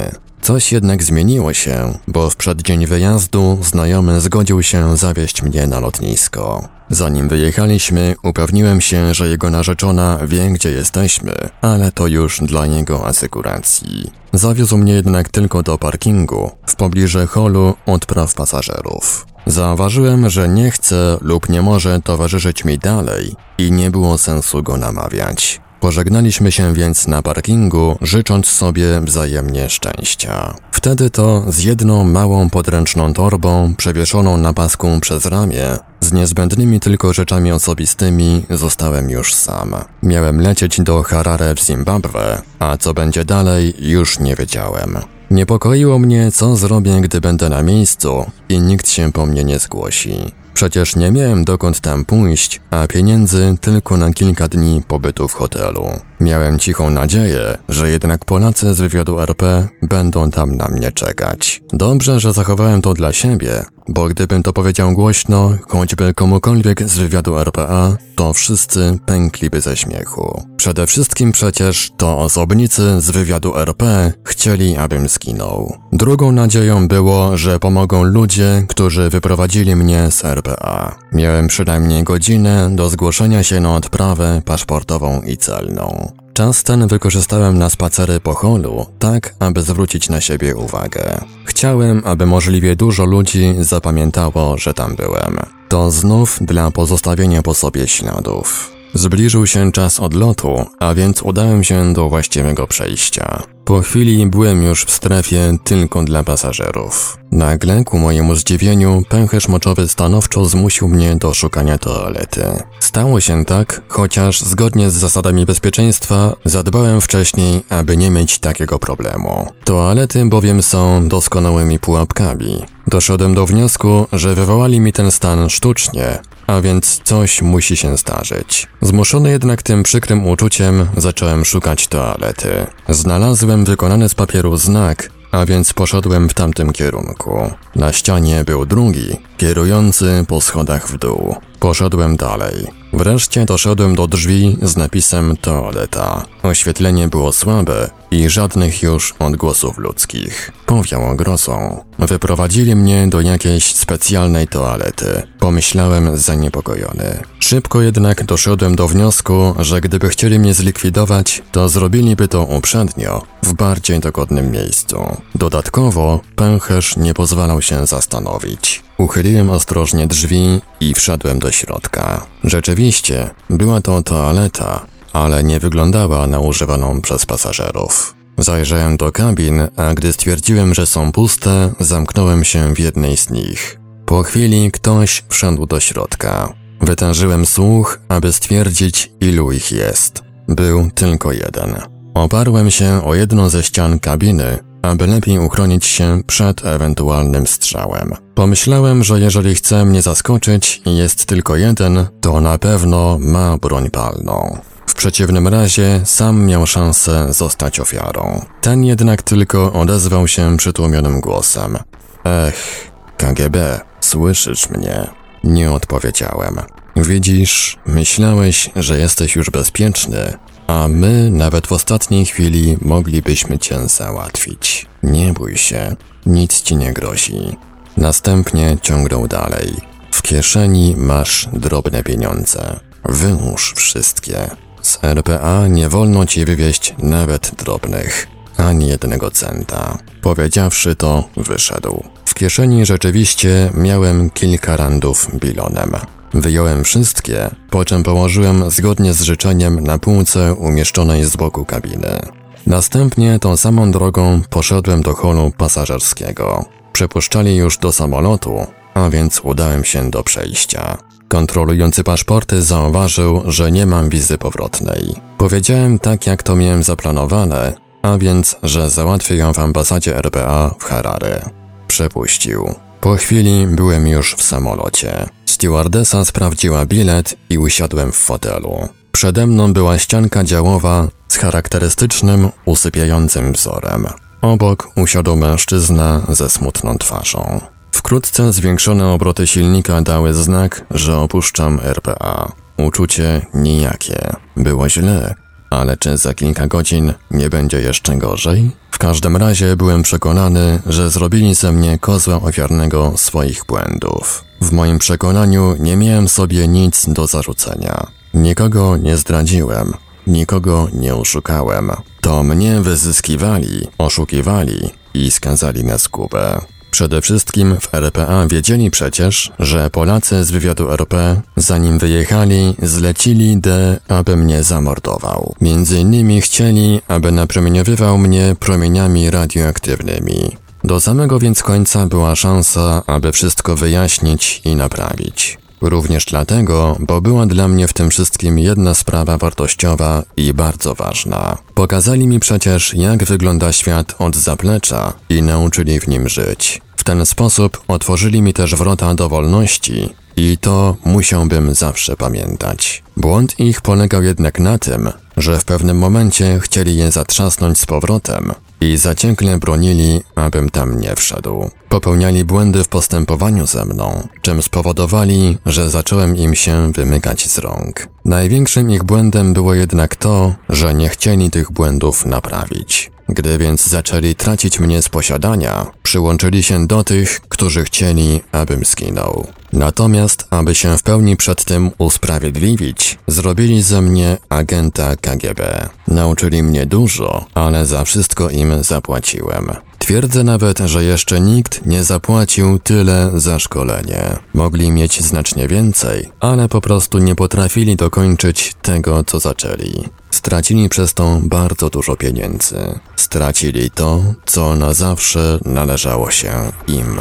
Coś 0.42 0.72
jednak 0.72 1.02
zmieniło 1.02 1.52
się, 1.52 1.98
bo 2.08 2.30
w 2.30 2.36
przeddzień 2.36 2.86
wyjazdu 2.86 3.58
znajomy 3.62 4.20
zgodził 4.20 4.62
się 4.62 4.96
zawieźć 4.96 5.42
mnie 5.42 5.66
na 5.66 5.80
lotnisko. 5.80 6.68
Zanim 6.90 7.28
wyjechaliśmy, 7.28 8.14
upewniłem 8.22 8.80
się, 8.80 9.14
że 9.14 9.28
jego 9.28 9.50
narzeczona 9.50 10.18
wie, 10.26 10.50
gdzie 10.50 10.70
jesteśmy, 10.70 11.32
ale 11.60 11.92
to 11.92 12.06
już 12.06 12.40
dla 12.40 12.66
niego 12.66 13.06
asykuracji. 13.06 14.10
Zawiózł 14.32 14.78
mnie 14.78 14.92
jednak 14.92 15.28
tylko 15.28 15.62
do 15.62 15.78
parkingu, 15.78 16.50
w 16.66 16.76
pobliżu 16.76 17.26
holu 17.26 17.74
odpraw 17.86 18.34
pasażerów. 18.34 19.26
Zauważyłem, 19.46 20.30
że 20.30 20.48
nie 20.48 20.70
chce 20.70 21.18
lub 21.20 21.48
nie 21.48 21.62
może 21.62 22.00
towarzyszyć 22.00 22.64
mi 22.64 22.78
dalej 22.78 23.36
i 23.58 23.72
nie 23.72 23.90
było 23.90 24.18
sensu 24.18 24.62
go 24.62 24.76
namawiać. 24.76 25.60
Pożegnaliśmy 25.80 26.52
się 26.52 26.74
więc 26.74 27.06
na 27.06 27.22
parkingu, 27.22 27.98
życząc 28.00 28.46
sobie 28.46 29.00
wzajemnie 29.00 29.70
szczęścia. 29.70 30.54
Wtedy 30.72 31.10
to 31.10 31.44
z 31.48 31.64
jedną 31.64 32.04
małą 32.04 32.50
podręczną 32.50 33.12
torbą 33.12 33.74
przewieszoną 33.76 34.36
na 34.36 34.52
pasku 34.52 34.88
przez 35.00 35.26
ramię, 35.26 35.76
z 36.00 36.12
niezbędnymi 36.12 36.80
tylko 36.80 37.12
rzeczami 37.12 37.52
osobistymi, 37.52 38.46
zostałem 38.50 39.10
już 39.10 39.34
sam. 39.34 39.74
Miałem 40.02 40.40
lecieć 40.40 40.80
do 40.80 41.02
Harare 41.02 41.54
w 41.54 41.60
Zimbabwe, 41.60 42.42
a 42.58 42.76
co 42.76 42.94
będzie 42.94 43.24
dalej, 43.24 43.74
już 43.78 44.18
nie 44.18 44.36
wiedziałem. 44.36 44.98
Niepokoiło 45.30 45.98
mnie, 45.98 46.32
co 46.32 46.56
zrobię, 46.56 47.00
gdy 47.00 47.20
będę 47.20 47.48
na 47.48 47.62
miejscu 47.62 48.30
i 48.48 48.60
nikt 48.60 48.88
się 48.88 49.12
po 49.12 49.26
mnie 49.26 49.44
nie 49.44 49.58
zgłosi. 49.58 50.32
Przecież 50.54 50.96
nie 50.96 51.10
miałem 51.12 51.44
dokąd 51.44 51.80
tam 51.80 52.04
pójść, 52.04 52.60
a 52.70 52.86
pieniędzy 52.86 53.56
tylko 53.60 53.96
na 53.96 54.12
kilka 54.12 54.48
dni 54.48 54.82
pobytu 54.88 55.28
w 55.28 55.34
hotelu. 55.34 55.86
Miałem 56.20 56.58
cichą 56.58 56.90
nadzieję, 56.90 57.58
że 57.68 57.90
jednak 57.90 58.24
Polacy 58.24 58.74
z 58.74 58.80
wywiadu 58.80 59.20
RP 59.20 59.68
będą 59.82 60.30
tam 60.30 60.56
na 60.56 60.68
mnie 60.68 60.92
czekać. 60.92 61.62
Dobrze, 61.72 62.20
że 62.20 62.32
zachowałem 62.32 62.82
to 62.82 62.94
dla 62.94 63.12
siebie, 63.12 63.64
bo 63.88 64.08
gdybym 64.08 64.42
to 64.42 64.52
powiedział 64.52 64.92
głośno, 64.92 65.52
choćby 65.68 66.14
komukolwiek 66.14 66.88
z 66.88 66.98
wywiadu 66.98 67.38
RPA, 67.38 67.96
to 68.16 68.32
wszyscy 68.32 68.98
pękliby 69.06 69.60
ze 69.60 69.76
śmiechu. 69.76 70.42
Przede 70.56 70.86
wszystkim 70.86 71.32
przecież 71.32 71.92
to 71.96 72.18
osobnicy 72.18 73.00
z 73.00 73.10
wywiadu 73.10 73.56
RP 73.58 74.12
chcieli, 74.24 74.76
abym 74.76 75.08
zginął. 75.08 75.76
Drugą 75.92 76.32
nadzieją 76.32 76.88
było, 76.88 77.36
że 77.36 77.58
pomogą 77.58 78.02
ludzie, 78.02 78.64
którzy 78.68 79.10
wyprowadzili 79.10 79.76
mnie 79.76 80.10
z 80.10 80.24
RP 80.24 80.36
RPA. 80.36 80.96
Miałem 81.12 81.46
przynajmniej 81.46 82.04
godzinę 82.04 82.70
do 82.76 82.88
zgłoszenia 82.88 83.42
się 83.42 83.60
na 83.60 83.74
odprawę 83.74 84.42
paszportową 84.44 85.20
i 85.20 85.36
celną. 85.36 86.12
Czas 86.36 86.62
ten 86.62 86.86
wykorzystałem 86.86 87.58
na 87.58 87.70
spacery 87.70 88.20
po 88.20 88.34
holu, 88.34 88.86
tak 88.98 89.34
aby 89.38 89.62
zwrócić 89.62 90.08
na 90.08 90.20
siebie 90.20 90.56
uwagę. 90.56 91.20
Chciałem, 91.44 92.02
aby 92.04 92.26
możliwie 92.26 92.76
dużo 92.76 93.04
ludzi 93.04 93.54
zapamiętało, 93.60 94.58
że 94.58 94.74
tam 94.74 94.96
byłem. 94.96 95.36
To 95.68 95.90
znów 95.90 96.38
dla 96.40 96.70
pozostawienia 96.70 97.42
po 97.42 97.54
sobie 97.54 97.88
śladów. 97.88 98.72
Zbliżył 98.94 99.46
się 99.46 99.72
czas 99.72 100.00
odlotu, 100.00 100.66
a 100.78 100.94
więc 100.94 101.22
udałem 101.22 101.64
się 101.64 101.92
do 101.92 102.08
właściwego 102.08 102.66
przejścia. 102.66 103.55
Po 103.66 103.80
chwili 103.80 104.26
byłem 104.26 104.62
już 104.62 104.84
w 104.84 104.90
strefie 104.90 105.58
tylko 105.64 106.02
dla 106.02 106.22
pasażerów. 106.22 107.18
Nagle, 107.32 107.84
ku 107.84 107.98
mojemu 107.98 108.34
zdziwieniu, 108.34 109.02
pęcherz 109.08 109.48
moczowy 109.48 109.88
stanowczo 109.88 110.44
zmusił 110.44 110.88
mnie 110.88 111.16
do 111.16 111.34
szukania 111.34 111.78
toalety. 111.78 112.44
Stało 112.80 113.20
się 113.20 113.44
tak, 113.44 113.82
chociaż 113.88 114.40
zgodnie 114.40 114.90
z 114.90 114.94
zasadami 114.94 115.46
bezpieczeństwa 115.46 116.36
zadbałem 116.44 117.00
wcześniej, 117.00 117.62
aby 117.68 117.96
nie 117.96 118.10
mieć 118.10 118.38
takiego 118.38 118.78
problemu. 118.78 119.46
Toalety 119.64 120.24
bowiem 120.26 120.62
są 120.62 121.08
doskonałymi 121.08 121.78
pułapkami. 121.78 122.64
Doszedłem 122.86 123.34
do 123.34 123.46
wniosku, 123.46 124.06
że 124.12 124.34
wywołali 124.34 124.80
mi 124.80 124.92
ten 124.92 125.10
stan 125.10 125.50
sztucznie, 125.50 126.18
a 126.46 126.60
więc 126.60 127.00
coś 127.04 127.42
musi 127.42 127.76
się 127.76 127.96
zdarzyć. 127.96 128.66
Zmuszony 128.80 129.30
jednak 129.30 129.62
tym 129.62 129.82
przykrym 129.82 130.26
uczuciem, 130.26 130.86
zacząłem 130.96 131.44
szukać 131.44 131.88
toalety. 131.88 132.66
Znalazłem 132.88 133.64
wykonany 133.64 134.08
z 134.08 134.14
papieru 134.14 134.56
znak, 134.56 135.10
a 135.30 135.46
więc 135.46 135.72
poszedłem 135.72 136.28
w 136.28 136.34
tamtym 136.34 136.72
kierunku. 136.72 137.50
Na 137.74 137.92
ścianie 137.92 138.44
był 138.44 138.66
drugi, 138.66 139.16
kierujący 139.36 140.24
po 140.28 140.40
schodach 140.40 140.88
w 140.88 140.98
dół. 140.98 141.36
Poszedłem 141.60 142.16
dalej. 142.16 142.66
Wreszcie 142.96 143.44
doszedłem 143.44 143.94
do 143.94 144.06
drzwi 144.06 144.56
z 144.62 144.76
napisem 144.76 145.36
toaleta. 145.36 146.24
Oświetlenie 146.42 147.08
było 147.08 147.32
słabe 147.32 147.90
i 148.10 148.30
żadnych 148.30 148.82
już 148.82 149.14
odgłosów 149.18 149.78
ludzkich. 149.78 150.52
Powiało 150.66 151.14
grosą. 151.14 151.84
Wyprowadzili 151.98 152.76
mnie 152.76 153.06
do 153.08 153.20
jakiejś 153.20 153.74
specjalnej 153.74 154.48
toalety. 154.48 155.22
Pomyślałem 155.38 156.16
zaniepokojony. 156.16 157.22
Szybko 157.38 157.82
jednak 157.82 158.24
doszedłem 158.24 158.76
do 158.76 158.88
wniosku, 158.88 159.54
że 159.58 159.80
gdyby 159.80 160.08
chcieli 160.08 160.38
mnie 160.38 160.54
zlikwidować, 160.54 161.42
to 161.52 161.68
zrobiliby 161.68 162.28
to 162.28 162.42
uprzednio, 162.42 163.22
w 163.42 163.54
bardziej 163.54 164.00
dogodnym 164.00 164.50
miejscu. 164.50 165.16
Dodatkowo 165.34 166.20
pęcherz 166.36 166.96
nie 166.96 167.14
pozwalał 167.14 167.62
się 167.62 167.86
zastanowić. 167.86 168.85
Uchyliłem 168.98 169.50
ostrożnie 169.50 170.06
drzwi 170.06 170.60
i 170.80 170.94
wszedłem 170.94 171.38
do 171.38 171.52
środka. 171.52 172.26
Rzeczywiście, 172.44 173.30
była 173.50 173.80
to 173.80 174.02
toaleta, 174.02 174.86
ale 175.12 175.44
nie 175.44 175.60
wyglądała 175.60 176.26
na 176.26 176.40
używaną 176.40 177.00
przez 177.00 177.26
pasażerów. 177.26 178.14
Zajrzałem 178.38 178.96
do 178.96 179.12
kabin, 179.12 179.68
a 179.76 179.94
gdy 179.94 180.12
stwierdziłem, 180.12 180.74
że 180.74 180.86
są 180.86 181.12
puste, 181.12 181.72
zamknąłem 181.80 182.44
się 182.44 182.74
w 182.74 182.78
jednej 182.78 183.16
z 183.16 183.30
nich. 183.30 183.80
Po 184.06 184.22
chwili 184.22 184.72
ktoś 184.72 185.24
wszedł 185.28 185.66
do 185.66 185.80
środka. 185.80 186.52
Wytężyłem 186.80 187.46
słuch, 187.46 188.00
aby 188.08 188.32
stwierdzić, 188.32 189.12
ilu 189.20 189.52
ich 189.52 189.72
jest. 189.72 190.22
Był 190.48 190.90
tylko 190.90 191.32
jeden. 191.32 191.76
Oparłem 192.14 192.70
się 192.70 193.04
o 193.04 193.14
jedną 193.14 193.48
ze 193.48 193.62
ścian 193.62 193.98
kabiny, 193.98 194.58
aby 194.86 195.06
lepiej 195.06 195.38
uchronić 195.38 195.86
się 195.86 196.22
przed 196.26 196.64
ewentualnym 196.64 197.46
strzałem. 197.46 198.14
Pomyślałem, 198.34 199.04
że 199.04 199.20
jeżeli 199.20 199.54
chce 199.54 199.84
mnie 199.84 200.02
zaskoczyć 200.02 200.82
i 200.86 200.96
jest 200.96 201.26
tylko 201.26 201.56
jeden, 201.56 202.06
to 202.20 202.40
na 202.40 202.58
pewno 202.58 203.18
ma 203.20 203.56
broń 203.58 203.90
palną. 203.90 204.58
W 204.86 204.94
przeciwnym 204.94 205.48
razie 205.48 206.00
sam 206.04 206.44
miał 206.46 206.66
szansę 206.66 207.26
zostać 207.32 207.80
ofiarą. 207.80 208.44
Ten 208.60 208.84
jednak 208.84 209.22
tylko 209.22 209.72
odezwał 209.72 210.28
się 210.28 210.56
przytłumionym 210.56 211.20
głosem. 211.20 211.78
Ech, 212.24 212.90
KGB, 213.16 213.80
słyszysz 214.00 214.70
mnie? 214.70 215.06
Nie 215.44 215.72
odpowiedziałem. 215.72 216.60
Widzisz, 216.96 217.78
myślałeś, 217.86 218.70
że 218.76 218.98
jesteś 218.98 219.36
już 219.36 219.50
bezpieczny, 219.50 220.38
a 220.66 220.88
my 220.88 221.30
nawet 221.30 221.66
w 221.66 221.72
ostatniej 221.72 222.26
chwili 222.26 222.76
moglibyśmy 222.80 223.58
cię 223.58 223.88
załatwić. 223.88 224.86
Nie 225.02 225.32
bój 225.32 225.56
się, 225.56 225.96
nic 226.26 226.62
ci 226.62 226.76
nie 226.76 226.92
grozi. 226.92 227.56
Następnie 227.96 228.76
ciągnął 228.82 229.28
dalej. 229.28 229.74
W 230.12 230.22
kieszeni 230.22 230.94
masz 230.98 231.48
drobne 231.52 232.02
pieniądze. 232.02 232.80
Wyłóż 233.04 233.74
wszystkie. 233.76 234.50
Z 234.82 234.98
RPA 235.04 235.66
nie 235.68 235.88
wolno 235.88 236.26
ci 236.26 236.44
wywieźć 236.44 236.94
nawet 236.98 237.54
drobnych, 237.58 238.26
ani 238.56 238.88
jednego 238.88 239.30
centa. 239.30 239.98
Powiedziawszy 240.22 240.96
to, 240.96 241.28
wyszedł. 241.36 242.04
W 242.24 242.34
kieszeni 242.34 242.86
rzeczywiście 242.86 243.70
miałem 243.74 244.30
kilka 244.30 244.76
randów 244.76 245.28
bilonem. 245.34 245.96
Wyjąłem 246.34 246.84
wszystkie, 246.84 247.50
po 247.70 247.84
czym 247.84 248.02
położyłem 248.02 248.70
zgodnie 248.70 249.14
z 249.14 249.22
życzeniem 249.22 249.80
na 249.80 249.98
półce 249.98 250.54
umieszczonej 250.54 251.24
z 251.24 251.36
boku 251.36 251.64
kabiny. 251.64 252.20
Następnie 252.66 253.38
tą 253.38 253.56
samą 253.56 253.90
drogą 253.90 254.42
poszedłem 254.50 255.02
do 255.02 255.14
holu 255.14 255.52
pasażerskiego. 255.58 256.64
Przepuszczali 256.92 257.56
już 257.56 257.78
do 257.78 257.92
samolotu, 257.92 258.66
a 258.94 259.10
więc 259.10 259.40
udałem 259.44 259.84
się 259.84 260.10
do 260.10 260.22
przejścia. 260.22 260.98
Kontrolujący 261.28 262.04
paszporty 262.04 262.62
zauważył, 262.62 263.42
że 263.46 263.72
nie 263.72 263.86
mam 263.86 264.08
wizy 264.08 264.38
powrotnej. 264.38 265.14
Powiedziałem 265.38 265.98
tak, 265.98 266.26
jak 266.26 266.42
to 266.42 266.56
miałem 266.56 266.82
zaplanowane, 266.82 267.74
a 268.02 268.18
więc, 268.18 268.56
że 268.62 268.90
załatwię 268.90 269.36
ją 269.36 269.52
w 269.52 269.58
ambasadzie 269.58 270.16
RPA 270.16 270.74
w 270.78 270.84
Harare. 270.84 271.50
Przepuścił. 271.88 272.85
Po 273.00 273.14
chwili 273.14 273.66
byłem 273.66 274.06
już 274.06 274.34
w 274.34 274.42
samolocie. 274.42 275.28
Stewardesa 275.46 276.24
sprawdziła 276.24 276.86
bilet 276.86 277.36
i 277.50 277.58
usiadłem 277.58 278.12
w 278.12 278.16
fotelu. 278.16 278.88
Przede 279.12 279.46
mną 279.46 279.72
była 279.72 279.98
ścianka 279.98 280.44
działowa 280.44 281.08
z 281.28 281.36
charakterystycznym, 281.36 282.50
usypiającym 282.64 283.52
wzorem. 283.52 284.06
Obok 284.42 284.88
usiadł 284.96 285.36
mężczyzna 285.36 286.20
ze 286.28 286.50
smutną 286.50 286.98
twarzą. 286.98 287.60
Wkrótce 287.92 288.52
zwiększone 288.52 289.08
obroty 289.08 289.46
silnika 289.46 290.00
dały 290.02 290.34
znak, 290.34 290.84
że 290.90 291.18
opuszczam 291.18 291.80
RPA. 291.82 292.52
Uczucie 292.76 293.46
nijakie. 293.54 294.32
Było 294.56 294.88
źle, 294.88 295.34
ale 295.76 295.96
czy 295.96 296.16
za 296.16 296.34
kilka 296.34 296.66
godzin 296.66 297.14
nie 297.30 297.50
będzie 297.50 297.80
jeszcze 297.80 298.16
gorzej? 298.16 298.70
W 298.90 298.98
każdym 298.98 299.36
razie 299.36 299.76
byłem 299.76 300.02
przekonany, 300.02 300.82
że 300.86 301.10
zrobili 301.10 301.54
ze 301.54 301.72
mnie 301.72 301.98
kozła 301.98 302.42
ofiarnego 302.42 303.12
swoich 303.16 303.64
błędów. 303.68 304.44
W 304.60 304.72
moim 304.72 304.98
przekonaniu 304.98 305.76
nie 305.78 305.96
miałem 305.96 306.28
sobie 306.28 306.68
nic 306.68 307.06
do 307.08 307.26
zarzucenia. 307.26 308.06
Nikogo 308.34 308.96
nie 308.96 309.16
zdradziłem, 309.16 309.94
nikogo 310.26 310.88
nie 310.92 311.14
oszukałem. 311.14 311.90
To 312.20 312.42
mnie 312.42 312.80
wyzyskiwali, 312.80 313.88
oszukiwali 313.98 314.90
i 315.14 315.30
skazali 315.30 315.84
na 315.84 315.98
skubę. 315.98 316.60
Przede 316.96 317.22
wszystkim 317.22 317.76
w 317.80 317.94
RPA 317.94 318.46
wiedzieli 318.46 318.90
przecież, 318.90 319.52
że 319.58 319.90
Polacy 319.90 320.44
z 320.44 320.50
wywiadu 320.50 320.90
RP, 320.90 321.42
zanim 321.56 321.98
wyjechali, 321.98 322.74
zlecili 322.82 323.60
D, 323.60 323.98
aby 324.08 324.36
mnie 324.36 324.62
zamordował. 324.62 325.54
Między 325.60 325.98
innymi 325.98 326.40
chcieli, 326.40 327.00
aby 327.08 327.32
napromieniowywał 327.32 328.18
mnie 328.18 328.56
promieniami 328.60 329.30
radioaktywnymi. 329.30 330.56
Do 330.84 331.00
samego 331.00 331.38
więc 331.38 331.62
końca 331.62 332.06
była 332.06 332.36
szansa, 332.36 333.02
aby 333.06 333.32
wszystko 333.32 333.76
wyjaśnić 333.76 334.62
i 334.64 334.76
naprawić. 334.76 335.58
Również 335.80 336.24
dlatego, 336.24 336.96
bo 337.00 337.20
była 337.20 337.46
dla 337.46 337.68
mnie 337.68 337.88
w 337.88 337.92
tym 337.92 338.10
wszystkim 338.10 338.58
jedna 338.58 338.94
sprawa 338.94 339.38
wartościowa 339.38 340.22
i 340.36 340.54
bardzo 340.54 340.94
ważna. 340.94 341.58
Pokazali 341.74 342.26
mi 342.26 342.40
przecież, 342.40 342.94
jak 342.94 343.24
wygląda 343.24 343.72
świat 343.72 344.14
od 344.18 344.36
zaplecza 344.36 345.12
i 345.28 345.42
nauczyli 345.42 346.00
w 346.00 346.08
nim 346.08 346.28
żyć. 346.28 346.85
Ten 347.06 347.26
sposób 347.26 347.82
otworzyli 347.88 348.42
mi 348.42 348.52
też 348.52 348.74
wrota 348.74 349.14
do 349.14 349.28
wolności 349.28 350.14
i 350.36 350.58
to 350.58 350.96
musiałbym 351.04 351.74
zawsze 351.74 352.16
pamiętać. 352.16 353.02
Błąd 353.16 353.60
ich 353.60 353.80
polegał 353.80 354.22
jednak 354.22 354.60
na 354.60 354.78
tym, 354.78 355.10
że 355.36 355.58
w 355.58 355.64
pewnym 355.64 355.98
momencie 355.98 356.60
chcieli 356.60 356.96
je 356.96 357.10
zatrzasnąć 357.10 357.78
z 357.78 357.86
powrotem 357.86 358.52
i 358.80 358.96
zaciekle 358.96 359.58
bronili, 359.58 360.22
abym 360.34 360.70
tam 360.70 361.00
nie 361.00 361.16
wszedł. 361.16 361.70
Popełniali 361.88 362.44
błędy 362.44 362.84
w 362.84 362.88
postępowaniu 362.88 363.66
ze 363.66 363.84
mną, 363.84 364.28
czym 364.42 364.62
spowodowali, 364.62 365.58
że 365.66 365.90
zacząłem 365.90 366.36
im 366.36 366.54
się 366.54 366.92
wymykać 366.92 367.50
z 367.50 367.58
rąk. 367.58 368.08
Największym 368.24 368.90
ich 368.90 369.04
błędem 369.04 369.52
było 369.52 369.74
jednak 369.74 370.16
to, 370.16 370.54
że 370.68 370.94
nie 370.94 371.08
chcieli 371.08 371.50
tych 371.50 371.72
błędów 371.72 372.26
naprawić. 372.26 373.10
Gdy 373.28 373.58
więc 373.58 373.86
zaczęli 373.86 374.34
tracić 374.34 374.80
mnie 374.80 375.02
z 375.02 375.08
posiadania, 375.08 375.86
przyłączyli 376.02 376.62
się 376.62 376.86
do 376.86 377.04
tych, 377.04 377.40
którzy 377.48 377.84
chcieli, 377.84 378.40
abym 378.52 378.84
skinął. 378.84 379.46
Natomiast, 379.76 380.46
aby 380.50 380.74
się 380.74 380.98
w 380.98 381.02
pełni 381.02 381.36
przed 381.36 381.64
tym 381.64 381.90
usprawiedliwić, 381.98 383.18
zrobili 383.26 383.82
ze 383.82 384.02
mnie 384.02 384.36
agenta 384.48 385.16
KGB. 385.16 385.88
Nauczyli 386.08 386.62
mnie 386.62 386.86
dużo, 386.86 387.44
ale 387.54 387.86
za 387.86 388.04
wszystko 388.04 388.50
im 388.50 388.84
zapłaciłem. 388.84 389.70
Twierdzę 389.98 390.44
nawet, 390.44 390.78
że 390.78 391.04
jeszcze 391.04 391.40
nikt 391.40 391.86
nie 391.86 392.04
zapłacił 392.04 392.78
tyle 392.78 393.30
za 393.34 393.58
szkolenie. 393.58 394.36
Mogli 394.54 394.90
mieć 394.90 395.22
znacznie 395.22 395.68
więcej, 395.68 396.28
ale 396.40 396.68
po 396.68 396.80
prostu 396.80 397.18
nie 397.18 397.34
potrafili 397.34 397.96
dokończyć 397.96 398.74
tego, 398.82 399.24
co 399.24 399.40
zaczęli. 399.40 400.08
Stracili 400.30 400.88
przez 400.88 401.14
to 401.14 401.40
bardzo 401.42 401.90
dużo 401.90 402.16
pieniędzy. 402.16 403.00
Stracili 403.16 403.90
to, 403.90 404.22
co 404.46 404.76
na 404.76 404.94
zawsze 404.94 405.58
należało 405.64 406.30
się 406.30 406.72
im. 406.88 407.20